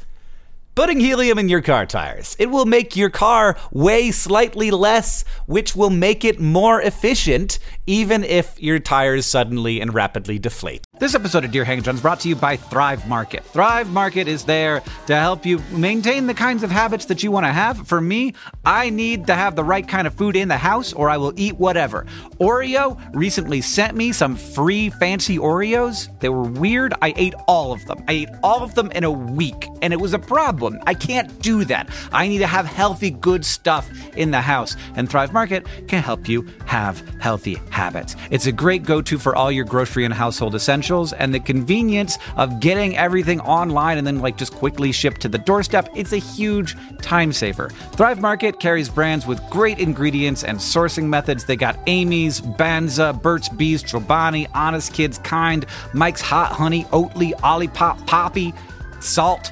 Putting 0.75 0.99
helium 0.99 1.39
in 1.39 1.47
your 1.47 1.61
car 1.61 1.85
tires. 1.85 2.35
It 2.37 2.51
will 2.51 2.65
make 2.65 2.97
your 2.97 3.09
car 3.09 3.55
weigh 3.71 4.11
slightly 4.11 4.71
less, 4.71 5.23
which 5.45 5.73
will 5.73 5.89
make 5.89 6.25
it 6.25 6.37
more 6.37 6.81
efficient, 6.81 7.59
even 7.87 8.25
if 8.25 8.61
your 8.61 8.79
tires 8.79 9.25
suddenly 9.25 9.79
and 9.79 9.93
rapidly 9.93 10.37
deflate. 10.37 10.83
This 10.99 11.15
episode 11.15 11.45
of 11.45 11.51
Dear 11.51 11.63
Hank 11.63 11.85
John 11.85 11.95
is 11.95 12.01
brought 12.01 12.19
to 12.21 12.27
you 12.27 12.35
by 12.35 12.57
Thrive 12.57 13.07
Market. 13.07 13.45
Thrive 13.45 13.89
Market 13.89 14.27
is 14.27 14.43
there 14.43 14.81
to 15.07 15.15
help 15.15 15.45
you 15.45 15.59
maintain 15.71 16.27
the 16.27 16.33
kinds 16.33 16.61
of 16.61 16.71
habits 16.71 17.05
that 17.05 17.23
you 17.23 17.31
want 17.31 17.45
to 17.45 17.53
have. 17.53 17.87
For 17.87 18.01
me, 18.01 18.33
I 18.65 18.89
need 18.89 19.27
to 19.27 19.33
have 19.33 19.55
the 19.55 19.63
right 19.63 19.87
kind 19.87 20.05
of 20.05 20.13
food 20.13 20.35
in 20.35 20.49
the 20.49 20.57
house 20.57 20.91
or 20.91 21.09
I 21.09 21.15
will 21.15 21.31
eat 21.37 21.55
whatever. 21.55 22.05
Oreo 22.41 22.99
recently 23.15 23.61
sent 23.61 23.95
me 23.95 24.11
some 24.11 24.35
free 24.35 24.89
fancy 24.89 25.37
Oreos. 25.37 26.09
They 26.19 26.27
were 26.27 26.43
weird. 26.43 26.93
I 27.01 27.13
ate 27.15 27.35
all 27.47 27.71
of 27.71 27.85
them. 27.85 28.03
I 28.09 28.11
ate 28.11 28.29
all 28.43 28.61
of 28.61 28.75
them 28.75 28.91
in 28.91 29.05
a 29.05 29.11
week, 29.11 29.67
and 29.81 29.93
it 29.93 30.01
was 30.01 30.13
a 30.13 30.19
problem. 30.19 30.64
I 30.85 30.93
can't 30.93 31.41
do 31.41 31.65
that. 31.65 31.89
I 32.11 32.27
need 32.27 32.39
to 32.39 32.47
have 32.47 32.65
healthy, 32.65 33.11
good 33.11 33.45
stuff 33.45 33.89
in 34.15 34.31
the 34.31 34.41
house, 34.41 34.75
and 34.95 35.09
Thrive 35.09 35.33
Market 35.33 35.65
can 35.87 36.01
help 36.01 36.27
you 36.27 36.47
have 36.65 37.01
healthy 37.19 37.55
habits. 37.69 38.15
It's 38.31 38.47
a 38.47 38.51
great 38.51 38.83
go 38.83 39.01
to 39.01 39.17
for 39.17 39.35
all 39.35 39.51
your 39.51 39.65
grocery 39.65 40.05
and 40.05 40.13
household 40.13 40.55
essentials 40.55 41.13
and 41.13 41.33
the 41.33 41.39
convenience 41.39 42.17
of 42.37 42.59
getting 42.59 42.97
everything 42.97 43.39
online 43.41 43.97
and 43.97 44.05
then 44.05 44.19
like 44.19 44.37
just 44.37 44.53
quickly 44.53 44.91
shipped 44.91 45.21
to 45.21 45.29
the 45.29 45.37
doorstep. 45.37 45.89
It's 45.95 46.13
a 46.13 46.17
huge 46.17 46.75
time 47.01 47.31
saver. 47.31 47.69
Thrive 47.93 48.21
Market 48.21 48.59
carries 48.59 48.89
brands 48.89 49.25
with 49.25 49.41
great 49.49 49.79
ingredients 49.79 50.43
and 50.43 50.57
sourcing 50.57 51.05
methods. 51.05 51.45
They 51.45 51.55
got 51.55 51.79
Amy's, 51.87 52.41
Banza, 52.41 53.21
Burt's 53.21 53.49
Bees, 53.49 53.83
Chobani, 53.83 54.47
Honest 54.53 54.93
Kids, 54.93 55.17
Kind, 55.19 55.65
Mike's 55.93 56.21
Hot 56.21 56.51
Honey, 56.51 56.85
Oatly, 56.85 57.33
Olipop, 57.41 58.05
Poppi, 58.07 58.53
Saalt. 58.99 59.51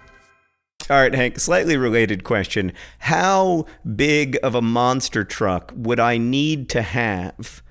All 0.89 0.97
right, 0.99 1.13
Hank, 1.13 1.39
slightly 1.39 1.77
related 1.77 2.23
question. 2.23 2.73
How 2.99 3.65
big 3.95 4.37
of 4.43 4.55
a 4.55 4.61
monster 4.61 5.23
truck 5.23 5.71
would 5.75 5.99
I 5.99 6.17
need 6.17 6.69
to 6.69 6.81
have 6.81 7.61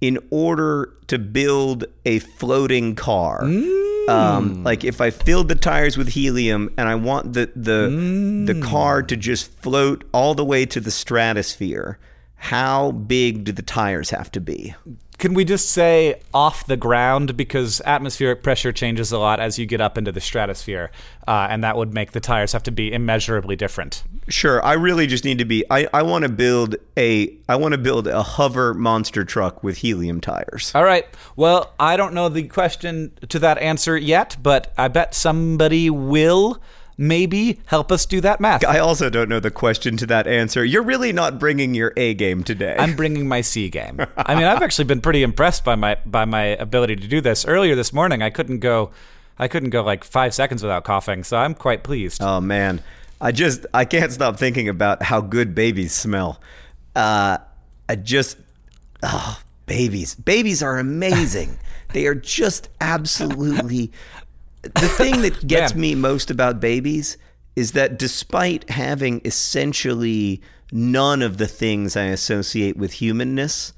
in 0.00 0.18
order 0.30 0.92
to 1.06 1.18
build 1.18 1.84
a 2.04 2.18
floating 2.18 2.94
car? 2.94 3.44
Um, 4.08 4.64
like 4.64 4.84
if 4.84 5.00
I 5.00 5.10
filled 5.10 5.48
the 5.48 5.54
tires 5.54 5.96
with 5.96 6.08
helium 6.08 6.72
and 6.76 6.88
I 6.88 6.94
want 6.94 7.32
the 7.32 7.50
the 7.56 7.88
the 8.46 8.60
car 8.60 9.02
to 9.02 9.16
just 9.16 9.50
float 9.62 10.04
all 10.12 10.34
the 10.34 10.44
way 10.44 10.66
to 10.66 10.80
the 10.80 10.90
stratosphere, 10.90 11.98
how 12.36 12.90
big 12.92 13.44
do 13.44 13.52
the 13.52 13.62
tires 13.62 14.10
have 14.10 14.30
to 14.32 14.40
be? 14.40 14.74
Can 15.18 15.34
we 15.34 15.44
just 15.44 15.70
say 15.70 16.20
off 16.32 16.66
the 16.66 16.76
ground 16.76 17.36
because 17.36 17.80
atmospheric 17.84 18.42
pressure 18.42 18.72
changes 18.72 19.12
a 19.12 19.18
lot 19.18 19.40
as 19.40 19.58
you 19.58 19.66
get 19.66 19.80
up 19.80 19.96
into 19.96 20.12
the 20.12 20.20
stratosphere, 20.20 20.90
uh, 21.26 21.46
and 21.48 21.62
that 21.64 21.76
would 21.76 21.94
make 21.94 22.12
the 22.12 22.20
tires 22.20 22.52
have 22.52 22.62
to 22.64 22.70
be 22.70 22.92
immeasurably 22.92 23.56
different. 23.56 24.02
Sure, 24.28 24.64
I 24.64 24.72
really 24.72 25.06
just 25.06 25.24
need 25.24 25.38
to 25.38 25.44
be. 25.44 25.64
I, 25.70 25.88
I 25.94 26.02
want 26.02 26.24
to 26.24 26.28
build 26.28 26.76
a 26.96 27.34
I 27.48 27.56
want 27.56 27.72
to 27.72 27.78
build 27.78 28.06
a 28.06 28.22
hover 28.22 28.74
monster 28.74 29.24
truck 29.24 29.62
with 29.62 29.78
helium 29.78 30.20
tires. 30.20 30.72
All 30.74 30.84
right. 30.84 31.06
Well, 31.36 31.72
I 31.78 31.96
don't 31.96 32.14
know 32.14 32.28
the 32.28 32.44
question 32.48 33.12
to 33.28 33.38
that 33.38 33.58
answer 33.58 33.96
yet, 33.96 34.36
but 34.42 34.72
I 34.76 34.88
bet 34.88 35.14
somebody 35.14 35.90
will 35.90 36.60
maybe 36.96 37.60
help 37.66 37.90
us 37.90 38.06
do 38.06 38.20
that 38.20 38.40
math. 38.40 38.64
I 38.64 38.78
also 38.78 39.10
don't 39.10 39.28
know 39.28 39.40
the 39.40 39.50
question 39.50 39.96
to 39.98 40.06
that 40.06 40.26
answer. 40.26 40.64
You're 40.64 40.82
really 40.82 41.12
not 41.12 41.38
bringing 41.38 41.74
your 41.74 41.92
A 41.96 42.14
game 42.14 42.44
today. 42.44 42.76
I'm 42.78 42.94
bringing 42.96 43.26
my 43.28 43.40
C 43.40 43.68
game. 43.68 44.00
I 44.16 44.34
mean, 44.34 44.44
I've 44.44 44.62
actually 44.62 44.84
been 44.86 45.00
pretty 45.00 45.22
impressed 45.22 45.64
by 45.64 45.74
my 45.74 45.96
by 46.06 46.24
my 46.24 46.42
ability 46.42 46.96
to 46.96 47.08
do 47.08 47.20
this. 47.20 47.44
Earlier 47.44 47.74
this 47.74 47.92
morning, 47.92 48.22
I 48.22 48.30
couldn't 48.30 48.60
go, 48.60 48.90
I 49.38 49.48
couldn't 49.48 49.70
go 49.70 49.82
like 49.82 50.04
five 50.04 50.34
seconds 50.34 50.62
without 50.62 50.84
coughing, 50.84 51.24
so 51.24 51.36
I'm 51.36 51.54
quite 51.54 51.82
pleased. 51.82 52.22
oh 52.22 52.40
man, 52.40 52.82
I 53.20 53.32
just 53.32 53.66
I 53.74 53.84
can't 53.84 54.12
stop 54.12 54.38
thinking 54.38 54.68
about 54.68 55.02
how 55.02 55.20
good 55.20 55.54
babies 55.54 55.92
smell. 55.92 56.40
Uh, 56.94 57.38
I 57.88 57.96
just 57.96 58.38
oh 59.02 59.40
babies, 59.66 60.14
babies 60.14 60.62
are 60.62 60.78
amazing. 60.78 61.58
they 61.92 62.06
are 62.06 62.14
just 62.14 62.68
absolutely. 62.80 63.90
The 64.74 64.88
thing 64.88 65.22
that 65.22 65.46
gets 65.46 65.74
me 65.74 65.94
most 65.94 66.30
about 66.30 66.60
babies 66.60 67.16
is 67.56 67.72
that 67.72 67.98
despite 67.98 68.68
having 68.70 69.20
essentially 69.24 70.40
none 70.72 71.22
of 71.22 71.38
the 71.38 71.46
things 71.46 71.96
I 71.96 72.04
associate 72.04 72.76
with 72.76 72.94
humanness, 72.94 73.72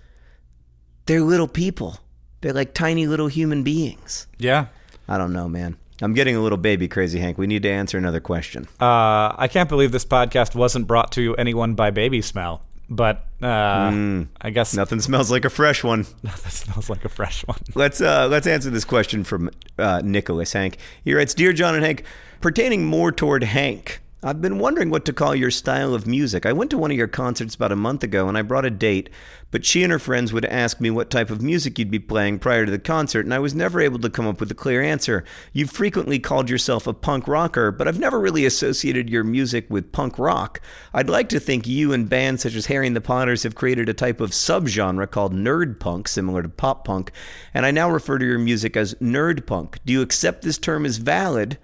they're 1.06 1.20
little 1.20 1.48
people. 1.48 1.98
They're 2.40 2.52
like 2.52 2.74
tiny 2.74 3.06
little 3.06 3.28
human 3.28 3.62
beings. 3.62 4.26
yeah. 4.38 4.66
I 5.08 5.18
don't 5.18 5.32
know, 5.32 5.48
man. 5.48 5.76
I'm 6.02 6.14
getting 6.14 6.34
a 6.34 6.40
little 6.40 6.58
baby 6.58 6.88
crazy, 6.88 7.20
Hank. 7.20 7.38
We 7.38 7.46
need 7.46 7.62
to 7.62 7.70
answer 7.70 7.96
another 7.96 8.18
question. 8.18 8.66
Uh, 8.80 9.32
I 9.38 9.48
can't 9.48 9.68
believe 9.68 9.92
this 9.92 10.04
podcast 10.04 10.56
wasn't 10.56 10.88
brought 10.88 11.12
to 11.12 11.36
anyone 11.36 11.74
by 11.74 11.92
Baby 11.92 12.20
Smell, 12.22 12.60
but 12.88 13.26
uh, 13.42 14.24
I 14.40 14.50
guess 14.50 14.74
Nothing 14.74 15.00
smells 15.00 15.30
like 15.30 15.44
a 15.44 15.50
fresh 15.50 15.82
one. 15.84 16.06
that 16.22 16.38
smells 16.38 16.88
like 16.88 17.04
a 17.04 17.08
fresh 17.08 17.46
one. 17.46 17.58
Let's 17.74 18.00
uh, 18.00 18.28
let's 18.28 18.46
answer 18.46 18.70
this 18.70 18.84
question 18.84 19.24
from 19.24 19.50
uh, 19.78 20.02
Nicholas 20.04 20.52
Hank. 20.52 20.78
He 21.04 21.14
writes, 21.14 21.34
"Dear 21.34 21.52
John 21.52 21.74
and 21.74 21.84
Hank, 21.84 22.04
pertaining 22.40 22.86
more 22.86 23.12
toward 23.12 23.42
Hank." 23.44 24.00
I've 24.26 24.42
been 24.42 24.58
wondering 24.58 24.90
what 24.90 25.04
to 25.04 25.12
call 25.12 25.36
your 25.36 25.52
style 25.52 25.94
of 25.94 26.04
music. 26.04 26.44
I 26.44 26.52
went 26.52 26.72
to 26.72 26.78
one 26.78 26.90
of 26.90 26.96
your 26.96 27.06
concerts 27.06 27.54
about 27.54 27.70
a 27.70 27.76
month 27.76 28.02
ago 28.02 28.28
and 28.28 28.36
I 28.36 28.42
brought 28.42 28.64
a 28.64 28.70
date, 28.70 29.08
but 29.52 29.64
she 29.64 29.84
and 29.84 29.92
her 29.92 30.00
friends 30.00 30.32
would 30.32 30.44
ask 30.44 30.80
me 30.80 30.90
what 30.90 31.10
type 31.10 31.30
of 31.30 31.42
music 31.42 31.78
you'd 31.78 31.92
be 31.92 32.00
playing 32.00 32.40
prior 32.40 32.64
to 32.64 32.72
the 32.72 32.80
concert, 32.80 33.24
and 33.24 33.32
I 33.32 33.38
was 33.38 33.54
never 33.54 33.80
able 33.80 34.00
to 34.00 34.10
come 34.10 34.26
up 34.26 34.40
with 34.40 34.50
a 34.50 34.54
clear 34.54 34.82
answer. 34.82 35.22
You've 35.52 35.70
frequently 35.70 36.18
called 36.18 36.50
yourself 36.50 36.88
a 36.88 36.92
punk 36.92 37.28
rocker, 37.28 37.70
but 37.70 37.86
I've 37.86 38.00
never 38.00 38.18
really 38.18 38.44
associated 38.44 39.08
your 39.08 39.22
music 39.22 39.66
with 39.70 39.92
punk 39.92 40.18
rock. 40.18 40.60
I'd 40.92 41.08
like 41.08 41.28
to 41.28 41.38
think 41.38 41.68
you 41.68 41.92
and 41.92 42.08
bands 42.08 42.42
such 42.42 42.56
as 42.56 42.66
Harry 42.66 42.88
and 42.88 42.96
the 42.96 43.00
Potters 43.00 43.44
have 43.44 43.54
created 43.54 43.88
a 43.88 43.94
type 43.94 44.20
of 44.20 44.32
subgenre 44.32 45.08
called 45.08 45.34
nerd 45.34 45.78
punk, 45.78 46.08
similar 46.08 46.42
to 46.42 46.48
pop 46.48 46.84
punk, 46.84 47.12
and 47.54 47.64
I 47.64 47.70
now 47.70 47.88
refer 47.88 48.18
to 48.18 48.26
your 48.26 48.40
music 48.40 48.76
as 48.76 48.94
nerd 48.94 49.46
punk. 49.46 49.78
Do 49.86 49.92
you 49.92 50.02
accept 50.02 50.42
this 50.42 50.58
term 50.58 50.84
as 50.84 50.96
valid? 50.96 51.58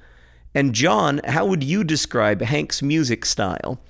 And 0.55 0.75
John, 0.75 1.21
how 1.25 1.47
would 1.47 1.65
you 1.65 1.85
describe 1.85 2.43
Hank's 2.43 2.83
music 2.83 3.25
style? 3.25 3.81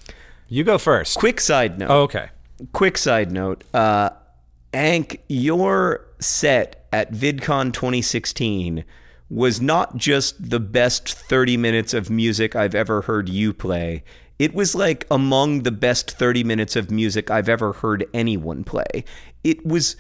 You 0.48 0.64
go 0.64 0.78
first. 0.78 1.18
Quick 1.18 1.40
side 1.40 1.78
note. 1.78 1.90
Oh, 1.90 2.02
okay. 2.02 2.28
Quick 2.72 2.98
side 2.98 3.32
note. 3.32 3.64
Uh, 3.74 4.10
Hank, 4.72 5.22
your 5.28 6.06
set 6.20 6.86
at 6.92 7.12
VidCon 7.12 7.72
2016 7.72 8.84
was 9.28 9.60
not 9.60 9.96
just 9.96 10.50
the 10.50 10.60
best 10.60 11.08
30 11.08 11.56
minutes 11.56 11.94
of 11.94 12.10
music 12.10 12.54
I've 12.54 12.74
ever 12.74 13.02
heard 13.02 13.28
you 13.28 13.52
play. 13.54 14.04
It 14.38 14.54
was 14.54 14.74
like 14.74 15.06
among 15.10 15.62
the 15.62 15.70
best 15.72 16.10
30 16.10 16.44
minutes 16.44 16.76
of 16.76 16.90
music 16.90 17.30
I've 17.30 17.48
ever 17.48 17.72
heard 17.72 18.06
anyone 18.12 18.62
play. 18.62 19.04
It 19.42 19.64
was 19.64 19.96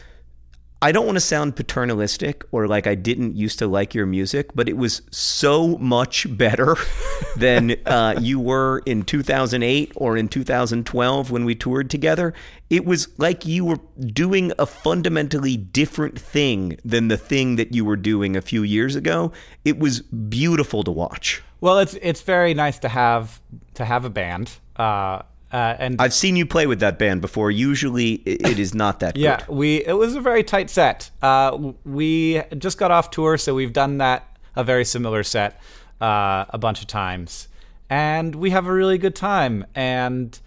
I 0.82 0.90
don't 0.90 1.06
want 1.06 1.14
to 1.14 1.20
sound 1.20 1.54
paternalistic 1.54 2.44
or 2.50 2.66
like 2.66 2.88
I 2.88 2.96
didn't 2.96 3.36
used 3.36 3.60
to 3.60 3.68
like 3.68 3.94
your 3.94 4.04
music, 4.04 4.50
but 4.52 4.68
it 4.68 4.76
was 4.76 5.02
so 5.12 5.78
much 5.78 6.26
better 6.36 6.74
than 7.36 7.76
uh, 7.86 8.16
you 8.20 8.40
were 8.40 8.82
in 8.84 9.04
2008 9.04 9.92
or 9.94 10.16
in 10.16 10.26
2012 10.26 11.30
when 11.30 11.44
we 11.44 11.54
toured 11.54 11.88
together. 11.88 12.34
It 12.68 12.84
was 12.84 13.16
like 13.16 13.46
you 13.46 13.64
were 13.64 13.78
doing 14.00 14.52
a 14.58 14.66
fundamentally 14.66 15.56
different 15.56 16.18
thing 16.18 16.76
than 16.84 17.06
the 17.06 17.16
thing 17.16 17.54
that 17.56 17.72
you 17.72 17.84
were 17.84 17.96
doing 17.96 18.34
a 18.34 18.42
few 18.42 18.64
years 18.64 18.96
ago. 18.96 19.30
It 19.64 19.78
was 19.78 20.00
beautiful 20.00 20.82
to 20.82 20.90
watch. 20.90 21.44
Well, 21.60 21.78
it's 21.78 21.94
it's 22.02 22.22
very 22.22 22.54
nice 22.54 22.80
to 22.80 22.88
have 22.88 23.40
to 23.74 23.84
have 23.84 24.04
a 24.04 24.10
band. 24.10 24.50
Uh, 24.74 25.22
uh, 25.52 25.76
and 25.78 26.00
I've 26.00 26.14
seen 26.14 26.34
you 26.34 26.46
play 26.46 26.66
with 26.66 26.80
that 26.80 26.98
band 26.98 27.20
before. 27.20 27.50
Usually, 27.50 28.14
it 28.14 28.58
is 28.58 28.74
not 28.74 29.00
that 29.00 29.16
yeah, 29.16 29.40
good. 29.40 29.48
we 29.48 29.84
it 29.84 29.92
was 29.92 30.14
a 30.14 30.20
very 30.20 30.42
tight 30.42 30.70
set. 30.70 31.10
Uh, 31.20 31.72
we 31.84 32.42
just 32.56 32.78
got 32.78 32.90
off 32.90 33.10
tour, 33.10 33.36
so 33.36 33.54
we've 33.54 33.72
done 33.72 33.98
that 33.98 34.34
a 34.56 34.64
very 34.64 34.84
similar 34.84 35.22
set 35.22 35.60
uh, 36.00 36.46
a 36.48 36.56
bunch 36.58 36.80
of 36.80 36.86
times, 36.86 37.48
and 37.90 38.34
we 38.34 38.50
have 38.50 38.66
a 38.66 38.72
really 38.72 38.96
good 38.96 39.14
time. 39.14 39.66
And 39.74 40.38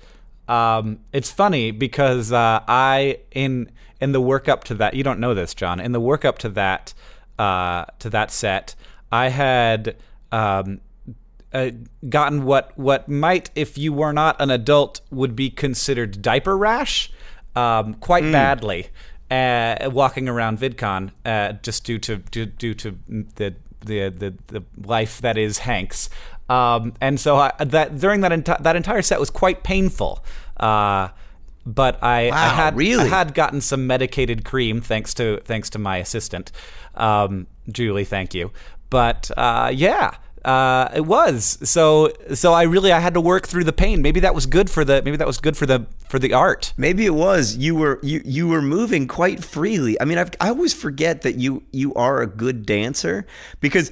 um, 0.47 0.99
it's 1.13 1.31
funny 1.31 1.69
because 1.69 2.31
uh, 2.31 2.61
I 2.67 3.19
in 3.31 3.69
in 4.01 4.11
the 4.11 4.21
work 4.21 4.49
up 4.49 4.63
to 4.65 4.73
that, 4.75 4.95
you 4.95 5.03
don't 5.03 5.19
know 5.19 5.35
this, 5.35 5.53
John. 5.53 5.79
In 5.79 5.91
the 5.91 6.01
work 6.01 6.25
up 6.25 6.39
to 6.39 6.49
that 6.49 6.95
uh, 7.37 7.85
to 7.99 8.09
that 8.09 8.31
set, 8.31 8.73
I 9.11 9.29
had. 9.29 9.97
Um, 10.31 10.81
uh, 11.55 11.71
gotten 12.09 12.43
what 12.45 12.77
what 12.77 13.07
might, 13.09 13.49
if 13.55 13.77
you 13.77 13.93
were 13.93 14.13
not 14.13 14.35
an 14.39 14.51
adult, 14.51 15.01
would 15.09 15.35
be 15.35 15.49
considered 15.49 16.21
diaper 16.21 16.55
rash, 16.57 17.11
um, 17.55 17.95
quite 17.95 18.25
Hmm. 18.25 18.31
badly. 18.31 18.87
Uh, 19.31 19.89
walking 19.91 20.29
around 20.29 20.59
VidCon, 20.59 21.09
uh, 21.25 21.53
just 21.63 21.83
due 21.83 21.97
to 21.97 22.17
due, 22.17 22.45
due 22.45 22.75
to 22.75 22.95
the, 23.09 23.55
the 23.83 24.09
the 24.09 24.33
the 24.47 24.63
life 24.85 25.19
that 25.21 25.35
is 25.35 25.57
Hank's, 25.59 26.09
um, 26.47 26.93
and 27.01 27.19
so 27.19 27.35
I, 27.37 27.51
that 27.57 27.97
during 27.97 28.21
that 28.21 28.31
enti- 28.31 28.61
that 28.61 28.75
entire 28.75 29.01
set 29.01 29.19
was 29.19 29.31
quite 29.31 29.63
painful. 29.63 30.23
Uh, 30.57 31.07
but 31.65 31.97
I, 32.03 32.29
I 32.29 32.49
had 32.49 32.75
really? 32.77 33.05
I 33.05 33.07
had 33.07 33.33
gotten 33.33 33.61
some 33.61 33.87
medicated 33.87 34.45
cream 34.45 34.79
thanks 34.79 35.15
to 35.15 35.41
thanks 35.43 35.71
to 35.71 35.79
my 35.79 35.97
assistant, 35.97 36.51
um, 36.93 37.47
Julie. 37.71 38.05
Thank 38.05 38.35
you. 38.35 38.51
But 38.91 39.31
uh, 39.35 39.71
yeah, 39.73 40.11
uh, 40.45 40.89
it 40.93 41.05
was 41.05 41.57
so. 41.67 42.13
So 42.35 42.53
I 42.53 42.63
really 42.63 42.91
I 42.91 42.99
had 42.99 43.15
to 43.15 43.21
work 43.21 43.47
through 43.47 43.63
the 43.63 43.73
pain. 43.73 44.01
Maybe 44.03 44.19
that 44.19 44.35
was 44.35 44.45
good 44.45 44.69
for 44.69 44.85
the 44.85 45.01
maybe 45.01 45.17
that 45.17 45.25
was 45.25 45.39
good 45.39 45.57
for 45.57 45.65
the 45.65 45.87
for 46.07 46.19
the 46.19 46.33
art. 46.33 46.71
Maybe 46.77 47.05
it 47.05 47.15
was 47.15 47.57
you 47.57 47.75
were 47.75 47.99
you 48.03 48.21
you 48.23 48.47
were 48.47 48.61
moving 48.61 49.07
quite 49.07 49.43
freely. 49.43 49.99
I 49.99 50.05
mean, 50.05 50.19
I've, 50.19 50.31
I 50.39 50.49
always 50.49 50.73
forget 50.73 51.23
that 51.23 51.35
you 51.35 51.63
you 51.71 51.93
are 51.95 52.21
a 52.21 52.27
good 52.27 52.65
dancer 52.65 53.25
because 53.59 53.91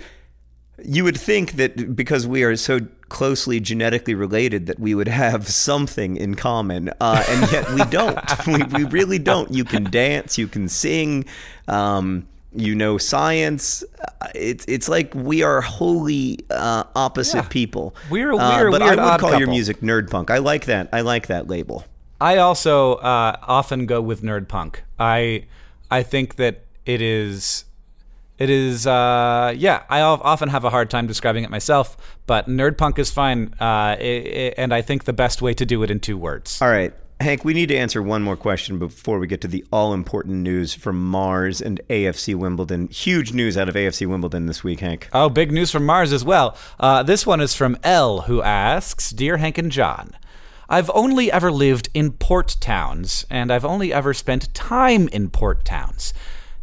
you 0.83 1.03
would 1.03 1.19
think 1.19 1.53
that 1.53 1.95
because 1.95 2.27
we 2.27 2.43
are 2.43 2.55
so 2.55 2.81
closely 3.09 3.59
genetically 3.59 4.15
related 4.15 4.65
that 4.65 4.79
we 4.79 4.95
would 4.95 5.07
have 5.07 5.47
something 5.47 6.17
in 6.17 6.35
common, 6.35 6.89
uh, 6.99 7.23
and 7.29 7.51
yet 7.51 7.69
we 7.71 7.83
don't. 7.85 8.19
we, 8.47 8.63
we 8.63 8.83
really 8.89 9.19
don't. 9.19 9.51
You 9.51 9.63
can 9.63 9.85
dance, 9.85 10.37
you 10.37 10.47
can 10.47 10.67
sing, 10.67 11.25
um, 11.67 12.27
you 12.55 12.75
know 12.75 12.97
science. 12.97 13.83
Uh, 14.21 14.27
It's 14.35 14.65
it's 14.67 14.87
like 14.89 15.13
we 15.15 15.43
are 15.43 15.61
wholly 15.61 16.39
uh, 16.49 16.83
opposite 16.95 17.37
Yeah. 17.45 17.49
people. 17.49 17.95
We're 18.09 18.31
a 18.31 18.37
Uh, 18.37 18.57
weird- 18.57 18.71
but 18.71 18.81
weird 18.81 18.99
I 18.99 19.11
would 19.11 19.19
call 19.21 19.37
your 19.39 19.49
music 19.49 19.81
nerd 19.81 20.09
punk. 20.09 20.29
I 20.31 20.37
like 20.39 20.65
that. 20.65 20.89
I 20.93 21.01
like 21.01 21.27
that 21.27 21.47
label. 21.49 21.85
I 22.21 22.37
also 22.37 22.95
uh, 22.95 23.35
often 23.47 23.85
go 23.85 24.01
with 24.01 24.21
nerd 24.23 24.47
punk. 24.47 24.83
I 24.99 25.45
I 25.91 26.03
think 26.03 26.35
that 26.37 26.63
it 26.85 27.01
is 27.01 27.65
it 28.39 28.49
is 28.49 28.87
uh, 28.87 29.53
yeah. 29.55 29.83
I 29.89 30.01
often 30.01 30.49
have 30.49 30.63
a 30.63 30.69
hard 30.69 30.89
time 30.89 31.05
describing 31.07 31.43
it 31.43 31.49
myself, 31.49 31.95
but 32.25 32.47
nerd 32.47 32.77
punk 32.77 32.97
is 32.97 33.11
fine. 33.11 33.53
Uh, 33.61 33.63
i 33.63 33.95
i 33.99 34.53
and 34.57 34.73
I 34.73 34.81
think 34.81 35.03
the 35.03 35.13
best 35.13 35.41
way 35.41 35.53
to 35.53 35.65
do 35.65 35.83
it 35.83 35.91
in 35.91 35.99
two 35.99 36.17
words. 36.17 36.61
All 36.61 36.69
right. 36.69 36.93
Hank, 37.23 37.43
we 37.43 37.53
need 37.53 37.69
to 37.69 37.75
answer 37.75 38.01
one 38.01 38.21
more 38.21 38.37
question 38.37 38.77
before 38.77 39.17
we 39.17 39.27
get 39.27 39.41
to 39.41 39.47
the 39.47 39.65
all 39.71 39.93
important 39.93 40.35
news 40.35 40.73
from 40.73 41.03
Mars 41.03 41.61
and 41.61 41.81
AFC 41.89 42.35
Wimbledon. 42.35 42.87
Huge 42.89 43.33
news 43.33 43.57
out 43.57 43.69
of 43.69 43.75
AFC 43.75 44.05
Wimbledon 44.05 44.45
this 44.45 44.63
week, 44.63 44.81
Hank. 44.81 45.09
Oh, 45.13 45.29
big 45.29 45.51
news 45.51 45.71
from 45.71 45.85
Mars 45.85 46.13
as 46.13 46.23
well. 46.23 46.55
Uh, 46.79 47.01
this 47.01 47.25
one 47.25 47.41
is 47.41 47.55
from 47.55 47.77
L, 47.83 48.21
who 48.21 48.41
asks 48.41 49.09
Dear 49.11 49.37
Hank 49.37 49.57
and 49.57 49.71
John, 49.71 50.15
I've 50.69 50.89
only 50.93 51.31
ever 51.31 51.51
lived 51.51 51.89
in 51.93 52.13
port 52.13 52.55
towns, 52.59 53.25
and 53.29 53.51
I've 53.51 53.65
only 53.65 53.93
ever 53.93 54.13
spent 54.13 54.53
time 54.53 55.07
in 55.09 55.29
port 55.29 55.65
towns. 55.65 56.13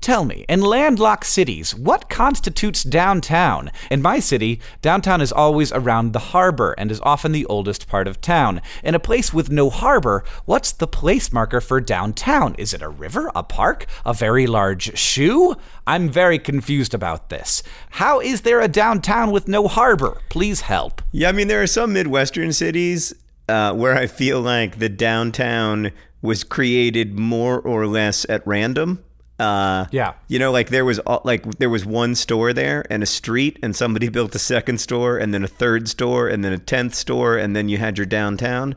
Tell 0.01 0.25
me, 0.25 0.47
in 0.49 0.63
landlocked 0.63 1.27
cities, 1.27 1.75
what 1.75 2.09
constitutes 2.09 2.83
downtown? 2.83 3.71
In 3.91 4.01
my 4.01 4.19
city, 4.19 4.59
downtown 4.81 5.21
is 5.21 5.31
always 5.31 5.73
around 5.73 6.13
the 6.13 6.31
harbor 6.33 6.75
and 6.79 6.91
is 6.91 7.03
often 7.03 7.33
the 7.33 7.45
oldest 7.47 7.87
part 7.87 8.09
of 8.09 8.19
town. 8.23 8.63
In 8.83 8.95
a 8.95 8.99
place 8.99 9.35
with 9.35 9.51
no 9.51 9.69
harbor, 9.69 10.25
what's 10.47 10.73
the 10.73 10.87
place 10.87 11.35
marker 11.35 11.61
for 11.61 11.83
downtown? 11.83 12.55
Is 12.55 12.73
it 12.73 12.81
a 12.81 12.89
river, 12.89 13.31
a 13.35 13.43
park, 13.43 13.85
a 14.07 14.15
very 14.15 14.47
large 14.47 14.97
shoe? 14.99 15.55
I'm 15.87 16.09
very 16.09 16.39
confused 16.39 16.95
about 16.95 17.29
this. 17.29 17.63
How 17.91 18.21
is 18.21 18.41
there 18.41 18.63
a 18.63 18.69
downtown 18.69 19.31
with 19.31 19.49
no 19.49 19.69
harbor? 19.69 20.23
Please 20.31 20.63
help. 20.63 21.03
Yeah, 21.13 21.29
I 21.29 21.33
mean, 21.33 21.49
there 21.49 21.63
are 21.63 21.67
some 21.67 21.93
Midwestern 21.93 22.55
cities 22.55 23.13
uh, 23.51 23.75
where 23.75 23.97
I 23.97 24.07
feel 24.07 24.41
like 24.41 24.79
the 24.79 24.89
downtown 24.89 25.93
was 26.23 26.43
created 26.43 27.19
more 27.19 27.61
or 27.61 27.87
less 27.87 28.25
at 28.31 28.47
random. 28.47 29.05
Uh, 29.41 29.87
Yeah. 29.91 30.13
you 30.29 30.39
know, 30.39 30.53
like 30.53 30.69
there 30.69 30.85
was 30.85 30.99
all- 31.01 31.23
like 31.25 31.59
there 31.59 31.71
was 31.71 31.85
one 31.87 32.15
store 32.15 32.53
there 32.53 32.85
and 32.91 33.03
a 33.03 33.07
street, 33.07 33.59
and 33.63 33.75
somebody 33.75 34.09
built 34.17 34.35
a 34.35 34.39
second 34.39 34.79
store, 34.81 35.17
and 35.17 35.33
then 35.35 35.43
a 35.43 35.49
third 35.49 35.89
store, 35.89 36.29
and 36.29 36.45
then 36.45 36.53
a 36.53 36.59
tenth 36.59 36.95
store, 36.95 37.37
and 37.37 37.57
then 37.57 37.69
you 37.69 37.79
had 37.79 37.97
your 37.99 38.07
downtown. 38.07 38.75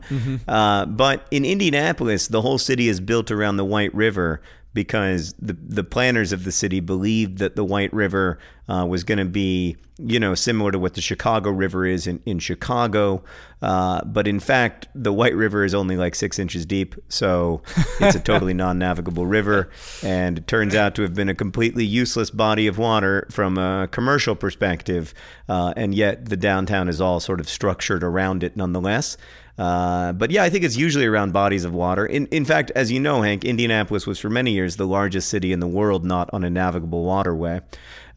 Uh, 0.48 0.86
but 0.86 1.26
in 1.30 1.44
Indianapolis, 1.44 2.26
the 2.28 2.40
whole 2.42 2.58
city 2.58 2.88
is 2.88 3.00
built 3.00 3.30
around 3.30 3.56
the 3.58 3.64
White 3.64 3.94
River 3.94 4.40
because 4.72 5.34
the 5.40 5.56
the 5.68 5.84
planners 5.84 6.32
of 6.32 6.44
the 6.44 6.50
city 6.52 6.80
believed 6.80 7.38
that 7.38 7.54
the 7.54 7.64
White 7.64 7.92
River 7.92 8.38
uh, 8.68 8.86
was 8.88 9.04
going 9.04 9.18
to 9.18 9.24
be, 9.24 9.76
you 9.98 10.18
know, 10.18 10.34
similar 10.34 10.72
to 10.72 10.78
what 10.78 10.94
the 10.94 11.00
Chicago 11.00 11.50
River 11.50 11.86
is 11.86 12.06
in 12.06 12.20
in 12.24 12.38
Chicago. 12.38 13.22
Uh, 13.60 14.04
but 14.04 14.28
in 14.28 14.40
fact, 14.40 14.88
the 14.94 15.12
White 15.12 15.34
River 15.34 15.64
is 15.64 15.74
only 15.74 15.96
like 15.96 16.14
six 16.14 16.38
inches 16.38 16.66
deep, 16.66 16.94
so 17.08 17.62
it's 18.00 18.16
a 18.16 18.20
totally 18.20 18.52
non-navigable 18.52 19.24
river, 19.24 19.70
and 20.02 20.38
it 20.38 20.46
turns 20.46 20.74
out 20.74 20.94
to 20.94 21.02
have 21.02 21.14
been 21.14 21.28
a 21.28 21.34
completely 21.34 21.84
useless 21.84 22.30
body 22.30 22.66
of 22.66 22.76
water 22.76 23.26
from 23.30 23.56
a 23.56 23.88
commercial 23.90 24.34
perspective. 24.34 25.14
Uh, 25.48 25.72
and 25.76 25.94
yet, 25.94 26.26
the 26.26 26.36
downtown 26.36 26.88
is 26.88 27.00
all 27.00 27.20
sort 27.20 27.40
of 27.40 27.48
structured 27.48 28.04
around 28.04 28.42
it, 28.42 28.56
nonetheless. 28.56 29.16
Uh, 29.56 30.12
but 30.12 30.30
yeah, 30.30 30.42
I 30.42 30.50
think 30.50 30.64
it's 30.64 30.76
usually 30.76 31.06
around 31.06 31.32
bodies 31.32 31.64
of 31.64 31.72
water. 31.72 32.04
In 32.04 32.26
in 32.26 32.44
fact, 32.44 32.72
as 32.74 32.90
you 32.90 32.98
know, 32.98 33.22
Hank, 33.22 33.44
Indianapolis 33.44 34.06
was 34.06 34.18
for 34.18 34.28
many 34.28 34.50
years 34.50 34.76
the 34.76 34.86
largest 34.86 35.28
city 35.28 35.52
in 35.52 35.60
the 35.60 35.68
world 35.68 36.04
not 36.04 36.28
on 36.32 36.42
a 36.42 36.50
navigable 36.50 37.04
waterway. 37.04 37.60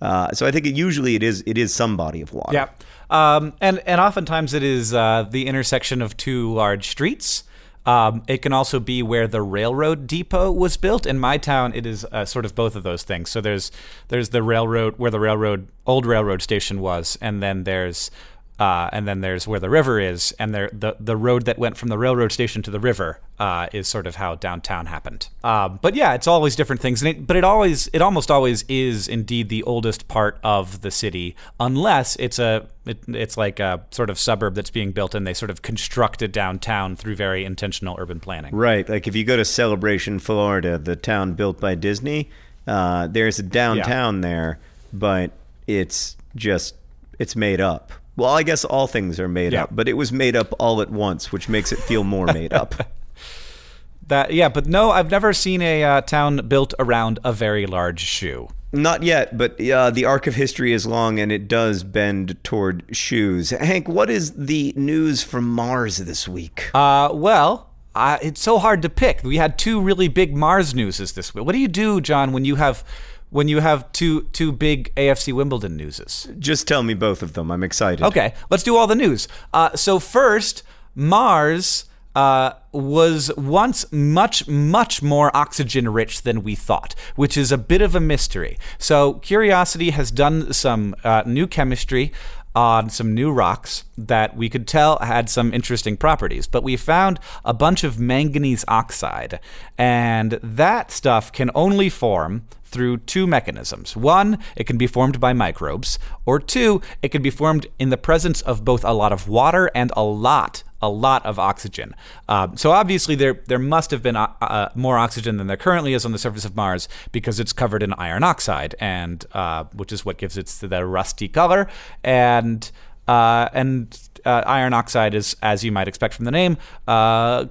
Uh, 0.01 0.31
so 0.31 0.45
I 0.45 0.51
think 0.51 0.65
it 0.65 0.75
usually 0.75 1.15
it 1.15 1.23
is 1.23 1.43
it 1.45 1.57
is 1.57 1.73
some 1.73 1.97
body 1.97 2.21
of 2.21 2.33
water. 2.33 2.53
Yeah. 2.53 2.67
Um, 3.09 3.53
and, 3.61 3.79
and 3.85 4.01
oftentimes 4.01 4.53
it 4.53 4.63
is 4.63 4.93
uh, 4.93 5.25
the 5.29 5.47
intersection 5.47 6.01
of 6.01 6.17
two 6.17 6.53
large 6.53 6.89
streets. 6.89 7.43
Um, 7.85 8.23
it 8.27 8.41
can 8.41 8.51
also 8.51 8.81
be 8.81 9.01
where 9.01 9.29
the 9.29 9.41
railroad 9.41 10.07
depot 10.07 10.51
was 10.51 10.75
built. 10.75 11.05
In 11.05 11.17
my 11.17 11.37
town, 11.37 11.73
it 11.73 11.85
is 11.85 12.05
uh, 12.11 12.25
sort 12.25 12.43
of 12.43 12.53
both 12.53 12.75
of 12.75 12.83
those 12.83 13.03
things. 13.03 13.29
So 13.29 13.39
there's 13.39 13.71
there's 14.09 14.29
the 14.29 14.43
railroad 14.43 14.95
where 14.97 15.09
the 15.09 15.21
railroad 15.21 15.69
old 15.85 16.05
railroad 16.05 16.41
station 16.41 16.81
was, 16.81 17.17
and 17.21 17.41
then 17.41 17.63
there's 17.63 18.11
uh, 18.59 18.89
and 18.91 19.07
then 19.07 19.21
there's 19.21 19.47
where 19.47 19.59
the 19.59 19.69
river 19.69 19.99
is, 19.99 20.33
and 20.39 20.53
there 20.53 20.69
the 20.73 20.95
the 20.99 21.15
road 21.15 21.45
that 21.45 21.59
went 21.59 21.77
from 21.77 21.89
the 21.89 21.97
railroad 21.97 22.31
station 22.31 22.63
to 22.63 22.71
the 22.71 22.79
river 22.79 23.19
uh, 23.37 23.67
is 23.71 23.87
sort 23.87 24.07
of 24.07 24.15
how 24.15 24.33
downtown 24.33 24.87
happened. 24.87 25.27
Um, 25.43 25.77
but 25.81 25.93
yeah, 25.93 26.13
it's 26.13 26.25
always 26.25 26.55
different 26.55 26.81
things, 26.81 27.03
and 27.03 27.09
it, 27.09 27.27
but 27.27 27.35
it 27.35 27.43
always 27.43 27.87
it 27.93 28.01
almost 28.01 28.31
always 28.31 28.63
is 28.67 29.07
indeed 29.07 29.49
the 29.49 29.61
oldest 29.63 30.07
part 30.07 30.39
of 30.43 30.81
the 30.81 30.89
city, 30.89 31.35
unless 31.59 32.15
it's 32.15 32.39
a 32.39 32.67
it, 32.85 32.97
it's 33.07 33.37
like 33.37 33.59
a 33.59 33.85
sort 33.91 34.09
of 34.09 34.17
suburb 34.17 34.55
that's 34.55 34.71
being 34.71 34.91
built, 34.91 35.13
and 35.13 35.27
they 35.27 35.35
sort 35.35 35.51
of 35.51 35.61
constructed 35.61 36.31
downtown 36.31 36.95
through 36.95 37.15
very 37.15 37.45
intentional 37.45 37.95
urban 37.99 38.19
planning. 38.19 38.55
Right, 38.55 38.89
like 38.89 39.07
if 39.07 39.15
you 39.15 39.23
go 39.23 39.37
to 39.37 39.45
Celebration, 39.45 40.17
Florida, 40.17 40.79
the 40.79 40.95
town 40.95 41.33
built 41.33 41.59
by 41.59 41.75
Disney, 41.75 42.31
uh, 42.65 43.05
there's 43.05 43.37
a 43.37 43.43
downtown 43.43 44.15
yeah. 44.15 44.21
there, 44.21 44.59
but 44.91 45.31
it's 45.67 46.17
just 46.35 46.73
it's 47.19 47.35
made 47.35 47.61
up 47.61 47.91
well, 48.17 48.31
I 48.31 48.43
guess 48.43 48.65
all 48.65 48.87
things 48.87 49.19
are 49.19 49.27
made 49.27 49.53
yeah. 49.53 49.63
up, 49.63 49.69
but 49.75 49.87
it 49.87 49.93
was 49.93 50.11
made 50.11 50.35
up 50.35 50.53
all 50.59 50.81
at 50.81 50.89
once, 50.89 51.31
which 51.31 51.47
makes 51.47 51.71
it 51.71 51.77
feel 51.77 52.03
more 52.03 52.25
made 52.25 52.51
up. 52.51 52.73
that 54.07 54.33
yeah, 54.33 54.49
but 54.49 54.65
no, 54.65 54.89
I've 54.89 55.11
never 55.11 55.31
seen 55.33 55.61
a 55.61 55.83
uh, 55.83 56.01
town 56.01 56.47
built 56.47 56.73
around 56.79 57.19
a 57.23 57.31
very 57.31 57.67
large 57.67 58.01
shoe. 58.01 58.49
Not 58.73 59.03
yet, 59.03 59.37
but 59.37 59.61
uh, 59.61 59.91
the 59.91 60.03
arc 60.03 60.27
of 60.27 60.35
history 60.35 60.73
is 60.73 60.85
long 60.85 61.19
and 61.19 61.31
it 61.31 61.47
does 61.47 61.83
bend 61.83 62.43
toward 62.43 62.83
shoes. 62.91 63.51
Hank, 63.51 63.87
what 63.87 64.09
is 64.09 64.33
the 64.33 64.73
news 64.75 65.23
from 65.23 65.47
Mars 65.47 65.97
this 65.97 66.27
week? 66.27 66.69
Uh, 66.73 67.09
well, 67.13 67.69
uh, 67.95 68.17
it's 68.21 68.41
so 68.41 68.57
hard 68.59 68.81
to 68.81 68.89
pick. 68.89 69.23
We 69.23 69.37
had 69.37 69.57
two 69.57 69.79
really 69.79 70.09
big 70.09 70.35
Mars 70.35 70.75
newses 70.75 71.13
this 71.13 71.33
week. 71.33 71.45
What 71.45 71.53
do 71.53 71.59
you 71.59 71.69
do, 71.69 72.01
John, 72.01 72.33
when 72.33 72.43
you 72.43 72.55
have 72.55 72.83
when 73.29 73.47
you 73.47 73.59
have 73.59 73.91
two 73.91 74.23
two 74.33 74.51
big 74.51 74.93
AFC 74.95 75.33
Wimbledon 75.33 75.75
newses? 75.75 76.27
Just 76.39 76.67
tell 76.67 76.83
me 76.83 76.93
both 76.93 77.21
of 77.21 77.33
them. 77.33 77.51
I'm 77.51 77.63
excited. 77.63 78.03
Okay, 78.05 78.33
let's 78.49 78.63
do 78.63 78.75
all 78.75 78.87
the 78.87 78.95
news. 78.95 79.27
Uh, 79.53 79.75
so 79.75 79.99
first, 79.99 80.63
Mars. 80.95 81.85
Uh, 82.15 82.55
was 82.71 83.31
once 83.37 83.85
much, 83.91 84.47
much 84.47 85.03
more 85.03 85.29
oxygen 85.37 85.87
rich 85.87 86.23
than 86.23 86.41
we 86.41 86.55
thought, 86.55 86.95
which 87.15 87.37
is 87.37 87.51
a 87.51 87.59
bit 87.59 87.79
of 87.79 87.93
a 87.93 87.99
mystery. 87.99 88.57
So, 88.79 89.15
Curiosity 89.15 89.91
has 89.91 90.09
done 90.09 90.51
some 90.51 90.95
uh, 91.03 91.21
new 91.27 91.45
chemistry 91.45 92.11
on 92.57 92.89
some 92.89 93.13
new 93.13 93.31
rocks 93.31 93.83
that 93.95 94.35
we 94.35 94.49
could 94.49 94.67
tell 94.67 94.97
had 94.97 95.29
some 95.29 95.53
interesting 95.53 95.95
properties. 95.95 96.47
But 96.47 96.63
we 96.63 96.75
found 96.75 97.19
a 97.45 97.53
bunch 97.53 97.83
of 97.83 97.99
manganese 97.99 98.65
oxide, 98.67 99.39
and 99.77 100.39
that 100.41 100.89
stuff 100.89 101.31
can 101.31 101.51
only 101.53 101.87
form 101.87 102.47
through 102.67 102.97
two 102.97 103.25
mechanisms. 103.25 103.95
One, 103.95 104.37
it 104.55 104.65
can 104.65 104.77
be 104.77 104.87
formed 104.87 105.19
by 105.19 105.33
microbes, 105.33 105.97
or 106.25 106.39
two, 106.39 106.81
it 107.01 107.09
can 107.09 107.21
be 107.21 107.29
formed 107.29 107.67
in 107.79 107.89
the 107.89 107.97
presence 107.97 108.41
of 108.41 108.65
both 108.65 108.83
a 108.83 108.93
lot 108.93 109.11
of 109.11 109.27
water 109.27 109.71
and 109.73 109.91
a 109.95 110.03
lot 110.03 110.63
a 110.81 110.89
lot 110.89 111.25
of 111.25 111.39
oxygen. 111.39 111.95
Uh, 112.29 112.49
so 112.55 112.71
obviously 112.71 113.15
there 113.15 113.41
there 113.47 113.59
must 113.59 113.89
have 113.91 114.03
been 114.03 114.15
uh, 114.15 114.31
uh, 114.41 114.69
more 114.75 114.97
oxygen 114.97 115.37
than 115.37 115.47
there 115.47 115.57
currently 115.57 115.93
is 115.93 116.05
on 116.05 116.11
the 116.11 116.19
surface 116.19 116.45
of 116.45 116.55
Mars 116.55 116.87
because 117.11 117.39
it's 117.39 117.53
covered 117.53 117.81
in 117.81 117.93
iron 117.93 118.23
oxide, 118.23 118.75
and 118.79 119.25
uh, 119.33 119.63
which 119.73 119.91
is 119.91 120.05
what 120.05 120.17
gives 120.17 120.37
it 120.37 120.45
the 120.45 120.85
rusty 120.85 121.27
color. 121.27 121.67
And 122.03 122.69
uh, 123.07 123.49
and 123.53 123.99
uh, 124.25 124.43
iron 124.45 124.73
oxide 124.73 125.15
is, 125.15 125.35
as 125.41 125.63
you 125.63 125.71
might 125.71 125.87
expect 125.87 126.13
from 126.13 126.25
the 126.25 126.31
name, 126.31 126.57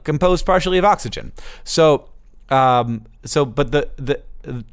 composed 0.05 0.47
partially 0.47 0.79
of 0.79 0.85
oxygen. 0.85 1.33
So 1.65 2.11
um, 2.49 3.07
so 3.25 3.45
but 3.45 3.73
the 3.73 3.89
the 3.97 4.23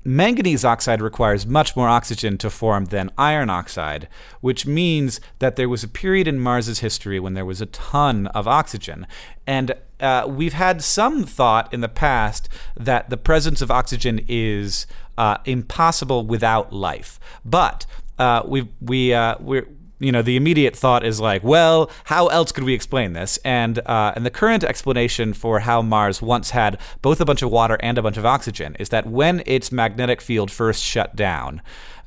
manganese 0.04 0.66
oxide 0.66 1.02
requires 1.02 1.46
much 1.46 1.76
more 1.76 1.90
oxygen 1.90 2.38
to 2.40 2.50
form 2.50 2.86
than 2.86 3.12
iron 3.18 3.50
oxide, 3.50 4.08
which 4.42 4.66
means 4.66 5.20
that 5.40 5.56
there 5.56 5.70
was 5.70 5.84
a 5.84 5.88
period 5.88 6.28
in 6.28 6.40
Mars's 6.40 6.80
history 6.80 7.20
when 7.20 7.34
there 7.34 7.46
was 7.46 7.62
a 7.62 7.66
ton 7.68 8.28
of 8.28 8.48
oxygen. 8.48 9.08
And 9.48 9.74
uh, 10.00 10.26
we've 10.28 10.54
had 10.54 10.84
some 10.84 11.24
thought 11.24 11.74
in 11.74 11.82
the 11.82 11.90
past 11.90 12.50
that 12.78 13.10
the 13.10 13.18
presence 13.18 13.62
of 13.62 13.72
oxygen 13.72 14.22
is 14.28 14.86
uh, 15.18 15.38
impossible 15.46 16.26
without 16.26 16.74
life. 16.74 17.20
But 17.46 17.86
uh, 18.20 18.44
we 18.46 18.70
we 18.82 19.14
uh, 19.14 19.36
we're 19.40 19.68
you 20.00 20.12
know 20.12 20.22
the 20.22 20.36
immediate 20.36 20.76
thought 20.76 21.06
is 21.06 21.20
like, 21.20 21.44
well, 21.44 21.90
how 22.06 22.28
else 22.28 22.52
could 22.52 22.64
we 22.64 22.74
explain 22.74 23.14
this? 23.14 23.38
And 23.46 23.80
uh, 23.86 24.14
and 24.16 24.26
the 24.26 24.32
current 24.32 24.64
explanation 24.64 25.34
for 25.34 25.60
how 25.62 25.82
Mars 25.82 26.22
once 26.22 26.52
had 26.52 26.80
both 27.02 27.22
a 27.22 27.26
bunch 27.26 27.42
of 27.42 27.52
water 27.52 27.78
and 27.80 27.98
a 27.98 28.02
bunch 28.02 28.18
of 28.18 28.26
oxygen 28.26 28.76
is 28.80 28.90
that 28.90 29.08
when 29.08 29.44
its 29.46 29.72
magnetic 29.72 30.22
field 30.22 30.52
first 30.52 30.84
shut 30.84 31.16
down, 31.16 31.62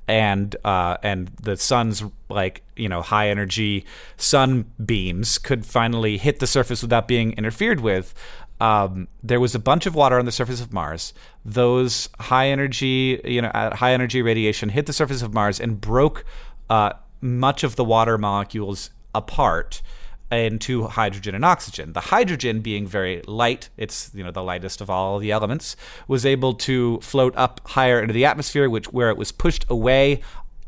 and 0.08 0.56
uh, 0.64 0.96
and 1.02 1.28
the 1.42 1.56
sun's 1.56 2.04
like 2.28 2.62
you 2.76 2.88
know 2.88 3.02
high 3.02 3.28
energy 3.28 3.84
sun 4.16 4.70
beams 4.84 5.38
could 5.38 5.66
finally 5.66 6.18
hit 6.18 6.38
the 6.38 6.46
surface 6.46 6.82
without 6.82 7.08
being 7.08 7.32
interfered 7.32 7.80
with. 7.80 8.14
Um, 8.58 9.08
there 9.22 9.38
was 9.38 9.54
a 9.54 9.58
bunch 9.58 9.84
of 9.84 9.94
water 9.94 10.18
on 10.18 10.24
the 10.24 10.32
surface 10.32 10.62
of 10.62 10.72
Mars. 10.72 11.12
Those 11.44 12.08
high 12.18 12.48
energy, 12.48 13.20
you 13.22 13.42
know, 13.42 13.50
high 13.52 13.92
energy 13.92 14.22
radiation 14.22 14.70
hit 14.70 14.86
the 14.86 14.94
surface 14.94 15.20
of 15.20 15.34
Mars 15.34 15.60
and 15.60 15.78
broke 15.78 16.24
uh, 16.70 16.92
much 17.26 17.64
of 17.64 17.76
the 17.76 17.84
water 17.84 18.16
molecules 18.16 18.90
apart 19.14 19.82
into 20.30 20.84
hydrogen 20.84 21.34
and 21.34 21.44
oxygen. 21.44 21.92
The 21.92 22.00
hydrogen 22.00 22.60
being 22.60 22.86
very 22.86 23.22
light, 23.26 23.68
it's 23.76 24.10
you 24.14 24.24
know 24.24 24.30
the 24.30 24.42
lightest 24.42 24.80
of 24.80 24.90
all 24.90 25.18
the 25.18 25.30
elements, 25.30 25.76
was 26.08 26.26
able 26.26 26.54
to 26.54 26.98
float 27.00 27.34
up 27.36 27.60
higher 27.68 28.00
into 28.00 28.14
the 28.14 28.24
atmosphere, 28.24 28.68
which 28.68 28.92
where 28.92 29.10
it 29.10 29.16
was 29.16 29.32
pushed 29.32 29.64
away 29.68 30.20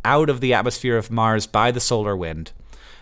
out 0.05 0.31
of 0.31 0.41
the 0.41 0.55
atmosphere 0.55 0.97
of 0.97 1.11
Mars 1.11 1.47
by 1.47 1.71
the 1.71 1.81
solar 1.81 2.17
wind. 2.17 2.53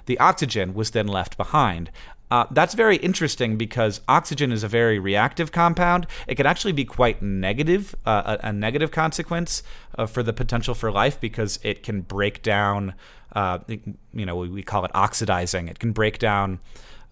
The 0.07 0.19
oxygen 0.19 0.73
was 0.73 0.93
then 0.93 1.09
left 1.09 1.37
behind. 1.37 1.91
Uh, 2.31 2.45
that's 2.51 2.75
very 2.75 2.97
interesting 2.97 3.57
because 3.57 4.01
oxygen 4.09 4.51
is 4.51 4.65
a 4.65 4.69
very 4.69 4.99
reactive 4.99 5.53
compound. 5.53 6.07
It 6.27 6.35
can 6.35 6.47
actually 6.47 6.73
be 6.73 6.85
quite 6.85 7.23
negative, 7.23 7.95
uh, 8.05 8.37
a, 8.43 8.49
a, 8.49 8.53
negative 8.53 8.91
consequence 8.91 9.63
uh, 9.97 10.07
for 10.07 10.23
the 10.23 10.33
potential 10.33 10.75
for 10.75 10.91
life 10.91 11.21
because 11.21 11.61
it 11.63 11.83
can 11.85 12.01
break 12.01 12.43
down 12.43 12.95
uh, 13.33 13.59
you 13.69 14.25
know, 14.25 14.35
we, 14.35 14.49
we, 14.49 14.63
call 14.63 14.85
it 14.87 14.91
oxidizing. 14.95 15.69
It 15.69 15.79
can 15.79 15.93
break 15.93 16.19
down 16.19 16.59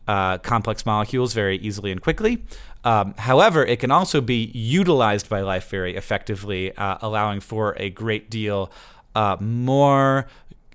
uh, 0.08 0.38
complex 0.38 0.86
molecules 0.86 1.34
very 1.34 1.58
easily 1.58 1.92
and 1.92 2.00
quickly. 2.00 2.44
Um, 2.82 3.14
however, 3.18 3.64
it 3.64 3.78
can 3.78 3.90
also 3.90 4.22
be 4.22 4.50
utilized 4.54 5.28
by 5.28 5.42
life 5.42 5.68
very 5.68 5.96
effectively, 5.96 6.74
uh, 6.76 6.96
allowing 7.02 7.40
for 7.40 7.74
a 7.78 7.90
great 7.90 8.30
deal 8.30 8.70
more 9.38 10.26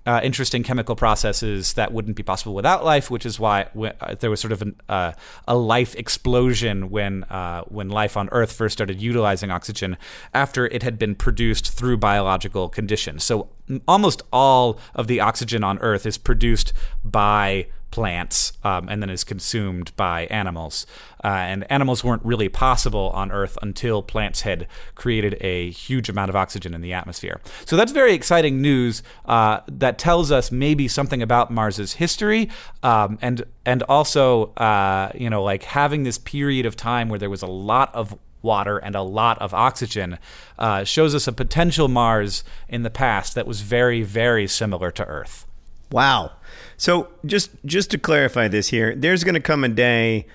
uh, 0.06 0.20
interesting 0.22 0.62
chemical 0.62 0.96
processes 0.96 1.74
that 1.74 1.92
wouldn't 1.92 2.16
be 2.16 2.22
possible 2.22 2.54
without 2.54 2.84
life, 2.84 3.10
which 3.10 3.26
is 3.26 3.38
why 3.38 3.66
uh, 4.00 4.14
there 4.20 4.30
was 4.30 4.40
sort 4.40 4.52
of 4.52 4.62
an, 4.62 4.80
uh, 4.88 5.12
a 5.46 5.56
life 5.56 5.94
explosion 5.96 6.90
when 6.90 7.24
uh, 7.24 7.62
when 7.64 7.88
life 7.88 8.16
on 8.16 8.28
Earth 8.32 8.52
first 8.52 8.72
started 8.72 9.00
utilizing 9.00 9.50
oxygen 9.50 9.96
after 10.32 10.66
it 10.66 10.82
had 10.82 10.98
been 10.98 11.14
produced 11.14 11.70
through 11.70 11.98
biological 11.98 12.68
conditions. 12.68 13.24
So 13.24 13.48
almost 13.86 14.22
all 14.32 14.78
of 14.94 15.06
the 15.06 15.20
oxygen 15.20 15.62
on 15.62 15.78
Earth 15.80 16.06
is 16.06 16.18
produced 16.18 16.72
by 17.04 17.66
plants 17.90 18.52
um, 18.64 18.88
and 18.88 19.02
then 19.02 19.10
is 19.10 19.24
consumed 19.24 19.94
by 19.96 20.26
animals. 20.26 20.86
Uh, 21.22 21.28
and 21.28 21.70
animals 21.70 22.02
weren't 22.02 22.24
really 22.24 22.48
possible 22.48 23.10
on 23.14 23.30
Earth 23.30 23.58
until 23.62 24.02
plants 24.02 24.42
had 24.42 24.66
created 24.94 25.36
a 25.40 25.70
huge 25.70 26.08
amount 26.08 26.30
of 26.30 26.36
oxygen 26.36 26.72
in 26.74 26.80
the 26.80 26.92
atmosphere. 26.92 27.40
So 27.66 27.76
that's 27.76 27.92
very 27.92 28.14
exciting 28.14 28.60
news 28.62 29.02
uh, 29.26 29.60
that 29.68 29.98
tells 29.98 30.32
us 30.32 30.50
maybe 30.50 30.88
something 30.88 31.22
about 31.22 31.50
Mars's 31.50 31.94
history 31.94 32.48
um, 32.82 33.18
and 33.20 33.44
and 33.66 33.82
also 33.84 34.52
uh, 34.54 35.12
you 35.14 35.28
know 35.28 35.42
like 35.42 35.64
having 35.64 36.04
this 36.04 36.18
period 36.18 36.66
of 36.66 36.76
time 36.76 37.08
where 37.08 37.18
there 37.18 37.30
was 37.30 37.42
a 37.42 37.46
lot 37.46 37.94
of 37.94 38.18
water 38.42 38.78
and 38.78 38.94
a 38.94 39.02
lot 39.02 39.38
of 39.38 39.52
oxygen 39.52 40.18
uh, 40.58 40.82
shows 40.84 41.14
us 41.14 41.28
a 41.28 41.32
potential 41.32 41.88
Mars 41.88 42.42
in 42.68 42.82
the 42.82 42.90
past 42.90 43.34
that 43.34 43.46
was 43.46 43.60
very 43.60 44.02
very 44.02 44.46
similar 44.46 44.90
to 44.90 45.04
Earth. 45.04 45.46
Wow. 45.92 46.32
So 46.80 47.08
just 47.26 47.50
just 47.66 47.90
to 47.90 47.98
clarify 47.98 48.48
this 48.48 48.68
here, 48.68 48.96
there's 48.96 49.22
going 49.22 49.34
to 49.34 49.40
come 49.40 49.64
a 49.64 49.68
day 49.68 50.26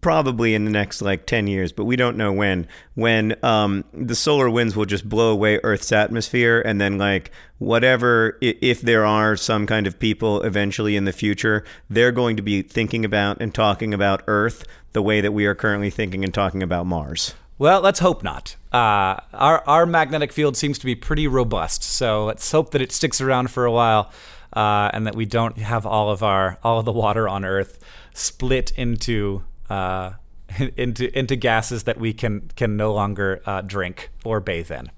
probably 0.00 0.54
in 0.54 0.64
the 0.64 0.70
next 0.70 1.00
like 1.00 1.26
10 1.26 1.46
years 1.46 1.70
but 1.70 1.84
we 1.84 1.94
don't 1.94 2.16
know 2.16 2.32
when 2.32 2.66
when 2.94 3.36
um, 3.44 3.84
the 3.92 4.16
solar 4.16 4.50
winds 4.50 4.74
will 4.74 4.84
just 4.84 5.08
blow 5.08 5.30
away 5.30 5.60
earth's 5.62 5.92
atmosphere 5.92 6.60
and 6.66 6.80
then 6.80 6.98
like 6.98 7.30
whatever 7.58 8.36
if 8.40 8.80
there 8.80 9.06
are 9.06 9.36
some 9.36 9.68
kind 9.68 9.86
of 9.86 9.96
people 10.00 10.42
eventually 10.42 10.96
in 10.96 11.04
the 11.04 11.12
future 11.12 11.64
they're 11.88 12.10
going 12.10 12.36
to 12.36 12.42
be 12.42 12.62
thinking 12.62 13.04
about 13.04 13.40
and 13.40 13.54
talking 13.54 13.94
about 13.94 14.24
earth 14.26 14.64
the 14.90 15.02
way 15.02 15.20
that 15.20 15.30
we 15.30 15.46
are 15.46 15.54
currently 15.54 15.88
thinking 15.90 16.24
and 16.24 16.34
talking 16.34 16.64
about 16.64 16.84
mars 16.84 17.34
well, 17.58 17.82
let's 17.82 17.98
hope 18.00 18.22
not. 18.22 18.56
Uh, 18.72 19.20
our 19.34 19.62
our 19.66 19.84
magnetic 19.84 20.32
field 20.32 20.56
seems 20.56 20.78
to 20.78 20.86
be 20.86 20.94
pretty 20.94 21.28
robust, 21.28 21.82
so 21.82 22.24
let's 22.24 22.50
hope 22.50 22.70
that 22.70 22.80
it 22.80 22.90
sticks 22.90 23.20
around 23.20 23.50
for 23.50 23.66
a 23.66 23.70
while 23.70 24.10
uh, 24.52 24.90
and 24.92 25.06
that 25.06 25.14
we 25.14 25.26
don't 25.26 25.58
have 25.58 25.86
all 25.86 26.10
of 26.10 26.22
our 26.22 26.58
all 26.62 26.78
of 26.78 26.84
the 26.84 26.92
water 26.92 27.28
on 27.28 27.44
Earth 27.44 27.78
split 28.14 28.72
into 28.76 29.44
uh, 29.68 30.12
into 30.76 31.16
into 31.18 31.36
gases 31.36 31.84
that 31.84 31.98
we 31.98 32.12
can 32.12 32.50
can 32.56 32.76
no 32.76 32.92
longer 32.92 33.40
uh, 33.46 33.60
drink 33.62 34.10
or 34.24 34.40
bathe 34.40 34.70
in. 34.70 34.90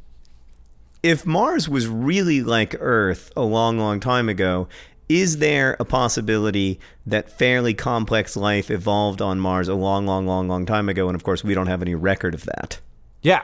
If 1.03 1.27
Mars 1.27 1.69
was 1.69 1.89
really 1.89 2.43
like 2.43 2.77
Earth 2.79 3.33
a 3.37 3.43
long, 3.43 3.77
long 3.77 3.99
time 3.99 4.29
ago, 4.29 4.69
is 5.09 5.39
there 5.39 5.77
a 5.81 5.85
possibility 5.85 6.79
that 7.07 7.29
fairly 7.29 7.75
complex 7.75 8.37
life 8.37 8.71
evolved 8.71 9.21
on 9.21 9.41
Mars 9.41 9.67
a 9.67 9.75
long, 9.75 10.07
long, 10.07 10.27
long, 10.27 10.47
long 10.47 10.65
time 10.65 10.89
ago? 10.89 11.09
And 11.09 11.17
of 11.17 11.25
course, 11.25 11.43
we 11.43 11.55
don't 11.55 11.67
have 11.67 11.83
any 11.83 11.97
record 11.97 12.35
of 12.35 12.45
that. 12.45 12.81
Yeah, 13.21 13.43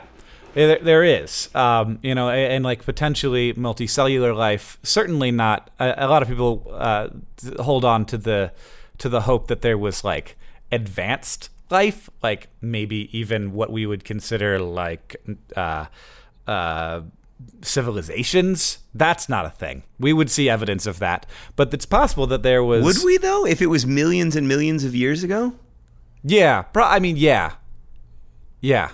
there, 0.54 0.78
there 0.80 1.04
is. 1.04 1.54
Um, 1.54 1.98
you 2.02 2.14
know, 2.14 2.28
and, 2.28 2.52
and, 2.52 2.64
like 2.64 2.84
potentially 2.84 3.54
multicellular 3.54 4.36
life. 4.36 4.78
Certainly 4.82 5.32
not. 5.32 5.70
A, 5.78 5.94
a 5.98 6.08
lot 6.08 6.22
of 6.22 6.28
people 6.28 6.66
uh, 6.72 7.08
hold 7.60 7.84
on 7.84 8.04
to 8.06 8.18
the 8.18 8.52
to 8.98 9.08
the 9.08 9.22
hope 9.22 9.46
that 9.48 9.62
there 9.62 9.78
was 9.78 10.04
like 10.04 10.36
advanced 10.72 11.50
life, 11.70 12.10
like 12.22 12.48
maybe 12.60 13.08
even 13.16 13.52
what 13.52 13.70
we 13.70 13.86
would 13.86 14.04
consider 14.04 14.58
like 14.58 15.16
uh, 15.56 15.86
uh, 16.46 17.02
civilizations. 17.62 18.78
That's 18.94 19.28
not 19.28 19.46
a 19.46 19.50
thing. 19.50 19.84
We 19.98 20.12
would 20.12 20.30
see 20.30 20.48
evidence 20.48 20.86
of 20.86 20.98
that, 20.98 21.26
but 21.56 21.72
it's 21.72 21.86
possible 21.86 22.26
that 22.28 22.42
there 22.42 22.64
was. 22.64 22.84
Would 22.84 23.04
we 23.04 23.18
though? 23.18 23.46
If 23.46 23.62
it 23.62 23.66
was 23.66 23.86
millions 23.86 24.36
and 24.36 24.48
millions 24.48 24.84
of 24.84 24.94
years 24.94 25.22
ago? 25.22 25.54
Yeah, 26.24 26.62
pro- 26.62 26.84
I 26.84 26.98
mean, 26.98 27.16
yeah, 27.16 27.54
yeah. 28.60 28.90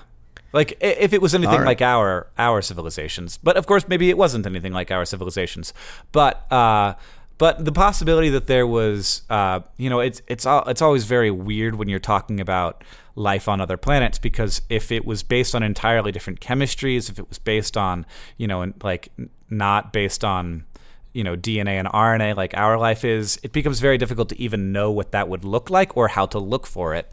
Like 0.55 0.79
if 0.81 1.13
it 1.13 1.21
was 1.21 1.35
anything 1.35 1.59
right. 1.59 1.67
like 1.67 1.83
our 1.83 2.29
our 2.39 2.63
civilizations, 2.63 3.39
but 3.43 3.57
of 3.57 3.67
course 3.67 3.89
maybe 3.89 4.09
it 4.09 4.17
wasn't 4.17 4.47
anything 4.47 4.73
like 4.73 4.93
our 4.93 5.05
civilizations. 5.05 5.75
But 6.13 6.51
uh, 6.53 6.95
but 7.39 7.65
the 7.65 7.73
possibility 7.73 8.31
that 8.31 8.47
there 8.47 8.67
was, 8.67 9.23
uh, 9.29 9.61
you 9.77 9.91
know, 9.91 9.99
it's 9.99 10.23
it's 10.29 10.47
it's 10.49 10.81
always 10.81 11.05
very 11.05 11.31
weird 11.33 11.75
when 11.75 11.89
you're 11.89 11.99
talking 11.99 12.39
about 12.39 12.85
life 13.17 13.49
on 13.49 13.61
other 13.61 13.77
planets 13.77 14.19
because 14.19 14.63
if 14.69 14.93
it 14.93 15.05
was 15.05 15.25
based 15.25 15.55
on 15.55 15.65
entirely 15.65 16.13
different 16.13 16.41
chemistries, 16.41 17.11
if 17.11 17.19
it 17.19 17.29
was 17.29 17.39
based 17.39 17.77
on, 17.77 18.07
you 18.37 18.47
know, 18.47 18.73
like 18.83 19.09
not 19.51 19.93
based 19.93 20.25
on 20.25 20.65
you 21.13 21.25
know 21.25 21.37
DNA 21.37 21.79
and 21.79 21.89
RNA 21.89 22.37
like 22.37 22.55
our 22.57 22.79
life 22.79 23.05
is, 23.05 23.41
it 23.43 23.51
becomes 23.51 23.81
very 23.81 23.99
difficult 23.99 24.29
to 24.29 24.41
even 24.41 24.71
know 24.71 24.93
what 24.93 25.11
that 25.11 25.29
would 25.29 25.45
look 25.45 25.69
like 25.69 25.97
or 25.97 26.07
how 26.09 26.27
to 26.27 26.39
look 26.39 26.65
for 26.65 26.95
it. 26.95 27.11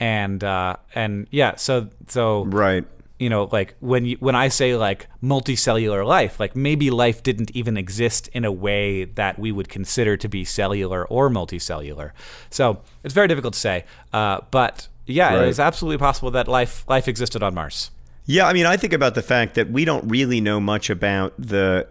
And 0.00 0.42
uh, 0.44 0.76
and 0.94 1.26
yeah, 1.30 1.56
so 1.56 1.88
so 2.06 2.44
right 2.44 2.84
you 3.18 3.28
know 3.28 3.48
like 3.52 3.74
when 3.80 4.04
you 4.04 4.16
when 4.20 4.34
i 4.34 4.48
say 4.48 4.76
like 4.76 5.08
multicellular 5.22 6.06
life 6.06 6.38
like 6.38 6.54
maybe 6.54 6.90
life 6.90 7.22
didn't 7.22 7.50
even 7.54 7.76
exist 7.76 8.28
in 8.28 8.44
a 8.44 8.52
way 8.52 9.04
that 9.04 9.38
we 9.38 9.50
would 9.50 9.68
consider 9.68 10.16
to 10.16 10.28
be 10.28 10.44
cellular 10.44 11.06
or 11.06 11.28
multicellular 11.28 12.12
so 12.50 12.80
it's 13.02 13.14
very 13.14 13.28
difficult 13.28 13.54
to 13.54 13.60
say 13.60 13.84
uh, 14.12 14.40
but 14.50 14.88
yeah 15.06 15.34
right. 15.34 15.42
it 15.42 15.48
is 15.48 15.58
absolutely 15.58 15.98
possible 15.98 16.30
that 16.30 16.48
life 16.48 16.84
life 16.88 17.08
existed 17.08 17.42
on 17.42 17.54
mars 17.54 17.90
yeah 18.26 18.46
i 18.46 18.52
mean 18.52 18.66
i 18.66 18.76
think 18.76 18.92
about 18.92 19.14
the 19.14 19.22
fact 19.22 19.54
that 19.54 19.70
we 19.70 19.84
don't 19.84 20.08
really 20.08 20.40
know 20.40 20.60
much 20.60 20.90
about 20.90 21.32
the 21.38 21.86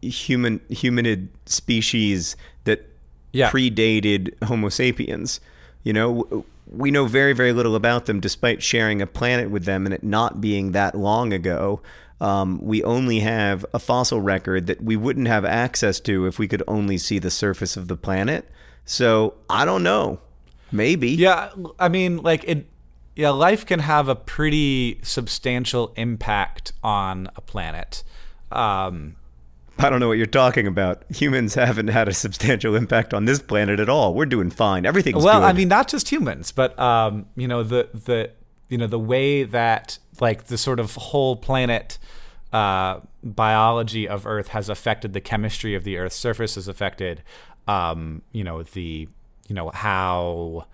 human 0.00 0.60
humanid 0.70 1.28
species 1.44 2.36
that 2.64 2.86
yeah. 3.32 3.50
predated 3.50 4.32
homo 4.44 4.68
sapiens 4.70 5.40
you 5.82 5.92
know 5.92 6.44
we 6.70 6.90
know 6.90 7.06
very, 7.06 7.32
very 7.32 7.52
little 7.52 7.74
about 7.74 8.06
them 8.06 8.20
despite 8.20 8.62
sharing 8.62 9.02
a 9.02 9.06
planet 9.06 9.50
with 9.50 9.64
them 9.64 9.84
and 9.86 9.94
it 9.94 10.04
not 10.04 10.40
being 10.40 10.72
that 10.72 10.94
long 10.94 11.32
ago. 11.32 11.80
Um, 12.20 12.60
we 12.62 12.82
only 12.84 13.20
have 13.20 13.64
a 13.72 13.78
fossil 13.78 14.20
record 14.20 14.66
that 14.66 14.82
we 14.82 14.96
wouldn't 14.96 15.26
have 15.26 15.44
access 15.44 16.00
to 16.00 16.26
if 16.26 16.38
we 16.38 16.46
could 16.46 16.62
only 16.68 16.98
see 16.98 17.18
the 17.18 17.30
surface 17.30 17.76
of 17.76 17.88
the 17.88 17.96
planet. 17.96 18.48
So 18.84 19.34
I 19.48 19.64
don't 19.64 19.82
know. 19.82 20.20
Maybe. 20.70 21.10
Yeah. 21.10 21.50
I 21.78 21.88
mean, 21.88 22.18
like, 22.18 22.44
it, 22.46 22.66
yeah, 23.16 23.30
life 23.30 23.66
can 23.66 23.80
have 23.80 24.08
a 24.08 24.14
pretty 24.14 25.00
substantial 25.02 25.92
impact 25.96 26.72
on 26.84 27.28
a 27.36 27.40
planet. 27.40 28.04
Um, 28.52 29.16
I 29.80 29.88
don't 29.88 29.98
know 29.98 30.08
what 30.08 30.18
you're 30.18 30.26
talking 30.26 30.66
about. 30.66 31.04
Humans 31.10 31.54
haven't 31.54 31.88
had 31.88 32.06
a 32.06 32.12
substantial 32.12 32.74
impact 32.74 33.14
on 33.14 33.24
this 33.24 33.40
planet 33.40 33.80
at 33.80 33.88
all. 33.88 34.12
We're 34.14 34.26
doing 34.26 34.50
fine. 34.50 34.84
Everything's 34.84 35.24
well. 35.24 35.40
Good. 35.40 35.46
I 35.46 35.52
mean, 35.54 35.68
not 35.68 35.88
just 35.88 36.10
humans, 36.10 36.52
but 36.52 36.78
um, 36.78 37.26
you 37.34 37.48
know 37.48 37.62
the 37.62 37.88
the 37.92 38.30
you 38.68 38.76
know 38.76 38.86
the 38.86 38.98
way 38.98 39.44
that 39.44 39.98
like 40.20 40.44
the 40.44 40.58
sort 40.58 40.80
of 40.80 40.94
whole 40.96 41.36
planet 41.36 41.98
uh, 42.52 43.00
biology 43.22 44.06
of 44.06 44.26
Earth 44.26 44.48
has 44.48 44.68
affected 44.68 45.12
the 45.12 45.20
chemistry 45.20 45.74
of 45.74 45.84
the 45.84 45.96
Earth's 45.96 46.16
surface 46.16 46.56
has 46.56 46.68
affected 46.68 47.22
um, 47.66 48.22
you 48.32 48.44
know 48.44 48.62
the 48.62 49.08
you 49.48 49.54
know 49.54 49.70
how 49.70 50.66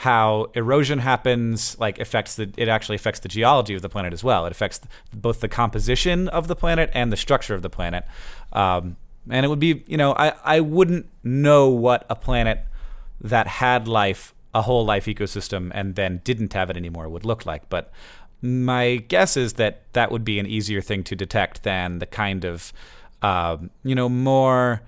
how 0.00 0.46
erosion 0.54 0.98
happens 0.98 1.78
like 1.78 1.98
affects 1.98 2.36
the 2.36 2.50
it 2.56 2.68
actually 2.68 2.96
affects 2.96 3.20
the 3.20 3.28
geology 3.28 3.74
of 3.74 3.82
the 3.82 3.88
planet 3.90 4.14
as 4.14 4.24
well. 4.24 4.46
It 4.46 4.50
affects 4.50 4.80
both 5.12 5.40
the 5.40 5.48
composition 5.48 6.26
of 6.28 6.48
the 6.48 6.56
planet 6.56 6.90
and 6.94 7.12
the 7.12 7.18
structure 7.18 7.54
of 7.54 7.60
the 7.60 7.68
planet. 7.68 8.06
Um, 8.54 8.96
and 9.28 9.44
it 9.44 9.50
would 9.50 9.58
be 9.58 9.84
you 9.86 9.98
know 9.98 10.14
I, 10.14 10.32
I 10.42 10.60
wouldn't 10.60 11.06
know 11.22 11.68
what 11.68 12.06
a 12.08 12.16
planet 12.16 12.64
that 13.20 13.46
had 13.46 13.86
life 13.86 14.32
a 14.54 14.62
whole 14.62 14.86
life 14.86 15.04
ecosystem 15.04 15.70
and 15.74 15.96
then 15.96 16.22
didn't 16.24 16.54
have 16.54 16.70
it 16.70 16.78
anymore 16.78 17.06
would 17.06 17.26
look 17.26 17.44
like. 17.44 17.68
But 17.68 17.92
my 18.40 19.04
guess 19.06 19.36
is 19.36 19.54
that 19.54 19.82
that 19.92 20.10
would 20.10 20.24
be 20.24 20.38
an 20.38 20.46
easier 20.46 20.80
thing 20.80 21.04
to 21.04 21.14
detect 21.14 21.62
than 21.62 21.98
the 21.98 22.06
kind 22.06 22.46
of 22.46 22.72
um, 23.20 23.68
you 23.84 23.94
know 23.94 24.08
more 24.08 24.80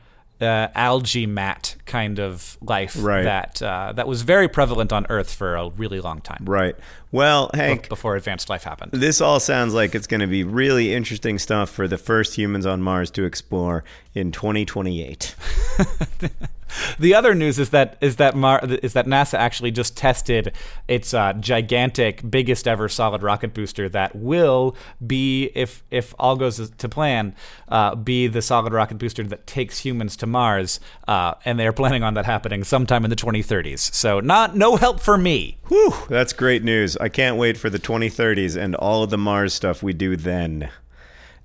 uh, 0.43 0.69
algae 0.75 1.27
mat 1.27 1.77
kind 1.87 2.19
of 2.19 2.59
life 2.61 2.97
right. 2.99 3.23
that 3.23 3.63
uh, 3.63 3.93
that 3.93 4.09
was 4.09 4.23
very 4.23 4.49
prevalent 4.49 4.93
on 4.93 5.07
Earth 5.09 5.35
for 5.35 5.55
a 5.55 5.69
really 5.71 6.01
long 6.01 6.21
time. 6.21 6.45
Right. 6.45 6.77
Well, 7.11 7.51
Hank, 7.53 7.89
before 7.89 8.17
advanced 8.17 8.49
life 8.49 8.65
happened. 8.65 8.93
This 8.93 9.21
all 9.21 9.39
sounds 9.39 9.75
like 9.75 9.95
it's 9.95 10.07
going 10.07 10.21
to 10.21 10.27
be 10.27 10.45
really 10.45 10.95
interesting 10.95 11.39
stuff 11.39 11.69
for 11.69 11.87
the 11.87 11.99
first 11.99 12.37
humans 12.37 12.65
on 12.65 12.83
Mars 12.83 13.11
to 13.13 13.25
explore 13.25 13.85
in 14.15 14.33
2028. 14.33 15.35
the 16.99 17.15
other 17.15 17.35
news 17.35 17.59
is 17.59 17.71
that 17.71 17.97
is 18.01 18.17
that 18.17 18.35
Mar- 18.35 18.65
is 18.65 18.93
that 18.93 19.07
NASA 19.07 19.35
actually 19.35 19.71
just 19.71 19.97
tested 19.97 20.53
its 20.89 21.15
uh, 21.15 21.33
gigantic, 21.35 22.29
biggest 22.29 22.69
ever 22.69 22.89
solid 22.89 23.23
rocket 23.23 23.55
booster 23.55 23.89
that 23.89 24.15
will 24.17 24.77
be, 25.05 25.51
if 25.55 25.83
if 25.91 26.15
all 26.19 26.37
goes 26.37 26.71
to 26.71 26.89
plan, 26.89 27.35
uh, 27.69 27.95
be 27.95 28.27
the 28.27 28.43
solid 28.43 28.73
rocket 28.73 28.99
booster 28.99 29.23
that 29.25 29.47
takes 29.47 29.81
humans 29.81 30.17
to 30.17 30.27
Mars, 30.27 30.81
uh, 31.09 31.35
and 31.45 31.59
they're 31.59 31.73
planning 31.73 32.03
on 32.03 32.15
that 32.15 32.27
happening 32.27 32.65
sometime 32.65 33.05
in 33.05 33.11
the 33.11 33.17
2030s. 33.17 33.95
So 33.95 34.21
not 34.21 34.57
no 34.57 34.77
help 34.77 35.01
for 35.01 35.19
me. 35.19 35.59
Whew, 35.69 35.95
that's 36.09 36.33
great 36.33 36.63
news. 36.63 36.97
I 36.97 37.09
can't 37.09 37.37
wait 37.37 37.57
for 37.57 37.71
the 37.71 37.79
2030s 37.79 38.57
and 38.57 38.75
all 38.77 39.03
of 39.03 39.11
the 39.11 39.19
Mars 39.19 39.55
stuff 39.55 39.83
we 39.83 39.93
do 39.93 40.17
then. 40.17 40.71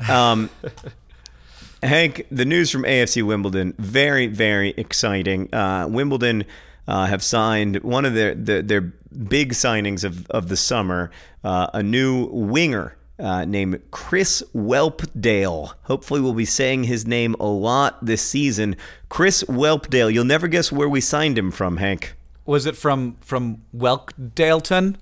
Um, 0.09 0.49
Hank, 1.83 2.25
the 2.31 2.45
news 2.45 2.71
from 2.71 2.83
AFC 2.83 3.23
Wimbledon, 3.23 3.73
very, 3.77 4.27
very 4.27 4.69
exciting. 4.77 5.53
Uh, 5.53 5.87
Wimbledon 5.89 6.45
uh, 6.87 7.05
have 7.05 7.23
signed 7.23 7.77
one 7.83 8.05
of 8.05 8.13
their, 8.13 8.33
their, 8.33 8.61
their 8.61 8.81
big 8.81 9.53
signings 9.53 10.03
of, 10.03 10.27
of 10.29 10.49
the 10.49 10.57
summer, 10.57 11.11
uh, 11.43 11.67
a 11.73 11.83
new 11.83 12.25
winger 12.31 12.97
uh, 13.19 13.45
named 13.45 13.81
Chris 13.91 14.43
Whelpdale. 14.53 15.73
Hopefully, 15.83 16.21
we'll 16.21 16.33
be 16.33 16.45
saying 16.45 16.85
his 16.85 17.05
name 17.05 17.35
a 17.39 17.45
lot 17.45 18.03
this 18.05 18.21
season. 18.21 18.75
Chris 19.09 19.43
Whelpdale. 19.43 20.13
You'll 20.13 20.25
never 20.25 20.47
guess 20.47 20.71
where 20.71 20.89
we 20.89 21.01
signed 21.01 21.37
him 21.37 21.51
from, 21.51 21.77
Hank. 21.77 22.15
Was 22.45 22.65
it 22.65 22.77
from 22.77 23.15
from 23.19 23.63
Welkdaleton? 23.75 24.95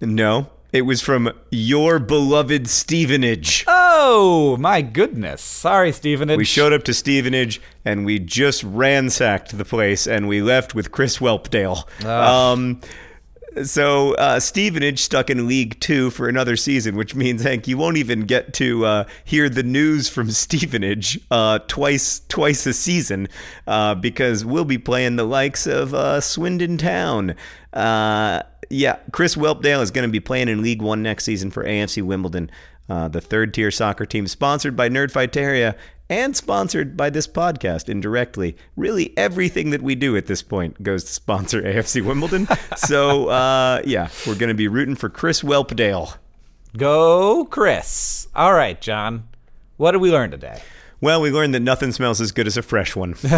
No. 0.00 0.50
It 0.72 0.82
was 0.82 1.02
from 1.02 1.32
your 1.50 1.98
beloved 1.98 2.68
Stevenage. 2.68 3.64
Oh, 3.66 4.56
my 4.58 4.82
goodness. 4.82 5.42
Sorry, 5.42 5.90
Stevenage. 5.92 6.38
We 6.38 6.44
showed 6.44 6.72
up 6.72 6.84
to 6.84 6.94
Stevenage 6.94 7.60
and 7.84 8.04
we 8.04 8.18
just 8.20 8.62
ransacked 8.62 9.56
the 9.58 9.64
place 9.64 10.06
and 10.06 10.28
we 10.28 10.40
left 10.42 10.74
with 10.74 10.92
Chris 10.92 11.18
Whelpdale. 11.18 11.84
Um, 12.04 12.80
so 13.64 14.14
uh, 14.14 14.40
Stevenage 14.40 15.00
stuck 15.00 15.30
in 15.30 15.46
League 15.48 15.80
Two 15.80 16.10
for 16.10 16.28
another 16.28 16.56
season, 16.56 16.96
which 16.96 17.14
means 17.14 17.42
Hank, 17.42 17.66
you 17.66 17.76
won't 17.76 17.96
even 17.96 18.22
get 18.22 18.54
to 18.54 18.84
uh, 18.84 19.04
hear 19.24 19.48
the 19.48 19.62
news 19.62 20.08
from 20.08 20.30
Stevenage 20.30 21.20
uh, 21.30 21.58
twice 21.60 22.20
twice 22.28 22.66
a 22.66 22.72
season 22.72 23.28
uh, 23.66 23.94
because 23.94 24.44
we'll 24.44 24.64
be 24.64 24.78
playing 24.78 25.16
the 25.16 25.24
likes 25.24 25.66
of 25.66 25.94
uh, 25.94 26.20
Swindon 26.20 26.78
Town. 26.78 27.34
Uh, 27.72 28.42
yeah, 28.68 28.98
Chris 29.12 29.34
Whelpdale 29.34 29.82
is 29.82 29.90
going 29.90 30.06
to 30.06 30.12
be 30.12 30.20
playing 30.20 30.48
in 30.48 30.62
League 30.62 30.82
One 30.82 31.02
next 31.02 31.24
season 31.24 31.50
for 31.50 31.64
AFC 31.64 32.02
Wimbledon, 32.02 32.50
uh, 32.90 33.08
the 33.08 33.20
third 33.20 33.54
tier 33.54 33.70
soccer 33.70 34.04
team 34.04 34.26
sponsored 34.26 34.74
by 34.74 34.88
Nerdfighteria 34.88 35.76
and 36.08 36.36
sponsored 36.36 36.96
by 36.96 37.08
this 37.08 37.28
podcast 37.28 37.88
indirectly. 37.88 38.56
Really, 38.76 39.16
everything 39.16 39.70
that 39.70 39.80
we 39.80 39.94
do 39.94 40.16
at 40.16 40.26
this 40.26 40.42
point 40.42 40.82
goes 40.82 41.04
to 41.04 41.12
sponsor 41.12 41.62
AFC 41.62 42.04
Wimbledon. 42.04 42.48
so, 42.76 43.28
uh, 43.28 43.80
yeah, 43.84 44.08
we're 44.26 44.34
going 44.34 44.48
to 44.48 44.54
be 44.54 44.66
rooting 44.66 44.96
for 44.96 45.08
Chris 45.08 45.42
Whelpdale. 45.42 46.16
Go, 46.76 47.44
Chris. 47.44 48.26
All 48.34 48.52
right, 48.52 48.80
John. 48.80 49.28
What 49.76 49.92
did 49.92 50.00
we 50.00 50.10
learn 50.10 50.32
today? 50.32 50.60
Well, 51.00 51.22
we 51.22 51.30
learned 51.30 51.54
that 51.54 51.60
nothing 51.60 51.92
smells 51.92 52.20
as 52.20 52.32
good 52.32 52.46
as 52.46 52.56
a 52.56 52.62
fresh 52.62 52.94
one. 52.94 53.14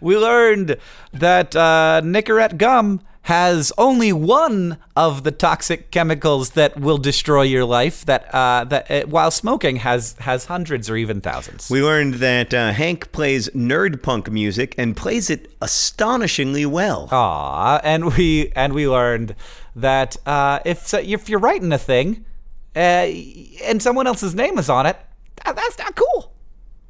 we 0.00 0.18
learned 0.18 0.76
that 1.12 1.56
uh, 1.56 2.02
Nicorette 2.04 2.58
gum 2.58 3.00
has 3.22 3.72
only 3.78 4.12
one 4.12 4.78
of 4.96 5.22
the 5.22 5.30
toxic 5.30 5.90
chemicals 5.90 6.50
that 6.50 6.78
will 6.78 6.98
destroy 6.98 7.42
your 7.42 7.64
life. 7.64 8.04
That 8.04 8.34
uh, 8.34 8.64
that 8.64 8.90
uh, 8.90 9.02
while 9.06 9.30
smoking 9.30 9.76
has 9.76 10.16
has 10.20 10.46
hundreds 10.46 10.90
or 10.90 10.96
even 10.96 11.20
thousands. 11.20 11.70
We 11.70 11.82
learned 11.82 12.14
that 12.14 12.52
uh, 12.52 12.72
Hank 12.72 13.12
plays 13.12 13.48
nerd 13.50 14.02
punk 14.02 14.30
music 14.30 14.74
and 14.76 14.96
plays 14.96 15.30
it 15.30 15.52
astonishingly 15.60 16.66
well. 16.66 17.08
Aw, 17.12 17.80
and 17.84 18.16
we 18.16 18.52
and 18.56 18.72
we 18.72 18.88
learned 18.88 19.36
that 19.76 20.16
uh, 20.26 20.58
if 20.64 20.92
if 20.94 21.28
you're 21.28 21.40
writing 21.40 21.72
a 21.72 21.78
thing 21.78 22.24
uh, 22.74 23.06
and 23.64 23.80
someone 23.80 24.06
else's 24.06 24.34
name 24.34 24.58
is 24.58 24.68
on 24.68 24.86
it, 24.86 24.96
that, 25.44 25.54
that's 25.54 25.78
not 25.78 25.94
cool. 25.94 26.32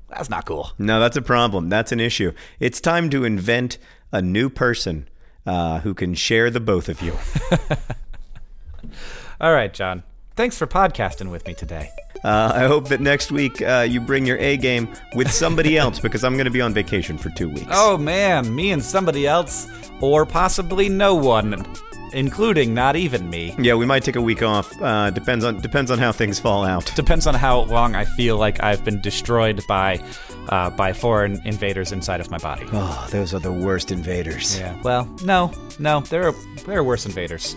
That's 0.08 0.28
not 0.30 0.44
cool. 0.44 0.72
No, 0.78 1.00
that's 1.00 1.16
a 1.16 1.22
problem. 1.22 1.68
That's 1.68 1.90
an 1.90 2.00
issue. 2.00 2.32
It's 2.60 2.80
time 2.80 3.08
to 3.10 3.24
invent 3.24 3.78
a 4.12 4.20
new 4.20 4.50
person 4.50 5.08
uh, 5.46 5.80
who 5.80 5.94
can 5.94 6.14
share 6.14 6.50
the 6.50 6.60
both 6.60 6.88
of 6.88 7.00
you. 7.02 7.16
All 9.40 9.52
right, 9.52 9.72
John. 9.72 10.02
Thanks 10.34 10.56
for 10.56 10.66
podcasting 10.66 11.30
with 11.30 11.46
me 11.46 11.54
today. 11.54 11.90
Uh, 12.24 12.52
I 12.54 12.66
hope 12.66 12.88
that 12.88 13.00
next 13.00 13.32
week 13.32 13.60
uh, 13.62 13.86
you 13.88 14.00
bring 14.00 14.24
your 14.26 14.36
A 14.38 14.56
game 14.56 14.88
with 15.14 15.30
somebody 15.30 15.76
else 15.82 15.98
because 15.98 16.24
I'm 16.24 16.34
going 16.34 16.44
to 16.44 16.50
be 16.50 16.60
on 16.60 16.72
vacation 16.72 17.18
for 17.18 17.30
two 17.30 17.48
weeks. 17.48 17.66
Oh 17.70 17.98
man, 17.98 18.54
me 18.54 18.70
and 18.72 18.82
somebody 18.82 19.26
else, 19.26 19.68
or 20.00 20.24
possibly 20.24 20.88
no 20.88 21.14
one, 21.14 21.64
including 22.12 22.74
not 22.74 22.94
even 22.96 23.28
me. 23.28 23.54
Yeah, 23.58 23.74
we 23.74 23.86
might 23.86 24.04
take 24.04 24.16
a 24.16 24.20
week 24.22 24.42
off. 24.42 24.72
Uh, 24.80 25.10
depends 25.10 25.44
on 25.44 25.60
depends 25.60 25.90
on 25.90 25.98
how 25.98 26.12
things 26.12 26.38
fall 26.38 26.64
out. 26.64 26.90
Depends 26.94 27.26
on 27.26 27.34
how 27.34 27.62
long 27.62 27.94
I 27.96 28.04
feel 28.04 28.36
like 28.36 28.62
I've 28.62 28.84
been 28.84 29.00
destroyed 29.00 29.62
by 29.66 30.00
uh, 30.48 30.70
by 30.70 30.92
foreign 30.92 31.40
invaders 31.44 31.92
inside 31.92 32.20
of 32.20 32.30
my 32.30 32.38
body. 32.38 32.66
Oh, 32.72 33.08
those 33.10 33.34
are 33.34 33.40
the 33.40 33.52
worst 33.52 33.90
invaders. 33.90 34.58
Yeah. 34.58 34.80
Well, 34.82 35.08
no, 35.24 35.50
no, 35.78 36.00
there 36.02 36.28
are 36.28 36.34
there 36.66 36.78
are 36.78 36.84
worse 36.84 37.04
invaders. 37.06 37.56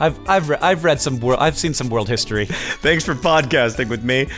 I've 0.00 0.18
I've 0.28 0.48
re- 0.48 0.58
I've 0.60 0.84
read 0.84 1.00
some 1.00 1.20
world 1.20 1.40
I've 1.40 1.56
seen 1.56 1.74
some 1.74 1.88
world 1.88 2.08
history. 2.08 2.46
Thanks 2.80 3.04
for 3.04 3.14
podcasting 3.14 3.88
with 3.88 4.04
me. 4.04 4.28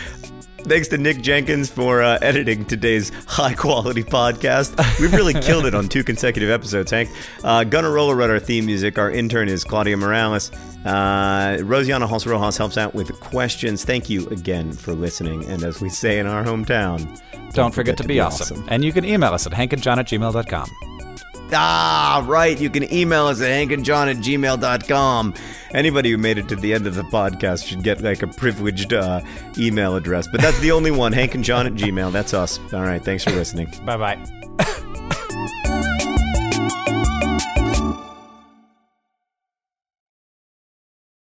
Thanks 0.62 0.88
to 0.88 0.98
Nick 0.98 1.22
Jenkins 1.22 1.70
for 1.70 2.02
uh, 2.02 2.18
editing 2.20 2.64
today's 2.64 3.10
high 3.26 3.54
quality 3.54 4.02
podcast. 4.02 4.76
We've 5.00 5.12
really 5.12 5.32
killed 5.40 5.64
it 5.64 5.74
on 5.74 5.88
two 5.88 6.04
consecutive 6.04 6.50
episodes, 6.50 6.90
Hank. 6.90 7.08
Uh, 7.42 7.60
Gunnarolla 7.60 8.14
wrote 8.14 8.28
our 8.28 8.40
theme 8.40 8.66
music. 8.66 8.98
Our 8.98 9.10
intern 9.10 9.48
is 9.48 9.64
Claudia 9.64 9.96
Morales. 9.96 10.50
Uh, 10.84 11.56
Rosianna 11.60 12.06
Halse 12.08 12.26
Rojas 12.26 12.58
helps 12.58 12.76
out 12.76 12.94
with 12.94 13.18
questions. 13.20 13.84
Thank 13.84 14.10
you 14.10 14.26
again 14.28 14.72
for 14.72 14.92
listening. 14.92 15.44
And 15.46 15.62
as 15.62 15.80
we 15.80 15.88
say 15.88 16.18
in 16.18 16.26
our 16.26 16.44
hometown, 16.44 17.18
Don't, 17.54 17.72
forget, 17.72 17.96
to, 17.98 18.04
be, 18.04 18.20
awesome. 18.20 18.66
And 18.68 18.84
you 18.84 18.92
can 18.92 19.04
email 19.06 19.32
us 19.32 19.46
at 19.46 19.52
hankandjohn 19.52 19.96
at 19.98 20.06
gmail.com. 20.06 21.07
Ah, 21.52 22.24
right. 22.26 22.58
You 22.58 22.70
can 22.70 22.92
email 22.92 23.26
us 23.26 23.40
at 23.40 23.48
hankandjohn 23.48 24.10
at 24.10 24.16
gmail.com. 24.16 25.34
Anybody 25.72 26.10
who 26.10 26.18
made 26.18 26.38
it 26.38 26.48
to 26.48 26.56
the 26.56 26.72
end 26.74 26.86
of 26.86 26.94
the 26.94 27.02
podcast 27.02 27.66
should 27.66 27.82
get 27.82 28.00
like 28.00 28.22
a 28.22 28.26
privileged 28.26 28.92
uh, 28.92 29.20
email 29.58 29.96
address. 29.96 30.26
But 30.28 30.40
that's 30.40 30.58
the 30.60 30.72
only 30.72 30.90
one, 30.90 31.12
hankandjohn 31.14 31.66
at 31.66 31.72
gmail. 31.74 32.12
That's 32.12 32.34
us. 32.34 32.58
All 32.72 32.82
right. 32.82 33.02
Thanks 33.04 33.24
for 33.24 33.30
listening. 33.30 33.72
Bye 33.84 33.96
bye. 33.96 35.14